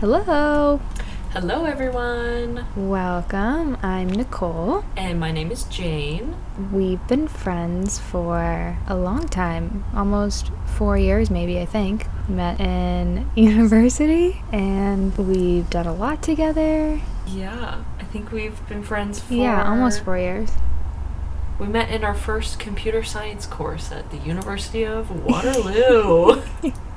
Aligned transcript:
Hello. 0.00 0.80
Hello, 1.32 1.64
everyone. 1.64 2.64
Welcome. 2.76 3.76
I'm 3.82 4.08
Nicole. 4.08 4.84
And 4.96 5.18
my 5.18 5.32
name 5.32 5.50
is 5.50 5.64
Jane. 5.64 6.36
We've 6.72 7.04
been 7.08 7.26
friends 7.26 7.98
for 7.98 8.78
a 8.86 8.94
long 8.94 9.26
time, 9.26 9.82
almost 9.96 10.52
four 10.66 10.96
years, 10.96 11.30
maybe, 11.30 11.58
I 11.58 11.66
think. 11.66 12.06
Met 12.28 12.60
in 12.60 13.28
university 13.34 14.40
and 14.52 15.18
we've 15.18 15.68
done 15.68 15.88
a 15.88 15.94
lot 15.94 16.22
together. 16.22 17.00
Yeah, 17.26 17.82
I 17.98 18.04
think 18.04 18.30
we've 18.30 18.68
been 18.68 18.84
friends 18.84 19.18
for. 19.18 19.34
Yeah, 19.34 19.68
almost 19.68 20.04
four 20.04 20.16
years. 20.16 20.52
We 21.58 21.66
met 21.66 21.90
in 21.90 22.04
our 22.04 22.14
first 22.14 22.60
computer 22.60 23.02
science 23.02 23.46
course 23.46 23.90
at 23.90 24.12
the 24.12 24.18
University 24.18 24.84
of 24.84 25.24
Waterloo. 25.24 26.40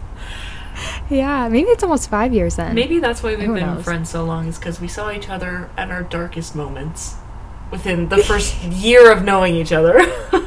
Yeah, 1.12 1.50
maybe 1.50 1.70
it's 1.70 1.84
almost 1.84 2.10
five 2.10 2.34
years 2.34 2.56
then. 2.56 2.74
Maybe 2.74 3.00
that's 3.00 3.22
why 3.22 3.36
we've 3.36 3.46
Who 3.46 3.56
been 3.56 3.66
knows? 3.76 3.84
friends 3.84 4.10
so 4.10 4.24
long, 4.24 4.48
is 4.48 4.58
because 4.58 4.80
we 4.80 4.88
saw 4.88 5.12
each 5.12 5.28
other 5.30 5.70
at 5.78 5.92
our 5.92 6.04
darkest 6.04 6.56
moments 6.56 7.16
within 7.70 8.08
the 8.10 8.18
first 8.24 8.62
year 8.64 9.12
of 9.12 9.24
knowing 9.24 9.56
each 9.56 9.72
other. 9.72 10.00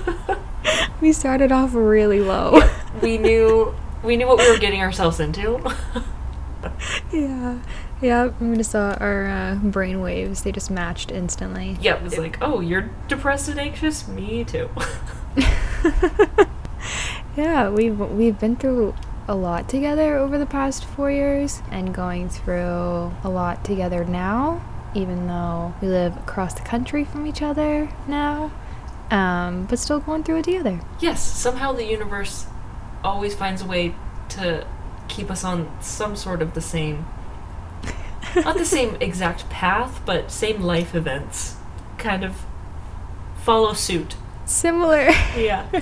We 1.00 1.12
started 1.12 1.52
off 1.52 1.74
really 1.74 2.20
low. 2.20 2.62
we 3.02 3.18
knew 3.18 3.74
we 4.02 4.16
knew 4.16 4.26
what 4.26 4.38
we 4.38 4.50
were 4.50 4.56
getting 4.58 4.80
ourselves 4.80 5.20
into. 5.20 5.60
yeah. 7.12 7.58
Yeah, 8.00 8.30
we 8.40 8.56
just 8.56 8.70
saw 8.70 8.94
our 8.94 9.26
uh, 9.26 9.54
brain 9.56 10.00
waves. 10.00 10.42
They 10.44 10.52
just 10.52 10.70
matched 10.70 11.10
instantly. 11.10 11.76
Yeah, 11.78 11.96
it 11.96 12.02
was 12.02 12.16
like, 12.16 12.38
oh, 12.40 12.60
you're 12.60 12.88
depressed 13.06 13.50
and 13.50 13.60
anxious? 13.60 14.08
Me 14.08 14.44
too. 14.44 14.70
Yeah, 17.36 17.68
we've 17.68 17.98
we've 17.98 18.38
been 18.38 18.54
through 18.56 18.94
a 19.26 19.34
lot 19.34 19.68
together 19.68 20.16
over 20.16 20.38
the 20.38 20.46
past 20.46 20.84
four 20.84 21.10
years, 21.10 21.62
and 21.70 21.94
going 21.94 22.28
through 22.28 23.12
a 23.22 23.28
lot 23.28 23.64
together 23.64 24.04
now. 24.04 24.64
Even 24.94 25.26
though 25.26 25.74
we 25.80 25.88
live 25.88 26.16
across 26.18 26.54
the 26.54 26.60
country 26.62 27.04
from 27.04 27.26
each 27.26 27.42
other 27.42 27.88
now, 28.06 28.52
um, 29.10 29.66
but 29.66 29.78
still 29.78 29.98
going 29.98 30.22
through 30.22 30.38
it 30.38 30.44
together. 30.44 30.80
Yes, 31.00 31.20
somehow 31.22 31.72
the 31.72 31.84
universe 31.84 32.46
always 33.02 33.34
finds 33.34 33.60
a 33.60 33.66
way 33.66 33.94
to 34.30 34.64
keep 35.08 35.30
us 35.30 35.42
on 35.42 35.68
some 35.82 36.14
sort 36.14 36.40
of 36.42 36.54
the 36.54 36.60
same, 36.60 37.06
not 38.36 38.56
the 38.56 38.64
same 38.64 38.96
exact 39.00 39.48
path, 39.50 40.00
but 40.06 40.30
same 40.30 40.62
life 40.62 40.94
events. 40.94 41.56
Kind 41.98 42.22
of 42.24 42.44
follow 43.36 43.72
suit. 43.72 44.14
Similar, 44.46 45.08
Yeah. 45.36 45.66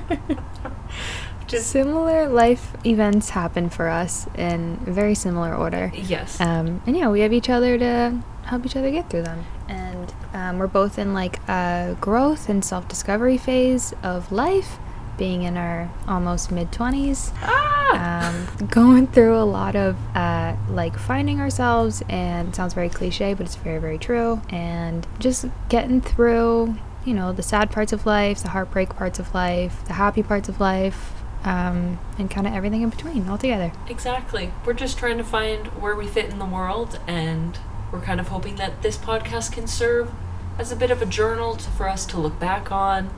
Just 1.52 1.70
similar 1.70 2.28
life 2.28 2.72
events 2.84 3.28
happen 3.30 3.68
for 3.68 3.88
us 3.88 4.26
in 4.36 4.76
very 4.84 5.14
similar 5.14 5.54
order. 5.54 5.92
yes. 5.94 6.40
Um, 6.40 6.82
and 6.86 6.96
yeah, 6.96 7.08
we 7.10 7.20
have 7.20 7.32
each 7.32 7.50
other 7.50 7.78
to 7.78 8.18
help 8.44 8.66
each 8.66 8.74
other 8.74 8.90
get 8.90 9.10
through 9.10 9.22
them. 9.22 9.44
And 9.68 10.12
um, 10.32 10.58
we're 10.58 10.66
both 10.66 10.98
in 10.98 11.12
like 11.14 11.46
a 11.48 11.96
growth 12.00 12.48
and 12.48 12.64
self 12.64 12.88
discovery 12.88 13.36
phase 13.38 13.92
of 14.02 14.32
life, 14.32 14.78
being 15.18 15.42
in 15.42 15.56
our 15.58 15.90
almost 16.08 16.50
mid 16.50 16.72
20s. 16.72 17.32
ah! 17.42 17.68
Um, 17.92 18.66
going 18.68 19.06
through 19.08 19.36
a 19.36 19.44
lot 19.44 19.76
of 19.76 19.96
uh, 20.16 20.56
like 20.70 20.98
finding 20.98 21.38
ourselves, 21.40 22.02
and 22.08 22.48
it 22.48 22.56
sounds 22.56 22.72
very 22.72 22.88
cliche, 22.88 23.34
but 23.34 23.44
it's 23.44 23.56
very, 23.56 23.78
very 23.78 23.98
true. 23.98 24.40
And 24.48 25.06
just 25.18 25.44
getting 25.68 26.00
through, 26.00 26.76
you 27.04 27.12
know, 27.12 27.32
the 27.32 27.42
sad 27.42 27.70
parts 27.70 27.92
of 27.92 28.06
life, 28.06 28.42
the 28.42 28.48
heartbreak 28.48 28.90
parts 28.96 29.18
of 29.18 29.34
life, 29.34 29.84
the 29.84 29.92
happy 29.92 30.22
parts 30.22 30.48
of 30.48 30.58
life, 30.58 31.21
um, 31.44 31.98
and 32.18 32.30
kind 32.30 32.46
of 32.46 32.54
everything 32.54 32.82
in 32.82 32.90
between 32.90 33.28
all 33.28 33.38
together. 33.38 33.72
Exactly. 33.88 34.52
We're 34.64 34.74
just 34.74 34.98
trying 34.98 35.18
to 35.18 35.24
find 35.24 35.66
where 35.68 35.94
we 35.94 36.06
fit 36.06 36.30
in 36.30 36.38
the 36.38 36.46
world, 36.46 36.98
and 37.06 37.58
we're 37.90 38.00
kind 38.00 38.20
of 38.20 38.28
hoping 38.28 38.56
that 38.56 38.82
this 38.82 38.96
podcast 38.96 39.52
can 39.52 39.66
serve 39.66 40.10
as 40.58 40.70
a 40.70 40.76
bit 40.76 40.90
of 40.90 41.02
a 41.02 41.06
journal 41.06 41.56
to, 41.56 41.70
for 41.70 41.88
us 41.88 42.06
to 42.06 42.18
look 42.18 42.38
back 42.38 42.70
on 42.70 43.10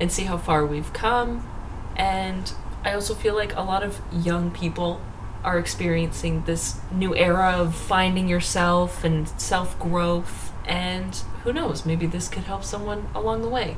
and 0.00 0.10
see 0.10 0.24
how 0.24 0.36
far 0.36 0.64
we've 0.64 0.92
come. 0.92 1.46
And 1.96 2.52
I 2.84 2.92
also 2.92 3.14
feel 3.14 3.34
like 3.34 3.54
a 3.54 3.62
lot 3.62 3.82
of 3.82 4.00
young 4.12 4.50
people 4.50 5.00
are 5.44 5.58
experiencing 5.58 6.44
this 6.44 6.80
new 6.92 7.14
era 7.14 7.52
of 7.52 7.74
finding 7.74 8.28
yourself 8.28 9.04
and 9.04 9.28
self 9.40 9.78
growth. 9.78 10.52
And 10.66 11.14
who 11.44 11.52
knows, 11.52 11.86
maybe 11.86 12.06
this 12.06 12.28
could 12.28 12.44
help 12.44 12.64
someone 12.64 13.08
along 13.14 13.42
the 13.42 13.48
way. 13.48 13.76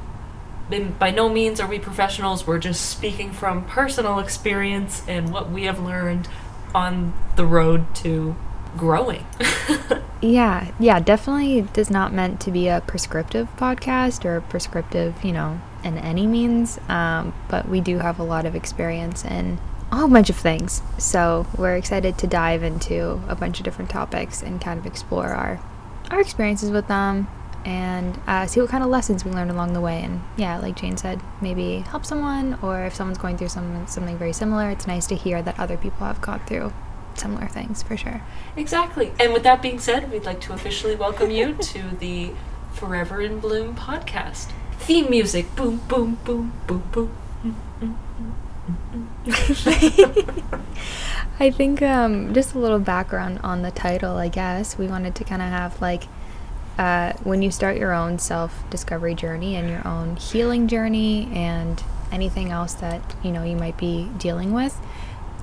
By 0.99 1.11
no 1.11 1.29
means 1.29 1.61
are 1.61 1.69
we 1.69 1.79
professionals. 1.79 2.47
We're 2.47 2.59
just 2.59 2.89
speaking 2.89 3.33
from 3.33 3.65
personal 3.65 4.19
experience 4.19 5.03
and 5.07 5.33
what 5.33 5.51
we 5.51 5.65
have 5.65 5.81
learned 5.81 6.29
on 6.75 7.13
the 7.37 7.47
road 7.47 7.95
to 7.97 8.37
growing. 8.77 9.27
Yeah, 10.23 10.71
yeah, 10.79 11.01
definitely 11.01 11.63
does 11.73 11.91
not 11.91 12.13
meant 12.13 12.41
to 12.43 12.53
be 12.53 12.69
a 12.69 12.81
prescriptive 12.87 13.49
podcast 13.57 14.25
or 14.25 14.41
prescriptive, 14.41 15.25
you 15.25 15.33
know, 15.33 15.61
in 15.83 15.99
any 15.99 16.29
means. 16.29 16.79
Um, 16.89 17.35
but 17.49 17.69
we 17.69 17.81
do 17.81 17.99
have 17.99 18.21
a 18.21 18.23
lot 18.23 18.47
of 18.47 18.55
experience 18.55 19.25
in 19.25 19.59
a 19.91 19.97
whole 19.97 20.07
bunch 20.07 20.31
of 20.31 20.37
things. 20.37 20.81
So 20.97 21.49
we're 21.59 21.75
excited 21.75 22.19
to 22.19 22.29
dive 22.29 22.63
into 22.63 23.21
a 23.27 23.35
bunch 23.35 23.59
of 23.59 23.65
different 23.65 23.91
topics 23.91 24.43
and 24.45 24.61
kind 24.61 24.79
of 24.79 24.87
explore 24.87 25.31
our 25.31 25.61
our 26.13 26.21
experiences 26.21 26.71
with 26.71 26.87
them 26.87 27.27
and 27.65 28.19
uh, 28.27 28.47
see 28.47 28.61
what 28.61 28.71
kind 28.71 28.83
of 28.83 28.91
lessons 28.91 29.25
we 29.25 29.31
learned 29.31 29.51
along 29.51 29.73
the 29.73 29.81
way. 29.81 30.03
And 30.03 30.23
yeah, 30.37 30.59
like 30.59 30.77
Jane 30.77 30.97
said, 30.97 31.21
maybe 31.41 31.79
help 31.79 32.05
someone, 32.05 32.59
or 32.63 32.85
if 32.85 32.95
someone's 32.95 33.19
going 33.19 33.39
through 33.39 33.49
some, 33.49 33.87
something 33.87 34.19
very 34.19 34.33
similar, 34.33 34.71
it's 34.71 34.87
nice 34.87 35.07
to 35.09 35.15
hear 35.15 35.43
that 35.43 35.59
other 35.59 35.77
people 35.77 36.07
have 36.07 36.21
gone 36.21 36.41
through 36.47 36.73
similar 37.15 37.47
things 37.47 37.83
for 37.83 37.97
sure. 37.97 38.23
exactly. 38.57 39.13
And 39.21 39.33
with 39.33 39.43
that 39.43 39.63
being 39.63 39.79
said, 39.79 40.11
we'd 40.11 40.25
like 40.25 40.41
to 40.43 40.53
officially 40.53 40.97
welcome 40.97 41.31
you 41.31 41.55
to 41.61 41.83
the 41.97 42.33
Forever 42.73 43.21
in 43.21 43.39
Bloom 43.39 43.77
podcast. 43.77 44.51
Theme 44.79 45.11
music 45.11 45.55
boom, 45.55 45.81
boom, 45.89 46.19
boom, 46.25 46.53
boom, 46.67 46.83
boom. 46.91 47.17
I 51.39 51.51
think 51.51 51.83
um, 51.83 52.35
just 52.35 52.55
a 52.55 52.59
little 52.59 52.79
background 52.79 53.41
on 53.43 53.63
the 53.63 53.71
title, 53.71 54.17
I 54.17 54.29
guess. 54.29 54.79
We 54.79 54.87
wanted 54.87 55.15
to 55.17 55.25
kind 55.25 55.43
of 55.43 55.49
have 55.49 55.81
like 55.81 56.05
uh, 56.79 57.13
when 57.25 57.43
you 57.43 57.51
start 57.51 57.77
your 57.77 57.93
own 57.93 58.19
self 58.19 58.69
discovery 58.71 59.15
journey 59.15 59.57
and 59.57 59.69
your 59.69 59.87
own 59.87 60.17
healing 60.17 60.69
journey 60.69 61.31
and 61.33 61.83
anything 62.11 62.51
else 62.51 62.75
that 62.75 63.15
you 63.23 63.33
know 63.33 63.43
you 63.43 63.57
might 63.57 63.77
be 63.77 64.09
dealing 64.19 64.53
with, 64.53 64.79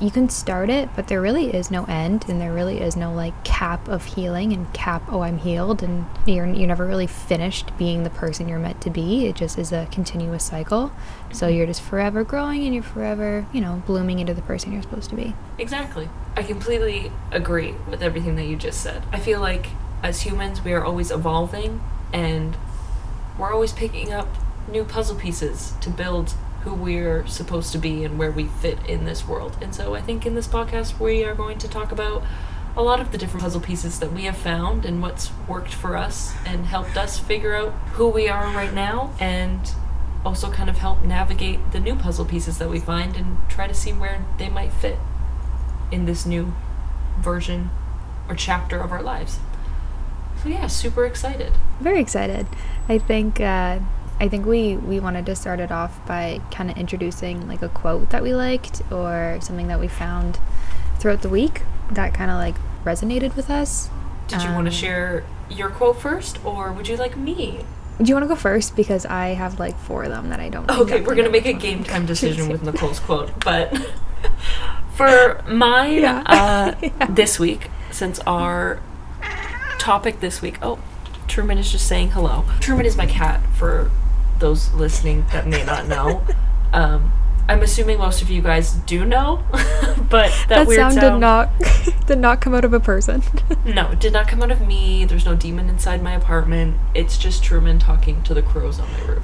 you 0.02 0.10
can 0.10 0.30
start 0.30 0.70
it, 0.70 0.90
but 0.96 1.08
there 1.08 1.20
really 1.20 1.54
is 1.54 1.70
no 1.70 1.84
end 1.86 2.26
and 2.30 2.40
there 2.40 2.54
really 2.54 2.80
is 2.80 2.96
no 2.96 3.14
like 3.14 3.44
cap 3.44 3.88
of 3.88 4.06
healing 4.06 4.54
and 4.54 4.72
cap, 4.74 5.04
oh, 5.10 5.22
I'm 5.22 5.38
healed, 5.38 5.84
and 5.84 6.06
you're, 6.26 6.48
you're 6.48 6.68
never 6.68 6.86
really 6.86 7.08
finished 7.08 7.78
being 7.78 8.04
the 8.04 8.10
person 8.10 8.48
you're 8.48 8.60
meant 8.60 8.82
to 8.82 8.90
be. 8.90 9.26
It 9.28 9.36
just 9.36 9.58
is 9.58 9.72
a 9.72 9.88
continuous 9.92 10.46
cycle. 10.46 10.92
So 11.34 11.48
you're 11.48 11.66
just 11.66 11.82
forever 11.82 12.24
growing 12.24 12.64
and 12.64 12.74
you're 12.74 12.84
forever, 12.84 13.46
you 13.52 13.60
know, 13.60 13.84
blooming 13.86 14.20
into 14.20 14.34
the 14.34 14.42
person 14.42 14.72
you're 14.72 14.82
supposed 14.82 15.10
to 15.10 15.16
be. 15.16 15.36
Exactly. 15.58 16.08
I 16.36 16.44
completely 16.44 17.12
agree 17.32 17.76
with 17.90 18.02
everything 18.02 18.36
that 18.38 18.46
you 18.46 18.56
just 18.56 18.82
said. 18.82 19.04
I 19.12 19.20
feel 19.20 19.42
like 19.42 19.68
as 20.04 20.22
humans, 20.22 20.64
we 20.64 20.74
are 20.74 20.84
always 20.84 21.12
evolving 21.12 21.82
and 22.14 22.58
we're 23.38 23.54
always 23.54 23.72
picking 23.74 24.12
up 24.12 24.28
new 24.70 24.84
puzzle 24.84 25.16
pieces 25.16 25.74
to 25.82 25.90
build 25.90 26.34
who 26.64 26.74
we're 26.74 27.26
supposed 27.26 27.72
to 27.72 27.78
be 27.78 28.04
and 28.04 28.20
where 28.20 28.32
we 28.32 28.46
fit 28.46 28.78
in 28.88 29.06
this 29.06 29.28
world. 29.28 29.58
And 29.62 29.74
so 29.74 29.96
I 29.96 30.02
think 30.02 30.26
in 30.26 30.36
this 30.36 30.48
podcast, 30.48 31.00
we 31.00 31.24
are 31.24 31.34
going 31.34 31.58
to 31.60 31.68
talk 31.68 31.92
about 31.92 32.24
a 32.76 32.84
lot 32.84 33.00
of 33.00 33.12
the 33.12 33.18
different 33.18 33.44
puzzle 33.44 33.62
pieces 33.62 34.00
that 34.00 34.12
we 34.12 34.24
have 34.24 34.38
found 34.38 34.86
and 34.86 35.02
what's 35.02 35.32
worked 35.48 35.74
for 35.74 35.98
us 35.98 36.34
and 36.46 36.66
helped 36.66 36.98
us 36.98 37.18
figure 37.20 37.56
out 37.56 37.72
who 37.94 38.08
we 38.08 38.28
are 38.28 38.46
right 38.54 38.74
now 38.74 39.14
and 39.20 39.74
also 40.26 40.52
kind 40.52 40.70
of 40.70 40.78
help 40.78 41.04
navigate 41.04 41.72
the 41.72 41.80
new 41.80 41.96
puzzle 41.96 42.26
pieces 42.26 42.58
that 42.58 42.70
we 42.70 42.80
find 42.80 43.16
and 43.16 43.38
try 43.50 43.68
to 43.68 43.74
see 43.74 43.92
where 43.92 44.24
they 44.38 44.50
might 44.50 44.72
fit 44.72 45.00
in 45.92 46.06
this 46.06 46.26
new 46.26 46.54
version 47.20 47.70
or 48.28 48.36
chapter 48.36 48.80
of 48.80 48.92
our 48.92 49.02
lives. 49.02 49.40
So 50.44 50.50
yeah, 50.50 50.68
super 50.68 51.06
excited. 51.06 51.52
Very 51.80 52.00
excited. 52.00 52.48
I 52.88 52.98
think 52.98 53.40
uh, 53.42 53.80
I 54.20 54.28
think 54.30 54.46
we 54.46 54.76
we 54.78 55.00
wanted 55.00 55.26
to 55.28 55.36
start 55.36 55.60
it 55.60 55.72
off 55.72 56.06
by 56.06 56.42
kind 56.52 56.70
of 56.72 56.78
introducing 56.78 57.48
like 57.48 57.62
a 57.62 57.70
quote 57.70 58.10
that 58.12 58.24
we 58.24 58.34
liked 58.34 58.82
or 58.92 59.38
something 59.42 59.68
that 59.68 59.80
we 59.80 59.88
found 59.88 60.40
throughout 61.00 61.22
the 61.22 61.30
week 61.30 61.62
that 61.92 62.14
kind 62.14 62.30
of 62.32 62.38
like 62.38 62.56
resonated 62.86 63.36
with 63.36 63.50
us. 63.50 63.90
Did 64.28 64.44
you 64.44 64.50
want 64.52 64.66
to 64.68 64.72
Um, 64.72 64.76
share 64.76 65.24
your 65.50 65.70
quote 65.70 66.00
first, 66.00 66.38
or 66.46 66.72
would 66.72 66.88
you 66.88 66.96
like 66.98 67.18
me? 67.18 67.66
Do 67.98 68.06
you 68.06 68.14
want 68.16 68.24
to 68.24 68.30
go 68.30 68.36
first 68.36 68.76
because 68.78 69.06
I 69.06 69.30
have 69.30 69.60
like 69.60 69.78
four 69.78 70.04
of 70.04 70.10
them 70.12 70.30
that 70.30 70.40
I 70.40 70.48
don't. 70.50 70.70
Okay, 70.70 71.02
we're 71.02 71.16
gonna 71.16 71.30
make 71.30 71.46
a 71.48 71.54
game 71.54 71.84
time 71.84 72.06
decision 72.06 72.48
with 72.48 72.64
Nicole's 72.68 73.00
quote, 73.00 73.32
but 73.44 73.76
for 74.96 75.42
mine 75.48 76.02
Yeah. 76.02 76.24
uh, 76.26 76.76
Yeah. 76.82 77.08
this 77.10 77.40
week, 77.40 77.70
since 77.92 78.20
our 78.28 78.80
topic 79.80 80.20
this 80.20 80.42
week, 80.42 80.60
oh, 80.62 80.80
Truman 81.28 81.58
is 81.58 81.72
just 81.72 81.88
saying 81.88 82.12
hello. 82.12 82.46
Truman 82.60 82.86
is 82.86 82.98
my 82.98 83.06
cat 83.06 83.42
for 83.56 83.92
those 84.40 84.72
listening 84.74 85.26
that 85.32 85.48
may 85.48 85.64
not 85.64 85.88
know. 85.88 86.24
Um, 86.72 87.12
I'm 87.48 87.64
assuming 87.64 87.98
most 87.98 88.22
of 88.22 88.30
you 88.30 88.44
guys 88.44 88.74
do 88.74 89.04
know, 89.04 89.44
but 89.52 90.30
that, 90.30 90.46
That, 90.50 90.68
weird 90.68 90.82
sound, 90.82 90.94
sound 90.94 91.16
did 91.16 91.20
not 91.20 91.50
did 92.06 92.20
not 92.20 92.42
come 92.42 92.54
out 92.54 92.64
of 92.64 92.74
a 92.74 92.80
person. 92.80 93.24
No, 93.66 93.90
it 93.90 94.00
did 94.00 94.14
not 94.14 94.28
come 94.28 94.44
out 94.44 94.52
of 94.52 94.62
me. 94.62 95.04
There's 95.04 95.26
no 95.26 95.36
demon 95.36 95.68
inside 95.68 96.04
my 96.04 96.14
apartment. 96.14 96.78
It's 96.94 97.18
just 97.18 97.44
Truman 97.44 97.80
talking 97.80 98.22
to 98.22 98.36
the 98.36 98.44
crows 98.44 98.80
on 98.80 98.92
my 98.94 99.02
roof. 99.02 99.24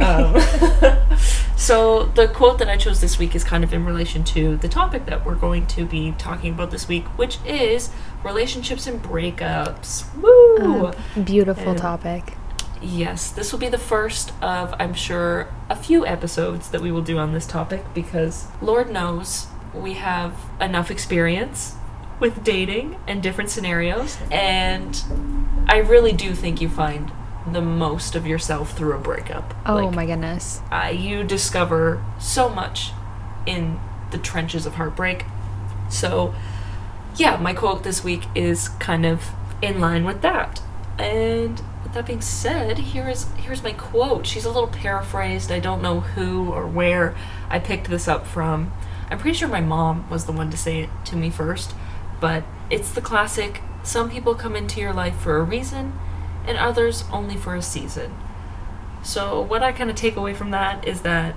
Um, 0.00 0.40
so 1.56 2.04
the 2.14 2.28
quote 2.28 2.58
that 2.58 2.68
I 2.68 2.76
chose 2.76 3.00
this 3.00 3.18
week 3.18 3.34
is 3.34 3.44
kind 3.44 3.62
of 3.64 3.72
in 3.72 3.84
relation 3.84 4.24
to 4.24 4.56
the 4.56 4.68
topic 4.68 5.06
that 5.06 5.24
we're 5.24 5.34
going 5.34 5.66
to 5.68 5.84
be 5.84 6.12
talking 6.18 6.54
about 6.54 6.70
this 6.70 6.88
week, 6.88 7.04
which 7.18 7.38
is 7.46 7.90
relationships 8.24 8.86
and 8.86 9.02
breakups. 9.02 10.04
Woo! 10.16 10.86
Um, 10.86 11.24
beautiful 11.24 11.70
And- 11.70 11.78
topic. 11.78 12.34
Yes, 12.82 13.30
this 13.30 13.52
will 13.52 13.58
be 13.58 13.68
the 13.68 13.76
first 13.76 14.32
of, 14.42 14.74
I'm 14.78 14.94
sure, 14.94 15.48
a 15.68 15.76
few 15.76 16.06
episodes 16.06 16.70
that 16.70 16.80
we 16.80 16.90
will 16.90 17.02
do 17.02 17.18
on 17.18 17.34
this 17.34 17.46
topic 17.46 17.84
because 17.92 18.46
Lord 18.62 18.90
knows 18.90 19.48
we 19.74 19.94
have 19.94 20.34
enough 20.62 20.90
experience 20.90 21.74
with 22.18 22.42
dating 22.42 22.96
and 23.06 23.22
different 23.22 23.50
scenarios, 23.50 24.16
and 24.30 25.02
I 25.68 25.76
really 25.78 26.12
do 26.12 26.34
think 26.34 26.62
you 26.62 26.70
find 26.70 27.12
the 27.50 27.60
most 27.60 28.14
of 28.14 28.26
yourself 28.26 28.76
through 28.76 28.92
a 28.94 28.98
breakup. 28.98 29.54
Oh 29.66 29.76
Like, 29.76 29.94
my 29.94 30.06
goodness. 30.06 30.60
uh, 30.70 30.92
you 30.94 31.24
discover 31.24 32.02
so 32.18 32.48
much 32.48 32.92
in 33.46 33.80
the 34.10 34.18
trenches 34.18 34.66
of 34.66 34.74
heartbreak. 34.74 35.24
So, 35.88 36.34
yeah, 37.16 37.36
my 37.36 37.52
quote 37.54 37.82
this 37.82 38.04
week 38.04 38.24
is 38.34 38.68
kind 38.68 39.04
of 39.06 39.30
in 39.62 39.80
line 39.80 40.04
with 40.04 40.22
that. 40.22 40.60
And 40.98 41.60
with 41.82 41.94
that 41.94 42.06
being 42.06 42.20
said, 42.20 42.78
here 42.78 43.08
is 43.08 43.26
here's 43.38 43.62
my 43.62 43.72
quote. 43.72 44.26
She's 44.26 44.44
a 44.44 44.50
little 44.50 44.68
paraphrased. 44.68 45.50
I 45.50 45.60
don't 45.60 45.82
know 45.82 46.00
who 46.00 46.50
or 46.52 46.66
where 46.66 47.14
I 47.48 47.58
picked 47.58 47.88
this 47.88 48.06
up 48.06 48.26
from. 48.26 48.72
I'm 49.10 49.18
pretty 49.18 49.36
sure 49.36 49.48
my 49.48 49.60
mom 49.60 50.08
was 50.10 50.26
the 50.26 50.32
one 50.32 50.50
to 50.50 50.56
say 50.56 50.82
it 50.82 50.90
to 51.06 51.16
me 51.16 51.30
first, 51.30 51.74
but 52.20 52.44
it's 52.68 52.92
the 52.92 53.00
classic 53.00 53.60
some 53.82 54.10
people 54.10 54.34
come 54.34 54.54
into 54.54 54.78
your 54.78 54.92
life 54.92 55.16
for 55.18 55.38
a 55.38 55.42
reason 55.42 55.98
and 56.46 56.58
others 56.58 57.04
only 57.12 57.36
for 57.36 57.54
a 57.54 57.62
season. 57.62 58.14
So, 59.02 59.40
what 59.40 59.62
I 59.62 59.72
kind 59.72 59.90
of 59.90 59.96
take 59.96 60.16
away 60.16 60.34
from 60.34 60.50
that 60.50 60.86
is 60.86 61.02
that 61.02 61.34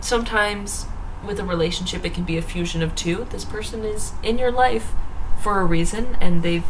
sometimes 0.00 0.86
with 1.24 1.40
a 1.40 1.44
relationship, 1.44 2.04
it 2.04 2.14
can 2.14 2.24
be 2.24 2.36
a 2.36 2.42
fusion 2.42 2.82
of 2.82 2.94
two. 2.94 3.26
This 3.30 3.44
person 3.44 3.84
is 3.84 4.12
in 4.22 4.38
your 4.38 4.52
life 4.52 4.92
for 5.40 5.60
a 5.60 5.64
reason 5.64 6.16
and 6.20 6.42
they've 6.42 6.66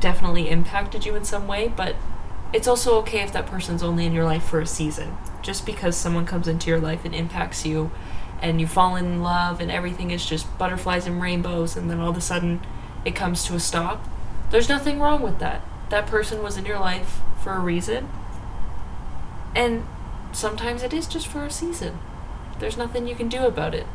definitely 0.00 0.48
impacted 0.48 1.04
you 1.04 1.14
in 1.14 1.24
some 1.24 1.46
way, 1.48 1.68
but 1.68 1.96
it's 2.52 2.68
also 2.68 2.96
okay 2.98 3.20
if 3.20 3.32
that 3.32 3.46
person's 3.46 3.82
only 3.82 4.06
in 4.06 4.12
your 4.12 4.24
life 4.24 4.44
for 4.44 4.60
a 4.60 4.66
season. 4.66 5.16
Just 5.42 5.66
because 5.66 5.96
someone 5.96 6.26
comes 6.26 6.48
into 6.48 6.70
your 6.70 6.80
life 6.80 7.04
and 7.04 7.14
impacts 7.14 7.66
you 7.66 7.90
and 8.40 8.60
you 8.60 8.66
fall 8.66 8.96
in 8.96 9.22
love 9.22 9.60
and 9.60 9.70
everything 9.70 10.10
is 10.10 10.24
just 10.24 10.58
butterflies 10.58 11.06
and 11.06 11.20
rainbows 11.20 11.76
and 11.76 11.90
then 11.90 12.00
all 12.00 12.10
of 12.10 12.16
a 12.16 12.20
sudden 12.20 12.60
it 13.04 13.14
comes 13.14 13.44
to 13.44 13.54
a 13.54 13.60
stop, 13.60 14.04
there's 14.50 14.68
nothing 14.68 15.00
wrong 15.00 15.22
with 15.22 15.38
that. 15.38 15.62
That 15.90 16.06
person 16.06 16.42
was 16.42 16.56
in 16.56 16.66
your 16.66 16.78
life 16.78 17.20
for 17.42 17.52
a 17.52 17.60
reason. 17.60 18.08
And 19.54 19.86
sometimes 20.32 20.82
it 20.82 20.92
is 20.92 21.06
just 21.06 21.26
for 21.26 21.44
a 21.44 21.50
season. 21.50 21.98
There's 22.58 22.76
nothing 22.76 23.06
you 23.06 23.14
can 23.14 23.28
do 23.28 23.46
about 23.46 23.74
it. 23.74 23.86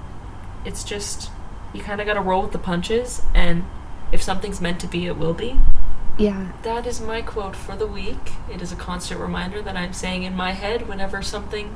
It's 0.65 0.83
just 0.83 1.31
you 1.73 1.81
kind 1.81 2.01
of 2.01 2.07
got 2.07 2.13
to 2.15 2.21
roll 2.21 2.43
with 2.43 2.51
the 2.51 2.57
punches 2.57 3.21
and 3.33 3.65
if 4.11 4.21
something's 4.21 4.59
meant 4.59 4.79
to 4.81 4.87
be, 4.87 5.05
it 5.05 5.17
will 5.17 5.33
be. 5.33 5.59
Yeah. 6.17 6.51
That 6.63 6.85
is 6.85 6.99
my 6.99 7.21
quote 7.21 7.55
for 7.55 7.75
the 7.75 7.87
week. 7.87 8.33
It 8.51 8.61
is 8.61 8.71
a 8.71 8.75
constant 8.75 9.19
reminder 9.19 9.61
that 9.61 9.77
I'm 9.77 9.93
saying 9.93 10.23
in 10.23 10.35
my 10.35 10.51
head 10.51 10.87
whenever 10.87 11.21
something 11.21 11.75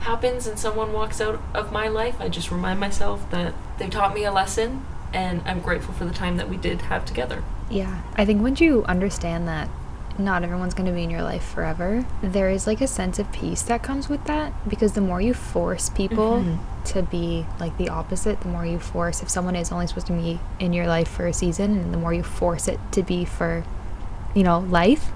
happens 0.00 0.46
and 0.46 0.58
someone 0.58 0.92
walks 0.92 1.20
out 1.20 1.42
of 1.54 1.72
my 1.72 1.88
life. 1.88 2.16
I 2.20 2.28
just 2.28 2.50
remind 2.50 2.80
myself 2.80 3.28
that 3.30 3.54
they 3.78 3.88
taught 3.88 4.14
me 4.14 4.24
a 4.24 4.32
lesson 4.32 4.86
and 5.12 5.42
I'm 5.44 5.60
grateful 5.60 5.92
for 5.92 6.04
the 6.04 6.12
time 6.12 6.36
that 6.36 6.48
we 6.48 6.56
did 6.56 6.82
have 6.82 7.04
together. 7.04 7.44
Yeah. 7.72 8.02
I 8.16 8.24
think 8.24 8.42
once 8.42 8.60
you 8.60 8.84
understand 8.84 9.48
that 9.48 9.68
not 10.18 10.42
everyone's 10.44 10.74
going 10.74 10.86
to 10.86 10.92
be 10.92 11.02
in 11.02 11.10
your 11.10 11.22
life 11.22 11.42
forever, 11.42 12.04
there 12.22 12.50
is 12.50 12.66
like 12.66 12.80
a 12.82 12.86
sense 12.86 13.18
of 13.18 13.32
peace 13.32 13.62
that 13.62 13.82
comes 13.82 14.08
with 14.10 14.22
that 14.26 14.52
because 14.68 14.92
the 14.92 15.00
more 15.00 15.20
you 15.22 15.32
force 15.32 15.88
people 15.88 16.42
Mhm. 16.42 16.58
to 16.92 17.02
be 17.02 17.46
like 17.58 17.76
the 17.78 17.88
opposite, 17.88 18.40
the 18.42 18.48
more 18.48 18.66
you 18.66 18.78
force 18.78 19.22
if 19.22 19.30
someone 19.30 19.56
is 19.56 19.72
only 19.72 19.86
supposed 19.86 20.08
to 20.08 20.12
be 20.12 20.38
in 20.60 20.74
your 20.74 20.86
life 20.86 21.08
for 21.08 21.26
a 21.26 21.32
season 21.32 21.78
and 21.78 21.94
the 21.94 21.98
more 21.98 22.12
you 22.12 22.22
force 22.22 22.68
it 22.68 22.78
to 22.92 23.02
be 23.02 23.24
for 23.24 23.64
you 24.34 24.42
know, 24.42 24.60
life, 24.60 25.12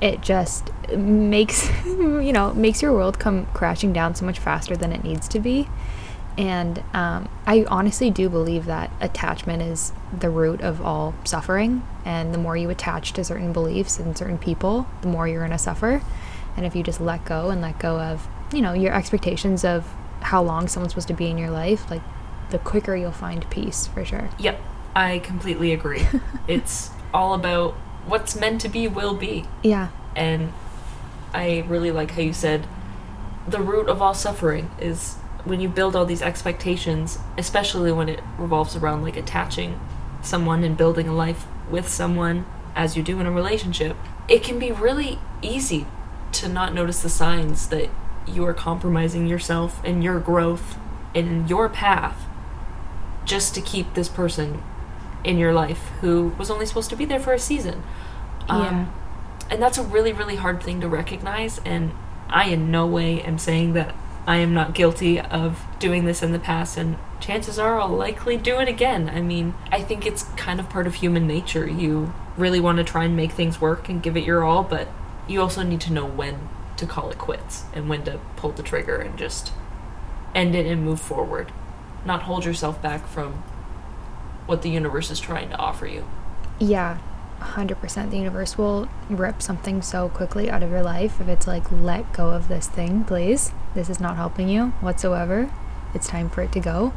it 0.00 0.20
just 0.22 0.70
makes 0.96 1.68
you 1.86 2.32
know, 2.32 2.52
makes 2.54 2.82
your 2.82 2.92
world 2.92 3.18
come 3.18 3.46
crashing 3.54 3.92
down 3.92 4.14
so 4.14 4.24
much 4.24 4.38
faster 4.38 4.76
than 4.76 4.92
it 4.92 5.02
needs 5.04 5.26
to 5.28 5.38
be. 5.40 5.68
And 6.38 6.82
um, 6.94 7.28
I 7.46 7.64
honestly 7.68 8.10
do 8.10 8.28
believe 8.28 8.66
that 8.66 8.90
attachment 9.00 9.62
is 9.62 9.92
the 10.16 10.30
root 10.30 10.60
of 10.60 10.80
all 10.80 11.14
suffering. 11.24 11.86
And 12.04 12.32
the 12.32 12.38
more 12.38 12.56
you 12.56 12.70
attach 12.70 13.12
to 13.14 13.24
certain 13.24 13.52
beliefs 13.52 13.98
and 13.98 14.16
certain 14.16 14.38
people, 14.38 14.86
the 15.02 15.08
more 15.08 15.28
you're 15.28 15.40
going 15.40 15.50
to 15.50 15.58
suffer. 15.58 16.02
And 16.56 16.66
if 16.66 16.74
you 16.74 16.82
just 16.82 17.00
let 17.00 17.24
go 17.24 17.50
and 17.50 17.60
let 17.60 17.78
go 17.78 18.00
of, 18.00 18.26
you 18.52 18.60
know, 18.60 18.72
your 18.72 18.94
expectations 18.94 19.64
of 19.64 19.86
how 20.20 20.42
long 20.42 20.68
someone's 20.68 20.92
supposed 20.92 21.08
to 21.08 21.14
be 21.14 21.28
in 21.28 21.38
your 21.38 21.50
life, 21.50 21.90
like 21.90 22.02
the 22.50 22.58
quicker 22.58 22.96
you'll 22.96 23.12
find 23.12 23.48
peace 23.50 23.86
for 23.86 24.04
sure. 24.04 24.30
Yep, 24.38 24.60
I 24.94 25.20
completely 25.20 25.72
agree. 25.72 26.06
it's 26.48 26.90
all 27.12 27.34
about 27.34 27.74
what's 28.06 28.36
meant 28.36 28.60
to 28.62 28.68
be 28.68 28.88
will 28.88 29.14
be. 29.14 29.44
Yeah. 29.62 29.88
And 30.16 30.52
I 31.32 31.64
really 31.68 31.90
like 31.90 32.12
how 32.12 32.22
you 32.22 32.32
said 32.32 32.66
the 33.46 33.60
root 33.60 33.88
of 33.88 34.02
all 34.02 34.14
suffering 34.14 34.70
is 34.78 35.16
when 35.44 35.60
you 35.60 35.68
build 35.68 35.96
all 35.96 36.04
these 36.04 36.22
expectations, 36.22 37.18
especially 37.38 37.92
when 37.92 38.08
it 38.08 38.20
revolves 38.38 38.76
around 38.76 39.02
like 39.02 39.16
attaching 39.16 39.78
someone 40.22 40.64
and 40.64 40.76
building 40.76 41.08
a 41.08 41.14
life 41.14 41.46
with 41.70 41.88
someone 41.88 42.44
as 42.76 42.96
you 42.96 43.02
do 43.02 43.20
in 43.20 43.26
a 43.26 43.30
relationship, 43.30 43.96
it 44.28 44.42
can 44.42 44.58
be 44.58 44.70
really 44.70 45.18
easy 45.42 45.86
to 46.32 46.48
not 46.48 46.72
notice 46.74 47.02
the 47.02 47.08
signs 47.08 47.68
that 47.68 47.88
you 48.26 48.44
are 48.44 48.54
compromising 48.54 49.26
yourself 49.26 49.80
and 49.84 50.04
your 50.04 50.20
growth 50.20 50.76
and 51.14 51.48
your 51.50 51.68
path 51.68 52.26
just 53.24 53.54
to 53.54 53.60
keep 53.60 53.94
this 53.94 54.08
person 54.08 54.62
in 55.24 55.38
your 55.38 55.52
life 55.52 55.90
who 56.00 56.28
was 56.38 56.50
only 56.50 56.64
supposed 56.66 56.90
to 56.90 56.96
be 56.96 57.04
there 57.04 57.20
for 57.20 57.32
a 57.32 57.38
season. 57.38 57.82
Um, 58.48 58.62
Yeah. 58.62 58.86
And 59.50 59.60
that's 59.60 59.78
a 59.78 59.82
really, 59.82 60.12
really 60.12 60.36
hard 60.36 60.62
thing 60.62 60.80
to 60.80 60.88
recognize. 60.88 61.60
And 61.64 61.90
I, 62.28 62.44
in 62.50 62.70
no 62.70 62.86
way, 62.86 63.20
am 63.20 63.36
saying 63.36 63.72
that 63.72 63.94
I 64.26 64.36
am 64.36 64.54
not 64.54 64.74
guilty 64.74 65.20
of 65.20 65.64
doing 65.78 66.04
this 66.04 66.22
in 66.22 66.32
the 66.32 66.38
past. 66.38 66.76
And 66.76 66.96
chances 67.20 67.58
are 67.58 67.80
I'll 67.80 67.88
likely 67.88 68.36
do 68.36 68.60
it 68.60 68.68
again. 68.68 69.08
I 69.08 69.20
mean, 69.20 69.54
I 69.70 69.82
think 69.82 70.06
it's 70.06 70.24
kind 70.36 70.60
of 70.60 70.68
part 70.68 70.86
of 70.86 70.94
human 70.94 71.26
nature. 71.26 71.68
You 71.68 72.12
really 72.36 72.60
want 72.60 72.78
to 72.78 72.84
try 72.84 73.04
and 73.04 73.16
make 73.16 73.32
things 73.32 73.60
work 73.60 73.88
and 73.88 74.02
give 74.02 74.16
it 74.16 74.24
your 74.24 74.44
all, 74.44 74.62
but 74.62 74.88
you 75.28 75.40
also 75.40 75.62
need 75.62 75.80
to 75.82 75.92
know 75.92 76.06
when 76.06 76.48
to 76.76 76.86
call 76.86 77.10
it 77.10 77.18
quits 77.18 77.64
and 77.74 77.88
when 77.88 78.04
to 78.04 78.18
pull 78.36 78.52
the 78.52 78.62
trigger 78.62 78.96
and 78.96 79.18
just 79.18 79.52
end 80.34 80.54
it 80.54 80.66
and 80.66 80.84
move 80.84 81.00
forward. 81.00 81.52
Not 82.04 82.22
hold 82.22 82.44
yourself 82.44 82.80
back 82.80 83.06
from 83.06 83.42
what 84.46 84.62
the 84.62 84.70
universe 84.70 85.10
is 85.10 85.20
trying 85.20 85.50
to 85.50 85.56
offer 85.56 85.86
you. 85.86 86.08
Yeah, 86.58 86.98
100%. 87.40 88.10
The 88.10 88.16
universe 88.16 88.56
will 88.56 88.88
rip 89.08 89.42
something 89.42 89.82
so 89.82 90.08
quickly 90.08 90.50
out 90.50 90.62
of 90.62 90.70
your 90.70 90.82
life 90.82 91.20
if 91.20 91.28
it's 91.28 91.46
like, 91.46 91.70
let 91.70 92.12
go 92.12 92.30
of 92.30 92.48
this 92.48 92.68
thing, 92.68 93.04
please. 93.04 93.52
This 93.74 93.88
is 93.88 94.00
not 94.00 94.16
helping 94.16 94.48
you 94.48 94.68
whatsoever. 94.80 95.52
It's 95.94 96.08
time 96.08 96.30
for 96.30 96.42
it 96.42 96.52
to 96.52 96.60
go. 96.60 96.92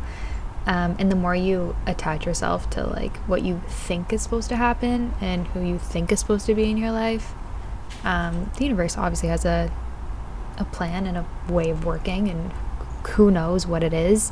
Um, 0.66 0.96
and 0.98 1.12
the 1.12 1.16
more 1.16 1.36
you 1.36 1.76
attach 1.86 2.26
yourself 2.26 2.70
to 2.72 2.86
like 2.86 3.18
what 3.28 3.42
you 3.42 3.62
think 3.68 4.14
is 4.14 4.22
supposed 4.22 4.48
to 4.50 4.56
happen 4.56 5.14
and 5.20 5.48
who 5.48 5.62
you 5.62 5.78
think 5.78 6.12
is 6.12 6.20
supposed 6.20 6.46
to 6.46 6.56
be 6.56 6.70
in 6.70 6.78
your 6.78 6.92
life, 6.92 7.34
um, 8.06 8.50
the 8.58 8.64
universe 8.64 8.98
obviously 8.98 9.30
has 9.30 9.44
a 9.44 9.72
a 10.58 10.66
plan 10.66 11.06
and 11.06 11.18
a 11.18 11.26
way 11.50 11.70
of 11.70 11.86
working, 11.86 12.30
and 12.30 12.52
who 13.10 13.32
knows 13.32 13.66
what 13.66 13.84
it 13.84 13.94
is. 13.94 14.32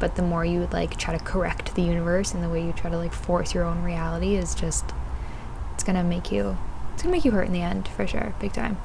But 0.00 0.16
the 0.16 0.22
more 0.22 0.44
you 0.44 0.68
like 0.72 0.96
try 0.96 1.16
to 1.16 1.22
correct 1.22 1.74
the 1.74 1.82
universe 1.82 2.32
and 2.32 2.42
the 2.42 2.48
way 2.48 2.64
you 2.64 2.72
try 2.72 2.90
to 2.90 2.96
like 2.96 3.12
force 3.12 3.52
your 3.52 3.64
own 3.64 3.82
reality 3.82 4.36
is 4.36 4.54
just 4.54 4.84
it's 5.78 5.84
gonna 5.84 6.02
make 6.02 6.32
you 6.32 6.58
it's 6.92 7.04
gonna 7.04 7.14
make 7.14 7.24
you 7.24 7.30
hurt 7.30 7.46
in 7.46 7.52
the 7.52 7.62
end 7.62 7.86
for 7.86 8.04
sure, 8.04 8.34
big 8.40 8.52
time. 8.52 8.76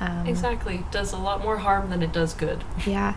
Um, 0.00 0.26
Exactly. 0.26 0.76
It 0.76 0.90
does 0.90 1.12
a 1.12 1.18
lot 1.18 1.42
more 1.42 1.58
harm 1.58 1.90
than 1.90 2.02
it 2.02 2.10
does 2.10 2.32
good. 2.32 2.64
Yeah. 2.86 3.16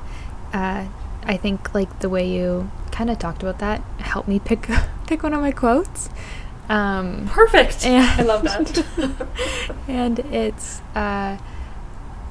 Uh, 0.51 0.89
I 1.23 1.37
think 1.37 1.73
like 1.73 1.99
the 1.99 2.09
way 2.09 2.29
you 2.29 2.69
kind 2.91 3.09
of 3.09 3.17
talked 3.17 3.41
about 3.41 3.59
that 3.59 3.79
helped 3.99 4.27
me 4.27 4.37
pick 4.39 4.67
pick 5.07 5.23
one 5.23 5.33
of 5.33 5.39
my 5.39 5.53
quotes. 5.53 6.09
Um, 6.67 7.29
Perfect. 7.29 7.85
and, 7.85 8.19
I 8.19 8.23
love 8.23 8.43
that. 8.43 8.85
and 9.87 10.19
it's 10.19 10.81
uh, 10.93 11.37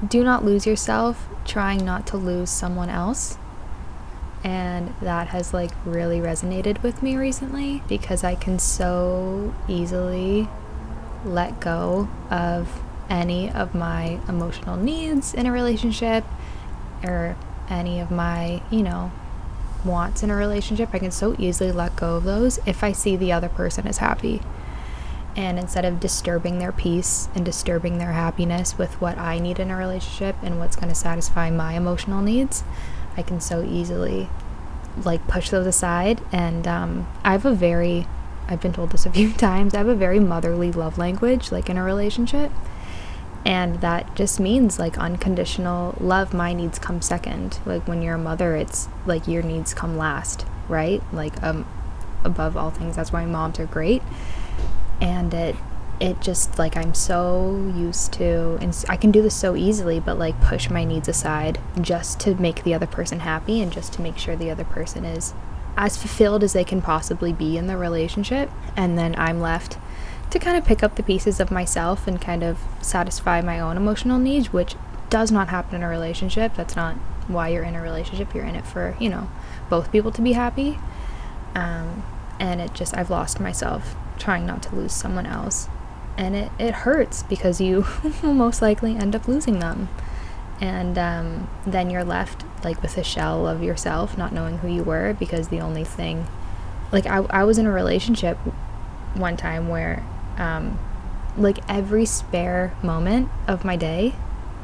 do 0.07 0.23
not 0.23 0.45
lose 0.45 0.67
yourself 0.67 1.27
trying 1.45 1.83
not 1.83 2.05
to 2.07 2.17
lose 2.17 2.51
someone 2.51 2.89
else. 2.89 3.39
And 4.43 4.93
that 5.01 5.27
has 5.27 5.53
like 5.53 5.71
really 5.85 6.19
resonated 6.19 6.81
with 6.81 7.03
me 7.03 7.17
recently 7.17 7.83
because 7.87 8.23
I 8.23 8.35
can 8.35 8.57
so 8.57 9.53
easily 9.67 10.47
let 11.25 11.59
go 11.59 12.07
of 12.29 12.81
any 13.09 13.51
of 13.51 13.75
my 13.75 14.19
emotional 14.29 14.77
needs 14.77 15.33
in 15.33 15.45
a 15.45 15.51
relationship 15.51 16.23
or 17.03 17.35
any 17.69 17.99
of 17.99 18.11
my, 18.11 18.61
you 18.71 18.81
know, 18.81 19.11
wants 19.83 20.23
in 20.23 20.29
a 20.29 20.35
relationship. 20.35 20.89
I 20.93 20.99
can 20.99 21.11
so 21.11 21.35
easily 21.37 21.71
let 21.71 21.95
go 21.95 22.15
of 22.15 22.23
those 22.23 22.59
if 22.65 22.83
I 22.83 22.91
see 22.91 23.15
the 23.15 23.31
other 23.31 23.49
person 23.49 23.87
is 23.87 23.97
happy. 23.97 24.41
And 25.35 25.59
instead 25.59 25.85
of 25.85 25.99
disturbing 25.99 26.59
their 26.59 26.71
peace 26.71 27.29
and 27.35 27.45
disturbing 27.45 27.97
their 27.97 28.11
happiness 28.13 28.77
with 28.77 28.99
what 28.99 29.17
I 29.17 29.39
need 29.39 29.59
in 29.59 29.71
a 29.71 29.75
relationship 29.75 30.35
and 30.41 30.59
what's 30.59 30.75
going 30.75 30.89
to 30.89 30.95
satisfy 30.95 31.49
my 31.49 31.73
emotional 31.73 32.21
needs, 32.21 32.63
I 33.19 33.21
can 33.21 33.41
so 33.41 33.61
easily 33.63 34.29
like 35.03 35.27
push 35.27 35.49
those 35.49 35.67
aside. 35.67 36.21
And 36.31 36.65
um, 36.65 37.07
I 37.23 37.33
have 37.33 37.45
a 37.45 37.53
very, 37.53 38.07
I've 38.47 38.61
been 38.61 38.71
told 38.71 38.91
this 38.91 39.05
a 39.05 39.11
few 39.19 39.33
times, 39.33 39.73
I 39.73 39.79
have 39.79 39.89
a 39.89 39.95
very 39.95 40.19
motherly 40.21 40.71
love 40.71 40.97
language, 40.97 41.51
like 41.51 41.69
in 41.69 41.77
a 41.77 41.83
relationship. 41.83 42.49
And 43.45 43.81
that 43.81 44.15
just 44.15 44.39
means 44.39 44.79
like 44.79 44.97
unconditional 44.97 45.95
love. 45.99 46.33
My 46.33 46.53
needs 46.53 46.79
come 46.79 47.01
second. 47.01 47.59
Like 47.65 47.87
when 47.87 48.01
you're 48.01 48.15
a 48.15 48.17
mother, 48.17 48.55
it's 48.55 48.87
like 49.05 49.27
your 49.27 49.43
needs 49.43 49.73
come 49.73 49.97
last, 49.97 50.45
right? 50.69 51.03
Like 51.11 51.41
um, 51.43 51.65
above 52.23 52.55
all 52.55 52.71
things. 52.71 52.95
That's 52.95 53.11
why 53.11 53.25
moms 53.25 53.59
are 53.59 53.65
great 53.65 54.01
and 55.01 55.33
it 55.33 55.55
it 55.99 56.21
just 56.21 56.57
like 56.57 56.77
I'm 56.77 56.93
so 56.93 57.71
used 57.75 58.13
to 58.13 58.57
and 58.61 58.85
I 58.87 58.95
can 58.95 59.11
do 59.11 59.21
this 59.21 59.35
so 59.35 59.55
easily 59.55 59.99
but 59.99 60.17
like 60.17 60.39
push 60.41 60.69
my 60.69 60.83
needs 60.85 61.09
aside 61.09 61.59
just 61.81 62.19
to 62.21 62.35
make 62.35 62.63
the 62.63 62.73
other 62.73 62.87
person 62.87 63.19
happy 63.19 63.61
and 63.61 63.71
just 63.71 63.93
to 63.93 64.01
make 64.01 64.17
sure 64.17 64.35
the 64.35 64.51
other 64.51 64.63
person 64.63 65.03
is 65.03 65.33
as 65.79 65.95
fulfilled 65.95 66.43
as 66.43 66.51
they 66.51 66.65
can 66.65 66.81
possibly 66.81 67.31
be 67.31 67.57
in 67.57 67.67
the 67.67 67.77
relationship. 67.77 68.51
And 68.75 68.97
then 68.97 69.15
I'm 69.17 69.39
left 69.39 69.77
to 70.29 70.37
kind 70.37 70.57
of 70.57 70.65
pick 70.65 70.83
up 70.83 70.95
the 70.95 71.03
pieces 71.03 71.39
of 71.39 71.51
myself 71.51 72.05
and 72.05 72.21
kind 72.21 72.43
of 72.43 72.59
satisfy 72.81 73.41
my 73.41 73.59
own 73.59 73.77
emotional 73.77 74.19
needs 74.19 74.53
which 74.53 74.75
does 75.09 75.31
not 75.31 75.47
happen 75.47 75.75
in 75.75 75.83
a 75.83 75.87
relationship. 75.87 76.53
That's 76.55 76.75
not 76.75 76.95
why 77.27 77.47
you're 77.47 77.63
in 77.63 77.75
a 77.75 77.81
relationship. 77.81 78.35
You're 78.35 78.45
in 78.45 78.55
it 78.55 78.65
for 78.65 78.95
you 78.99 79.09
know 79.09 79.29
both 79.69 79.91
people 79.91 80.11
to 80.11 80.21
be 80.21 80.33
happy. 80.33 80.79
Um, 81.55 82.03
and 82.39 82.61
it 82.61 82.73
just 82.73 82.95
I've 82.95 83.09
lost 83.09 83.39
myself 83.39 83.95
trying 84.17 84.45
not 84.45 84.61
to 84.63 84.75
lose 84.75 84.93
someone 84.93 85.25
else. 85.25 85.69
And 86.19 86.35
it, 86.35 86.51
it 86.59 86.73
hurts 86.73 87.23
because 87.23 87.59
you 87.59 87.85
most 88.23 88.61
likely 88.61 88.95
end 88.95 89.15
up 89.15 89.27
losing 89.27 89.59
them. 89.59 89.89
And 90.61 90.97
um, 90.97 91.49
then 91.65 91.89
you're 91.89 92.03
left 92.03 92.43
like 92.63 92.81
with 92.81 92.97
a 92.97 93.03
shell 93.03 93.47
of 93.47 93.63
yourself, 93.63 94.17
not 94.17 94.33
knowing 94.33 94.57
who 94.57 94.67
you 94.67 94.83
were 94.83 95.15
because 95.17 95.47
the 95.47 95.61
only 95.61 95.85
thing, 95.85 96.27
like 96.91 97.05
I, 97.05 97.19
I 97.29 97.43
was 97.45 97.57
in 97.57 97.65
a 97.65 97.71
relationship 97.71 98.37
one 99.13 99.37
time 99.37 99.69
where 99.69 100.05
um, 100.37 100.77
like 101.37 101.59
every 101.69 102.05
spare 102.05 102.75
moment 102.83 103.29
of 103.47 103.63
my 103.63 103.77
day 103.77 104.13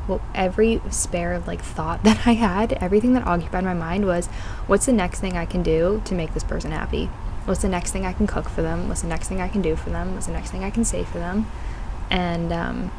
well, 0.07 0.21
every 0.33 0.81
spare 0.89 1.39
like 1.39 1.61
thought 1.61 2.03
that 2.03 2.27
I 2.27 2.33
had, 2.33 2.73
everything 2.73 3.13
that 3.13 3.25
occupied 3.25 3.63
my 3.63 3.73
mind 3.73 4.05
was, 4.05 4.27
what's 4.67 4.85
the 4.85 4.93
next 4.93 5.19
thing 5.19 5.37
I 5.37 5.45
can 5.45 5.63
do 5.63 6.01
to 6.05 6.15
make 6.15 6.33
this 6.33 6.43
person 6.43 6.71
happy? 6.71 7.09
What's 7.45 7.61
the 7.61 7.69
next 7.69 7.91
thing 7.91 8.05
I 8.05 8.13
can 8.13 8.27
cook 8.27 8.49
for 8.49 8.61
them? 8.61 8.87
What's 8.87 9.01
the 9.01 9.07
next 9.07 9.27
thing 9.27 9.39
I 9.39 9.47
can 9.47 9.61
do 9.61 9.75
for 9.75 9.89
them? 9.89 10.13
What's 10.13 10.25
the 10.25 10.33
next 10.33 10.51
thing 10.51 10.63
I 10.63 10.69
can 10.69 10.83
say 10.83 11.03
for 11.03 11.19
them? 11.19 11.47
And 12.09 12.51
um, 12.51 12.91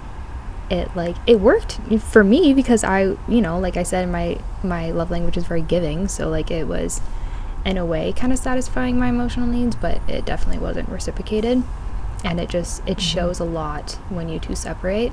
it 0.70 0.94
like 0.96 1.16
it 1.26 1.40
worked 1.40 1.80
for 2.00 2.24
me 2.24 2.54
because 2.54 2.84
I, 2.84 3.16
you 3.28 3.40
know, 3.40 3.58
like 3.58 3.76
I 3.76 3.82
said, 3.82 4.08
my 4.08 4.38
my 4.62 4.90
love 4.90 5.10
language 5.10 5.36
is 5.36 5.44
very 5.44 5.62
giving, 5.62 6.08
so 6.08 6.28
like 6.28 6.50
it 6.50 6.66
was 6.66 7.00
in 7.64 7.76
a 7.76 7.84
way 7.84 8.12
kind 8.12 8.32
of 8.32 8.38
satisfying 8.38 8.98
my 8.98 9.08
emotional 9.08 9.46
needs, 9.46 9.74
but 9.74 10.00
it 10.08 10.24
definitely 10.24 10.58
wasn't 10.58 10.88
reciprocated. 10.88 11.62
And 12.24 12.40
it 12.40 12.48
just 12.48 12.80
it 12.80 12.92
mm-hmm. 12.92 13.00
shows 13.00 13.40
a 13.40 13.44
lot 13.44 13.92
when 14.08 14.28
you 14.28 14.38
two 14.38 14.54
separate 14.54 15.12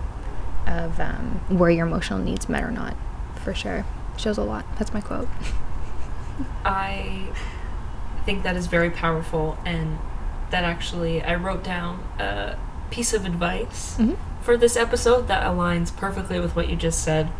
of 0.67 0.99
um, 0.99 1.41
where 1.49 1.69
your 1.69 1.85
emotional 1.85 2.19
needs 2.19 2.47
met 2.47 2.63
or 2.63 2.71
not, 2.71 2.95
for 3.35 3.53
sure. 3.53 3.85
Shows 4.17 4.37
a 4.37 4.43
lot. 4.43 4.65
That's 4.77 4.93
my 4.93 5.01
quote. 5.01 5.27
I 6.65 7.27
think 8.25 8.43
that 8.43 8.55
is 8.55 8.67
very 8.67 8.89
powerful, 8.89 9.57
and 9.65 9.97
that 10.51 10.63
actually 10.63 11.21
I 11.23 11.35
wrote 11.35 11.63
down 11.63 12.03
a 12.19 12.57
piece 12.91 13.13
of 13.13 13.25
advice 13.25 13.97
mm-hmm. 13.97 14.13
for 14.41 14.57
this 14.57 14.75
episode 14.75 15.27
that 15.27 15.43
aligns 15.43 15.95
perfectly 15.95 16.39
with 16.39 16.55
what 16.55 16.69
you 16.69 16.75
just 16.75 17.03
said, 17.03 17.31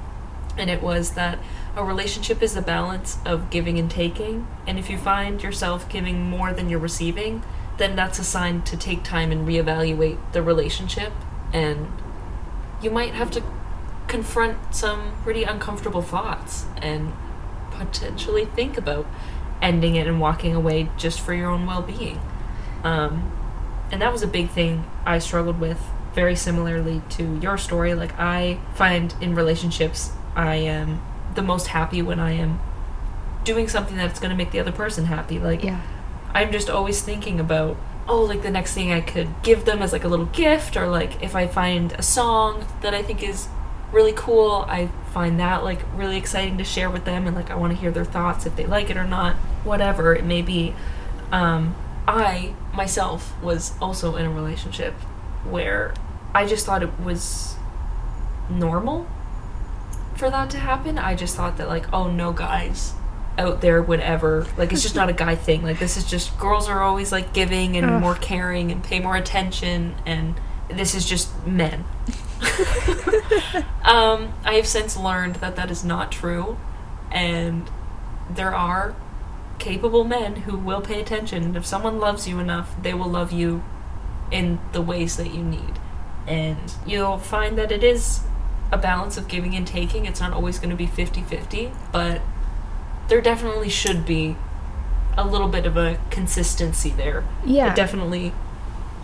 and 0.58 0.70
it 0.70 0.82
was 0.82 1.12
that 1.12 1.40
a 1.76 1.84
relationship 1.84 2.42
is 2.44 2.56
a 2.56 2.62
balance 2.62 3.18
of 3.26 3.50
giving 3.50 3.80
and 3.80 3.90
taking, 3.90 4.48
and 4.68 4.78
if 4.78 4.90
you 4.90 4.98
find 4.98 5.42
yourself 5.42 5.90
giving 5.90 6.30
more 6.30 6.54
than 6.54 6.70
you're 6.70 6.80
receiving, 6.80 7.44
then 7.78 7.96
that's 7.96 8.20
a 8.20 8.24
sign 8.24 8.62
to 8.62 8.78
take 8.78 9.04
time 9.04 9.32
and 9.32 9.48
reevaluate 9.48 10.18
the 10.34 10.42
relationship, 10.42 11.12
and 11.52 11.88
you 12.82 12.92
might 12.92 13.14
have 13.14 13.32
to 13.32 13.42
confront 14.08 14.76
some 14.76 15.14
pretty 15.24 15.44
uncomfortable 15.44 16.02
thoughts 16.02 16.66
and 16.78 17.14
potentially 17.72 18.46
think 18.46 18.78
about 18.78 19.08
ending 19.64 19.96
it 19.96 20.06
and 20.06 20.20
walking 20.20 20.54
away 20.54 20.90
just 20.98 21.20
for 21.20 21.34
your 21.34 21.50
own 21.50 21.66
well-being. 21.66 22.20
Um, 22.84 23.32
and 23.92 24.02
that 24.02 24.12
was 24.12 24.24
a 24.24 24.28
big 24.28 24.50
thing 24.50 24.86
i 25.06 25.20
struggled 25.20 25.60
with 25.60 25.80
very 26.14 26.36
similarly 26.36 27.02
to 27.10 27.40
your 27.40 27.58
story. 27.58 27.96
Like 27.96 28.18
i 28.20 28.60
find 28.76 29.16
in 29.22 29.36
relationships 29.36 30.12
i 30.36 30.56
am 30.56 31.02
the 31.34 31.42
most 31.42 31.68
happy 31.68 32.02
when 32.02 32.20
i 32.20 32.32
am 32.32 32.60
doing 33.44 33.68
something 33.68 33.98
that's 33.98 34.20
going 34.20 34.30
to 34.30 34.36
make 34.36 34.52
the 34.52 34.60
other 34.60 34.72
person 34.72 35.06
happy. 35.06 35.40
Like 35.40 35.64
yeah. 35.64 35.82
I'm 36.34 36.52
just 36.52 36.70
always 36.70 37.02
thinking 37.02 37.40
about 37.40 37.78
oh 38.08 38.22
like 38.22 38.42
the 38.42 38.52
next 38.52 38.74
thing 38.74 38.92
i 38.92 39.00
could 39.00 39.30
give 39.44 39.64
them 39.64 39.82
as 39.82 39.94
like 39.94 40.04
a 40.04 40.08
little 40.10 40.26
gift 40.26 40.76
or 40.76 40.88
like 40.88 41.24
if 41.24 41.36
i 41.38 41.48
find 41.48 41.94
a 41.94 42.02
song 42.02 42.68
that 42.82 42.94
i 42.94 43.02
think 43.02 43.24
is 43.24 43.48
really 43.94 44.12
cool 44.14 44.66
i 44.68 44.88
find 45.14 45.40
that 45.40 45.64
like 45.64 45.80
really 45.96 46.18
exciting 46.18 46.58
to 46.58 46.66
share 46.66 46.90
with 46.90 47.06
them 47.06 47.26
and 47.28 47.34
like 47.34 47.50
i 47.50 47.56
want 47.56 47.72
to 47.72 47.80
hear 47.80 47.92
their 47.92 48.04
thoughts 48.04 48.46
if 48.46 48.58
they 48.58 48.66
like 48.66 48.90
it 48.90 48.98
or 48.98 49.06
not 49.06 49.38
whatever 49.64 50.14
it 50.14 50.24
may 50.24 50.42
be. 50.42 50.74
Um, 51.32 51.76
I 52.08 52.54
myself 52.74 53.34
was 53.42 53.74
also 53.82 54.16
in 54.16 54.26
a 54.26 54.30
relationship 54.30 54.94
where 55.46 55.94
I 56.34 56.46
just 56.46 56.66
thought 56.66 56.84
it 56.84 57.00
was 57.00 57.56
normal 58.50 59.08
for 60.16 60.30
that 60.30 60.50
to 60.52 60.58
happen. 60.58 60.98
I 60.98 61.16
just 61.16 61.36
thought 61.36 61.58
that 61.58 61.68
like, 61.68 61.92
oh 61.94 62.10
no 62.12 62.34
guys 62.34 62.94
out 63.38 63.62
there 63.62 63.82
would 63.82 64.00
ever 64.00 64.46
like 64.58 64.72
it's 64.72 64.84
just 64.84 64.96
not 64.96 65.10
a 65.10 65.14
guy 65.14 65.36
thing. 65.36 65.64
Like 65.64 65.80
this 65.80 65.98
is 65.98 66.06
just 66.06 66.38
girls 66.38 66.68
are 66.70 66.82
always 66.82 67.12
like 67.12 67.34
giving 67.34 67.78
and 67.78 67.90
Ugh. 67.90 68.02
more 68.02 68.16
caring 68.16 68.72
and 68.72 68.84
pay 68.84 69.00
more 69.00 69.16
attention 69.16 69.96
and 70.06 70.40
this 70.70 70.94
is 70.94 71.08
just 71.08 71.46
men. 71.46 71.86
um, 73.84 74.34
I 74.44 74.54
have 74.56 74.68
since 74.68 74.98
learned 74.98 75.38
that 75.38 75.56
that 75.56 75.72
is 75.72 75.84
not 75.84 76.12
true 76.12 76.58
and 77.12 77.70
there 78.30 78.54
are 78.54 78.96
capable 79.60 80.04
men 80.04 80.38
who 80.38 80.58
will 80.58 80.82
pay 80.82 81.00
attention. 81.02 81.56
If 81.56 81.66
someone 81.66 82.00
loves 82.00 82.28
you 82.28 82.40
enough, 82.40 82.76
they 82.82 82.94
will 82.94 83.10
love 83.10 83.32
you 83.32 83.64
in 84.32 84.60
the 84.72 84.82
ways 84.82 85.18
that 85.18 85.34
you 85.34 85.44
need. 85.44 85.80
And 86.28 86.74
you'll 86.86 87.18
find 87.18 87.58
that 87.58 87.72
it 87.72 87.84
is 87.84 88.22
a 88.72 88.78
balance 88.78 89.18
of 89.18 89.28
giving 89.28 89.56
and 89.56 89.68
taking. 89.68 90.06
It's 90.06 90.20
not 90.20 90.34
always 90.34 90.58
going 90.58 90.72
to 90.72 90.76
be 90.76 90.88
50 90.88 91.22
50, 91.22 91.72
but 91.92 92.22
there 93.08 93.22
definitely 93.22 93.70
should 93.70 94.06
be 94.06 94.36
a 95.16 95.26
little 95.26 95.48
bit 95.48 95.66
of 95.66 95.78
a 95.78 96.00
consistency 96.10 96.90
there. 96.90 97.24
Yeah. 97.46 97.72
It 97.72 97.76
definitely 97.76 98.34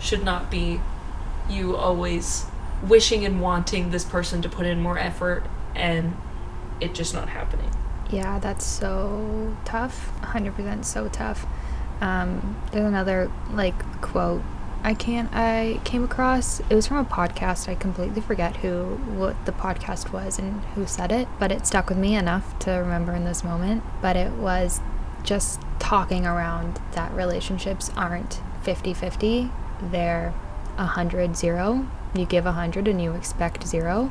should 0.00 0.24
not 0.24 0.50
be 0.50 0.80
you 1.48 1.76
always 1.76 2.46
wishing 2.82 3.24
and 3.24 3.40
wanting 3.40 3.90
this 3.90 4.04
person 4.04 4.40
to 4.42 4.48
put 4.48 4.66
in 4.66 4.80
more 4.80 4.98
effort 4.98 5.44
and 5.74 6.16
it 6.80 6.94
just 6.94 7.14
not 7.14 7.28
happening. 7.28 7.70
Yeah, 8.10 8.38
that's 8.38 8.64
so 8.64 9.56
tough. 9.64 10.12
100% 10.22 10.84
so 10.84 11.08
tough. 11.08 11.46
Um, 12.00 12.56
there's 12.72 12.86
another 12.86 13.30
like 13.52 13.78
quote 14.00 14.42
I 14.82 14.94
can't 14.94 15.28
I 15.34 15.78
came 15.84 16.02
across 16.02 16.60
it 16.60 16.74
was 16.74 16.86
from 16.86 16.96
a 16.96 17.04
podcast 17.04 17.68
I 17.68 17.74
completely 17.74 18.22
forget 18.22 18.56
who 18.56 18.96
what 19.18 19.44
the 19.44 19.52
podcast 19.52 20.10
was 20.10 20.38
and 20.38 20.62
who 20.74 20.86
said 20.86 21.12
it 21.12 21.28
but 21.38 21.52
it 21.52 21.66
stuck 21.66 21.90
with 21.90 21.98
me 21.98 22.16
enough 22.16 22.58
to 22.60 22.70
remember 22.70 23.12
in 23.12 23.26
this 23.26 23.44
moment 23.44 23.82
but 24.00 24.16
it 24.16 24.32
was 24.32 24.80
just 25.22 25.60
talking 25.78 26.24
around 26.24 26.80
that 26.92 27.12
relationships 27.12 27.90
aren't 27.94 28.40
50-50 28.64 29.50
they're 29.82 30.30
100 30.76 31.36
0 31.36 31.86
you 32.14 32.24
give 32.24 32.46
100 32.46 32.88
and 32.88 33.02
you 33.02 33.12
expect 33.12 33.66
0 33.66 34.10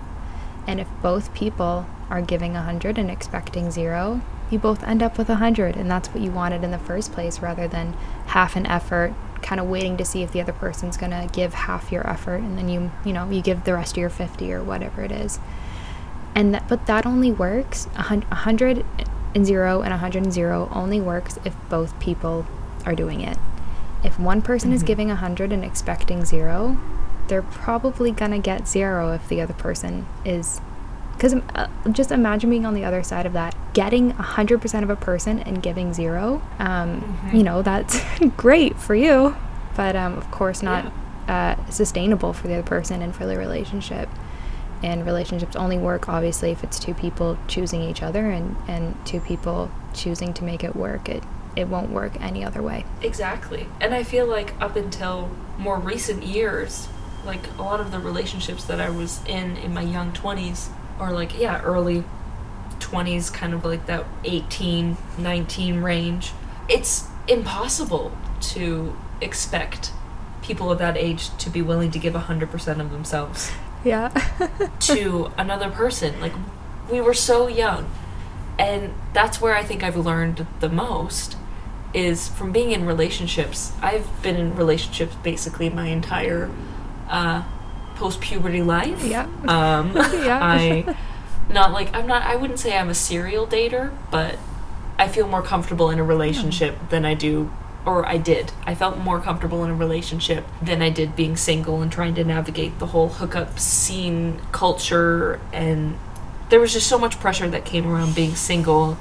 and 0.68 0.80
if 0.80 0.88
both 1.02 1.34
people 1.34 1.88
are 2.10 2.22
giving 2.22 2.54
100 2.54 2.98
and 2.98 3.10
expecting 3.10 3.72
zero, 3.72 4.22
you 4.50 4.60
both 4.60 4.84
end 4.84 5.04
up 5.04 5.18
with 5.18 5.30
100 5.30 5.76
and 5.76 5.90
that's 5.90 6.10
what 6.10 6.24
you 6.24 6.32
wanted 6.32 6.64
in 6.64 6.72
the 6.72 6.80
first 6.80 7.12
place 7.12 7.40
rather 7.40 7.68
than 7.68 7.94
half 8.28 8.56
an 8.56 8.66
effort 8.66 9.14
kind 9.42 9.62
of 9.62 9.68
waiting 9.68 9.96
to 9.98 10.06
see 10.06 10.24
if 10.24 10.32
the 10.32 10.42
other 10.42 10.54
person's 10.54 10.98
going 10.98 11.12
to 11.12 11.30
give 11.34 11.54
half 11.54 11.92
your 11.92 12.08
effort 12.10 12.38
and 12.38 12.58
then 12.58 12.68
you 12.68 12.92
you 13.06 13.14
know 13.14 13.30
you 13.30 13.42
give 13.42 13.64
the 13.64 13.74
rest 13.74 13.94
of 13.94 13.98
your 13.98 14.10
50 14.10 14.52
or 14.52 14.64
whatever 14.64 15.02
it 15.04 15.12
is 15.12 15.40
and 16.36 16.54
that, 16.54 16.68
but 16.68 16.86
that 16.88 17.06
only 17.06 17.32
works 17.32 17.86
100 17.96 18.86
and 19.36 19.46
0 19.46 19.82
and 19.82 19.92
100 19.92 20.24
and 20.24 20.34
0 20.34 20.70
only 20.72 21.00
works 21.00 21.40
if 21.46 21.56
both 21.70 21.98
people 22.00 22.46
are 22.86 22.96
doing 22.96 23.22
it 23.22 23.38
if 24.04 24.20
one 24.20 24.42
person 24.42 24.70
mm-hmm. 24.70 24.76
is 24.76 24.84
giving 24.84 25.08
100 25.08 25.52
and 25.52 25.64
expecting 25.64 26.26
0 26.26 26.78
they're 27.28 27.42
probably 27.44 28.12
going 28.12 28.32
to 28.32 28.40
get 28.40 28.68
0 28.68 29.14
if 29.14 29.28
the 29.30 29.40
other 29.40 29.54
person 29.54 30.08
is 30.26 30.60
because 31.20 31.34
uh, 31.56 31.68
just 31.92 32.12
imagine 32.12 32.50
being 32.50 32.66
on 32.66 32.74
the 32.74 32.86
other 32.86 33.04
side 33.04 33.26
of 33.26 33.34
that 33.34 33.54
getting 33.74 34.14
100% 34.14 34.84
of 34.84 34.90
a 34.90 34.96
person 34.96 35.40
and 35.40 35.62
giving 35.62 35.94
zero 35.94 36.42
um, 36.60 37.02
Mhm. 37.02 37.34
you 37.38 37.44
know 37.44 37.62
that's 37.62 38.00
great 38.38 38.78
for 38.80 38.96
you 38.96 39.36
but 39.76 39.96
um, 39.96 40.18
of 40.18 40.32
course 40.32 40.64
not 40.64 40.92
uh, 41.28 41.56
sustainable 41.70 42.32
for 42.34 42.48
the 42.48 42.54
other 42.56 42.64
person 42.64 43.02
and 43.02 43.14
for 43.16 43.26
the 43.26 43.38
relationship 43.38 44.08
and 44.82 45.06
relationships 45.06 45.56
only 45.58 45.78
work 45.78 46.08
obviously 46.08 46.52
if 46.52 46.64
it's 46.64 46.80
two 46.80 46.94
people 46.94 47.38
choosing 47.48 47.82
each 47.82 48.02
other 48.02 48.30
and, 48.32 48.56
and 48.68 48.96
two 49.06 49.20
people 49.20 49.70
choosing 49.94 50.34
to 50.34 50.44
make 50.46 50.64
it 50.64 50.76
work 50.76 51.10
it 51.10 51.24
it 51.56 51.68
won't 51.68 51.90
work 51.90 52.14
any 52.22 52.44
other 52.46 52.62
way 52.62 52.86
Exactly. 53.02 53.68
And 53.82 53.94
I 53.94 54.04
feel 54.04 54.26
like 54.26 54.54
up 54.62 54.76
until 54.78 55.30
more 55.58 55.78
recent 55.80 56.24
years, 56.24 56.88
like 57.26 57.42
a 57.58 57.62
lot 57.64 57.82
of 57.82 57.92
the 57.92 58.00
relationships 58.00 58.64
that 58.66 58.80
I 58.80 58.90
was 58.90 59.20
in 59.26 59.58
in 59.58 59.74
my 59.74 59.82
young 59.82 60.12
20s, 60.14 60.70
or 61.00 61.12
like, 61.12 61.40
yeah, 61.40 61.62
early 61.62 62.04
20s, 62.80 63.34
kind 63.34 63.54
of 63.54 63.64
like 63.66 63.86
that 63.86 64.06
18, 64.24 64.98
19 65.18 65.82
range, 65.82 66.34
it's 66.68 67.08
impossible 67.28 68.12
to 68.42 68.96
expect 69.22 69.92
people 70.42 70.72
of 70.72 70.80
that 70.80 70.98
age 70.98 71.36
to 71.38 71.50
be 71.50 71.62
willing 71.62 71.92
to 71.92 72.00
give 72.00 72.14
100% 72.14 72.82
of 72.82 72.92
themselves 72.92 73.52
yeah 73.84 74.10
to 74.80 75.32
another 75.38 75.70
person. 75.70 76.20
Like, 76.20 76.34
we 76.90 77.02
were 77.02 77.14
so 77.14 77.48
young. 77.48 77.90
And 78.58 78.94
that's 79.14 79.40
where 79.40 79.56
I 79.56 79.64
think 79.64 79.84
I've 79.84 79.96
learned 79.96 80.46
the 80.60 80.70
most 80.70 81.38
is 81.94 82.28
from 82.28 82.52
being 82.52 82.72
in 82.72 82.86
relationships. 82.86 83.72
I've 83.82 84.22
been 84.22 84.36
in 84.36 84.56
relationships 84.56 85.16
basically 85.24 85.70
my 85.70 85.88
entire 85.88 86.52
uh, 87.08 87.44
post 88.00 88.22
puberty 88.22 88.62
life. 88.62 89.04
Yeah. 89.04 89.28
Um, 89.48 89.92
Yeah. 89.96 90.40
I 90.42 90.96
not 91.50 91.72
like 91.72 91.94
I'm 91.96 92.08
not. 92.08 92.24
I 92.24 92.36
wouldn't 92.36 92.60
say 92.60 92.78
I'm 92.78 92.90
a 92.90 92.96
serial 92.96 93.46
dater, 93.46 93.92
but 94.10 94.38
I 94.98 95.08
feel 95.08 95.28
more 95.28 95.42
comfortable 95.42 95.90
in 95.90 96.00
a 96.00 96.04
relationship 96.04 96.78
than 96.90 97.06
I 97.06 97.14
do. 97.14 97.52
Or 97.86 98.06
I 98.06 98.18
did. 98.18 98.52
I 98.66 98.76
felt 98.76 98.98
more 98.98 99.20
comfortable 99.20 99.64
in 99.64 99.70
a 99.72 99.74
relationship 99.74 100.46
than 100.62 100.82
I 100.82 100.90
did 100.90 101.16
being 101.16 101.38
single 101.38 101.82
and 101.82 101.92
trying 101.92 102.14
to 102.16 102.24
navigate 102.24 102.78
the 102.78 102.88
whole 102.88 103.08
hookup 103.08 103.58
scene 103.58 104.42
culture. 104.52 105.40
And 105.54 105.98
there 106.50 106.60
was 106.60 106.74
just 106.74 106.88
so 106.88 107.00
much 107.00 107.20
pressure 107.20 107.50
that 107.50 107.66
came 107.66 107.88
around 107.88 108.16
being 108.16 108.36
single 108.36 108.98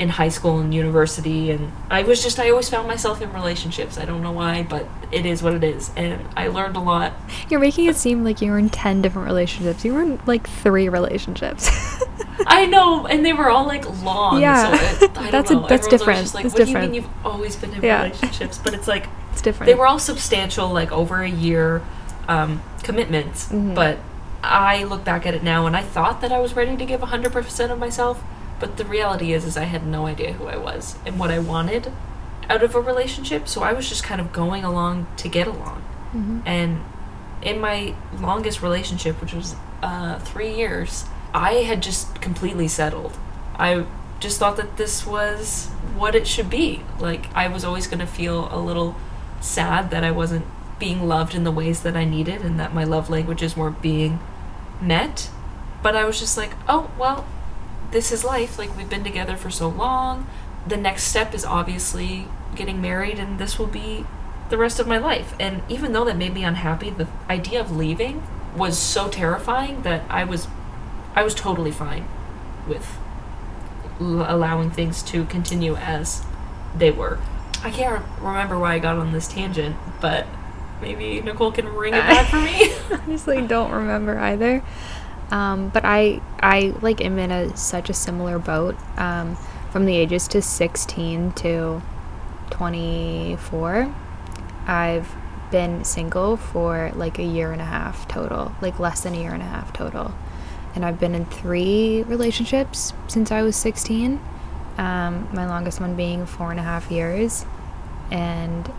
in 0.00 0.08
high 0.08 0.30
school 0.30 0.58
and 0.58 0.72
university 0.74 1.50
and 1.50 1.70
I 1.90 2.02
was 2.04 2.22
just 2.22 2.40
I 2.40 2.48
always 2.50 2.68
found 2.70 2.88
myself 2.88 3.20
in 3.20 3.30
relationships. 3.34 3.98
I 3.98 4.06
don't 4.06 4.22
know 4.22 4.32
why, 4.32 4.62
but 4.62 4.88
it 5.12 5.26
is 5.26 5.42
what 5.42 5.52
it 5.54 5.62
is. 5.62 5.90
And 5.94 6.26
I 6.36 6.48
learned 6.48 6.74
a 6.76 6.80
lot. 6.80 7.12
You're 7.50 7.60
making 7.60 7.84
it 7.84 7.96
seem 7.96 8.24
like 8.24 8.40
you 8.40 8.50
were 8.50 8.58
in 8.58 8.70
10 8.70 9.02
different 9.02 9.26
relationships. 9.28 9.84
You 9.84 9.92
were 9.94 10.00
in 10.02 10.18
like 10.26 10.48
three 10.48 10.88
relationships. 10.88 11.68
I 12.46 12.64
know, 12.64 13.06
and 13.06 13.24
they 13.24 13.34
were 13.34 13.50
all 13.50 13.66
like 13.66 13.84
long. 14.02 14.40
Yeah. 14.40 14.74
so 14.74 15.04
it, 15.04 15.18
I 15.18 15.30
That's 15.30 15.50
don't 15.50 15.64
a- 15.64 15.68
that's 15.68 15.86
Everyone's 15.86 16.32
different. 16.32 16.34
Like, 16.34 16.44
That's 16.44 16.54
what 16.54 16.64
do 16.64 16.70
you 16.72 16.78
mean 16.78 16.94
you've 16.94 17.08
always 17.26 17.54
been 17.56 17.74
in 17.74 17.82
Yeah. 17.82 18.04
relationships? 18.04 18.56
But 18.58 18.72
it's 18.72 18.88
like 18.88 19.06
it's 19.32 19.42
different. 19.42 19.68
they 19.68 19.74
were 19.74 19.86
all 19.86 19.98
substantial, 19.98 20.70
like 20.70 20.90
over 20.90 21.20
a 21.22 21.28
year 21.28 21.82
um, 22.26 22.62
commitments. 22.82 23.50
Mhm. 23.50 23.74
But 23.74 23.98
I 24.42 24.84
look 24.84 25.04
back 25.04 25.26
at 25.26 25.34
it 25.34 25.42
now, 25.42 25.66
and 25.66 25.76
I 25.76 25.82
thought 25.82 26.22
that 26.22 26.32
I 26.32 26.38
was 26.40 26.54
ready 26.56 26.74
to 26.78 26.84
give 26.86 27.02
hundred 27.02 27.32
percent 27.34 27.70
of 27.70 27.78
myself. 27.78 28.22
But 28.60 28.76
the 28.76 28.84
reality 28.84 29.32
is, 29.32 29.44
is 29.44 29.56
I 29.56 29.64
had 29.64 29.86
no 29.86 30.06
idea 30.06 30.32
who 30.34 30.46
I 30.46 30.56
was 30.56 30.96
and 31.06 31.18
what 31.18 31.30
I 31.30 31.38
wanted 31.38 31.92
out 32.48 32.62
of 32.62 32.74
a 32.74 32.80
relationship. 32.80 33.48
So 33.48 33.62
I 33.62 33.72
was 33.72 33.88
just 33.88 34.04
kind 34.04 34.20
of 34.20 34.32
going 34.32 34.64
along 34.64 35.06
to 35.18 35.28
get 35.28 35.46
along. 35.46 35.82
Mhm. 36.14 36.42
And 36.46 36.80
in 37.42 37.58
my 37.60 37.94
longest 38.18 38.62
relationship, 38.62 39.20
which 39.20 39.32
was 39.32 39.56
uh, 39.82 40.18
three 40.18 40.54
years, 40.54 41.04
I 41.32 41.52
had 41.68 41.82
just 41.82 42.20
completely 42.20 42.68
settled. 42.68 43.16
I 43.58 43.84
just 44.18 44.38
thought 44.38 44.56
that 44.58 44.76
this 44.76 45.06
was 45.06 45.68
what 45.96 46.14
it 46.14 46.26
should 46.26 46.50
be. 46.50 46.82
Like, 46.98 47.34
I 47.34 47.48
was 47.48 47.64
always 47.64 47.86
going 47.86 48.00
to 48.00 48.06
feel 48.06 48.48
a 48.52 48.58
little 48.60 48.94
sad 49.40 49.90
that 49.90 50.04
I 50.04 50.10
wasn't 50.10 50.44
being 50.78 51.08
loved 51.08 51.34
in 51.34 51.44
the 51.44 51.50
ways 51.50 51.80
that 51.82 51.96
I 51.96 52.04
needed 52.04 52.42
and 52.42 52.60
that 52.60 52.74
my 52.74 52.84
love 52.84 53.08
languages 53.08 53.56
weren't 53.56 53.80
being 53.80 54.18
met. 54.82 55.30
But 55.82 55.96
I 55.96 56.04
was 56.04 56.18
just 56.20 56.36
like, 56.36 56.52
oh, 56.68 56.90
well, 56.98 57.24
this 57.90 58.12
is 58.12 58.24
life. 58.24 58.58
Like, 58.58 58.76
we've 58.76 58.90
been 58.90 59.04
together 59.04 59.36
for 59.36 59.50
so 59.50 59.68
long. 59.68 60.26
The 60.66 60.76
next 60.76 61.04
step 61.04 61.34
is 61.34 61.44
obviously 61.44 62.26
getting 62.54 62.80
married, 62.80 63.18
and 63.18 63.38
this 63.38 63.58
will 63.58 63.66
be 63.66 64.04
the 64.50 64.58
rest 64.58 64.78
of 64.80 64.86
my 64.86 64.98
life. 64.98 65.34
And 65.40 65.62
even 65.68 65.92
though 65.92 66.04
that 66.04 66.16
made 66.16 66.34
me 66.34 66.44
unhappy, 66.44 66.90
the 66.90 67.08
idea 67.28 67.60
of 67.60 67.74
leaving 67.74 68.22
was 68.56 68.78
so 68.78 69.08
terrifying 69.08 69.82
that 69.82 70.02
I 70.10 70.24
was 70.24 70.48
I 71.14 71.22
was 71.22 71.34
totally 71.34 71.70
fine 71.70 72.06
with 72.68 72.98
l- 74.00 74.24
allowing 74.28 74.70
things 74.70 75.02
to 75.04 75.24
continue 75.26 75.76
as 75.76 76.22
they 76.76 76.90
were. 76.90 77.18
I 77.62 77.70
can't 77.70 78.02
re- 78.20 78.28
remember 78.28 78.58
why 78.58 78.74
I 78.74 78.78
got 78.78 78.96
on 78.96 79.12
this 79.12 79.28
tangent, 79.28 79.76
but 80.00 80.26
maybe 80.80 81.20
Nicole 81.20 81.52
can 81.52 81.68
ring 81.68 81.94
it 81.94 81.98
back 82.00 82.28
for 82.28 82.40
me. 82.40 82.72
honestly 83.06 83.40
don't 83.46 83.70
remember 83.70 84.18
either. 84.18 84.62
Um, 85.30 85.68
but 85.68 85.84
I 85.84 86.20
I 86.40 86.74
like 86.82 87.00
am 87.00 87.18
in 87.18 87.30
a 87.30 87.56
such 87.56 87.90
a 87.90 87.94
similar 87.94 88.38
boat. 88.38 88.76
Um, 88.96 89.36
from 89.70 89.86
the 89.86 89.96
ages 89.96 90.26
to 90.28 90.42
16 90.42 91.32
to 91.32 91.80
24, 92.50 93.94
I've 94.66 95.14
been 95.52 95.84
single 95.84 96.36
for 96.36 96.90
like 96.94 97.18
a 97.18 97.24
year 97.24 97.52
and 97.52 97.60
a 97.60 97.64
half 97.64 98.08
total, 98.08 98.52
like 98.60 98.78
less 98.80 99.02
than 99.02 99.14
a 99.14 99.20
year 99.20 99.32
and 99.32 99.42
a 99.42 99.46
half 99.46 99.72
total. 99.72 100.12
And 100.74 100.84
I've 100.84 100.98
been 100.98 101.14
in 101.14 101.24
three 101.26 102.02
relationships 102.04 102.92
since 103.08 103.30
I 103.30 103.42
was 103.42 103.56
16. 103.56 104.20
Um, 104.78 105.28
my 105.32 105.46
longest 105.46 105.80
one 105.80 105.96
being 105.96 106.26
four 106.26 106.50
and 106.50 106.60
a 106.60 106.62
half 106.62 106.90
years. 106.90 107.44
And 108.10 108.72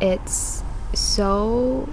it's 0.00 0.62
so 0.94 1.88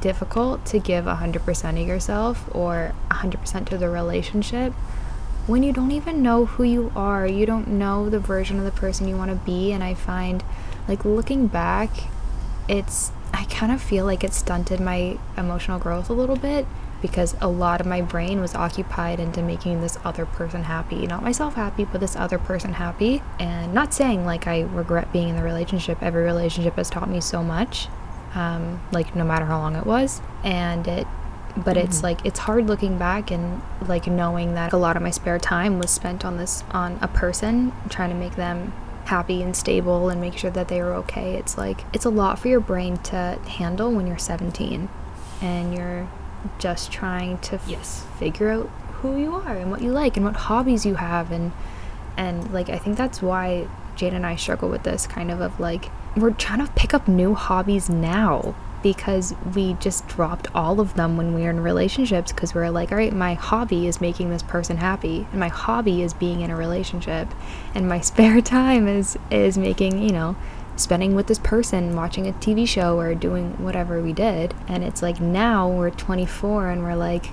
difficult 0.00 0.64
to 0.66 0.78
give 0.78 1.04
100% 1.04 1.80
of 1.80 1.86
yourself 1.86 2.48
or 2.54 2.94
100% 3.10 3.66
to 3.66 3.78
the 3.78 3.88
relationship 3.88 4.72
when 5.46 5.62
you 5.62 5.72
don't 5.72 5.92
even 5.92 6.22
know 6.22 6.46
who 6.46 6.64
you 6.64 6.92
are. 6.96 7.26
You 7.26 7.46
don't 7.46 7.68
know 7.68 8.10
the 8.10 8.18
version 8.18 8.58
of 8.58 8.64
the 8.64 8.70
person 8.70 9.08
you 9.08 9.16
want 9.16 9.30
to 9.30 9.36
be. 9.36 9.72
And 9.72 9.82
I 9.82 9.94
find, 9.94 10.44
like, 10.88 11.04
looking 11.04 11.46
back, 11.46 11.90
it's, 12.68 13.12
I 13.32 13.44
kind 13.44 13.70
of 13.72 13.80
feel 13.80 14.04
like 14.04 14.24
it 14.24 14.32
stunted 14.32 14.80
my 14.80 15.18
emotional 15.36 15.78
growth 15.78 16.10
a 16.10 16.12
little 16.12 16.36
bit 16.36 16.66
because 17.02 17.36
a 17.40 17.48
lot 17.48 17.80
of 17.80 17.86
my 17.86 18.00
brain 18.00 18.40
was 18.40 18.54
occupied 18.54 19.20
into 19.20 19.42
making 19.42 19.80
this 19.80 19.98
other 20.04 20.26
person 20.26 20.64
happy. 20.64 21.06
Not 21.06 21.22
myself 21.22 21.54
happy, 21.54 21.84
but 21.84 22.00
this 22.00 22.16
other 22.16 22.38
person 22.38 22.72
happy. 22.72 23.22
And 23.38 23.72
not 23.72 23.94
saying 23.94 24.24
like 24.24 24.46
I 24.46 24.62
regret 24.62 25.12
being 25.12 25.28
in 25.28 25.36
the 25.36 25.42
relationship. 25.42 26.02
Every 26.02 26.24
relationship 26.24 26.74
has 26.76 26.90
taught 26.90 27.08
me 27.08 27.20
so 27.20 27.42
much 27.42 27.88
um, 28.36 28.80
like 28.92 29.16
no 29.16 29.24
matter 29.24 29.44
how 29.46 29.58
long 29.58 29.74
it 29.74 29.84
was 29.86 30.20
and 30.44 30.86
it 30.86 31.06
but 31.56 31.76
it's 31.78 32.00
Mhm. 32.00 32.02
like 32.02 32.24
it's 32.26 32.40
hard 32.40 32.66
looking 32.68 32.98
back 32.98 33.30
and 33.30 33.62
like 33.88 34.06
knowing 34.06 34.54
that 34.54 34.72
a 34.74 34.76
lot 34.76 34.94
of 34.94 35.02
my 35.02 35.10
spare 35.10 35.38
time 35.38 35.78
was 35.78 35.90
spent 35.90 36.22
on 36.24 36.36
this 36.36 36.62
on 36.70 36.98
a 37.00 37.08
person 37.08 37.72
trying 37.88 38.10
to 38.10 38.14
make 38.16 38.36
them 38.36 38.72
happy 39.06 39.42
and 39.42 39.56
stable 39.56 40.08
and 40.10 40.20
make 40.20 40.36
sure 40.36 40.50
that 40.50 40.68
they 40.68 40.82
were 40.82 40.92
okay 40.92 41.34
it's 41.36 41.56
like 41.56 41.84
it's 41.94 42.04
a 42.04 42.10
lot 42.10 42.38
for 42.38 42.48
your 42.48 42.60
brain 42.60 42.98
to 42.98 43.38
handle 43.48 43.90
when 43.90 44.06
you're 44.06 44.18
17 44.18 44.88
and 45.40 45.74
you're 45.74 46.06
just 46.58 46.92
trying 46.92 47.38
to 47.38 47.54
f- 47.54 47.64
yes. 47.66 48.04
figure 48.18 48.50
out 48.50 48.68
who 49.00 49.16
you 49.16 49.34
are 49.34 49.56
and 49.56 49.70
what 49.70 49.80
you 49.80 49.90
like 49.92 50.16
and 50.16 50.26
what 50.26 50.36
hobbies 50.36 50.84
you 50.84 50.96
have 50.96 51.30
and 51.32 51.52
and 52.18 52.52
like 52.52 52.68
I 52.68 52.76
think 52.78 52.96
that's 52.98 53.22
why 53.22 53.66
Jade 53.94 54.12
and 54.12 54.26
I 54.26 54.36
struggle 54.36 54.68
with 54.68 54.82
this 54.82 55.06
kind 55.06 55.30
of 55.30 55.40
of 55.40 55.58
like 55.58 55.88
we're 56.16 56.30
trying 56.30 56.64
to 56.64 56.72
pick 56.72 56.94
up 56.94 57.06
new 57.06 57.34
hobbies 57.34 57.88
now 57.88 58.54
because 58.82 59.34
we 59.54 59.74
just 59.74 60.06
dropped 60.06 60.48
all 60.54 60.80
of 60.80 60.94
them 60.94 61.16
when 61.16 61.34
we 61.34 61.42
were 61.42 61.50
in 61.50 61.60
relationships 61.60 62.32
because 62.32 62.54
we 62.54 62.60
are 62.60 62.70
like 62.70 62.92
all 62.92 62.98
right 62.98 63.12
my 63.12 63.34
hobby 63.34 63.86
is 63.86 64.00
making 64.00 64.30
this 64.30 64.42
person 64.42 64.76
happy 64.76 65.26
and 65.30 65.40
my 65.40 65.48
hobby 65.48 66.02
is 66.02 66.14
being 66.14 66.40
in 66.40 66.50
a 66.50 66.56
relationship 66.56 67.28
and 67.74 67.88
my 67.88 68.00
spare 68.10 68.40
time 68.40 68.86
is 68.86 69.18
is 69.30 69.58
making 69.58 70.02
you 70.02 70.12
know 70.12 70.36
spending 70.76 71.14
with 71.14 71.26
this 71.26 71.38
person 71.38 71.96
watching 71.96 72.26
a 72.28 72.32
TV 72.34 72.68
show 72.68 72.98
or 72.98 73.14
doing 73.14 73.62
whatever 73.62 74.00
we 74.00 74.12
did. 74.12 74.54
And 74.68 74.84
it's 74.84 75.02
like 75.02 75.20
now 75.20 75.68
we're 75.68 75.90
24 75.90 76.70
and 76.70 76.82
we're 76.82 76.94
like 76.94 77.30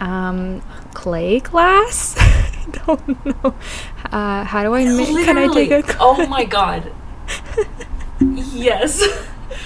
um 0.00 0.62
clay 0.94 1.40
class? 1.40 2.16
I 2.18 2.66
don't 2.86 3.26
know. 3.26 3.54
Uh 4.10 4.44
how 4.44 4.62
do 4.62 4.74
I 4.74 4.84
make 4.84 5.24
can 5.24 5.38
I 5.38 5.52
take 5.52 5.70
a 5.70 5.96
oh 6.00 6.26
my 6.26 6.44
god. 6.44 6.90
yes. 8.54 9.02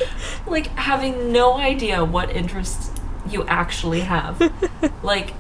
like 0.46 0.66
having 0.68 1.32
no 1.32 1.56
idea 1.56 2.04
what 2.04 2.30
interests 2.34 2.90
you 3.28 3.44
actually 3.46 4.00
have. 4.00 4.52
like 5.02 5.34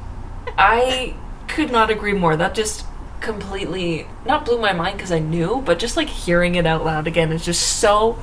I 0.56 1.14
could 1.48 1.70
not 1.70 1.90
agree 1.90 2.12
more. 2.12 2.36
That 2.36 2.54
just 2.54 2.84
completely 3.20 4.06
not 4.24 4.44
blew 4.44 4.60
my 4.60 4.72
mind 4.72 4.96
because 4.96 5.12
I 5.12 5.18
knew, 5.18 5.62
but 5.64 5.78
just 5.78 5.96
like 5.96 6.08
hearing 6.08 6.54
it 6.54 6.66
out 6.66 6.84
loud 6.84 7.06
again 7.06 7.32
is 7.32 7.44
just 7.44 7.78
so 7.78 8.18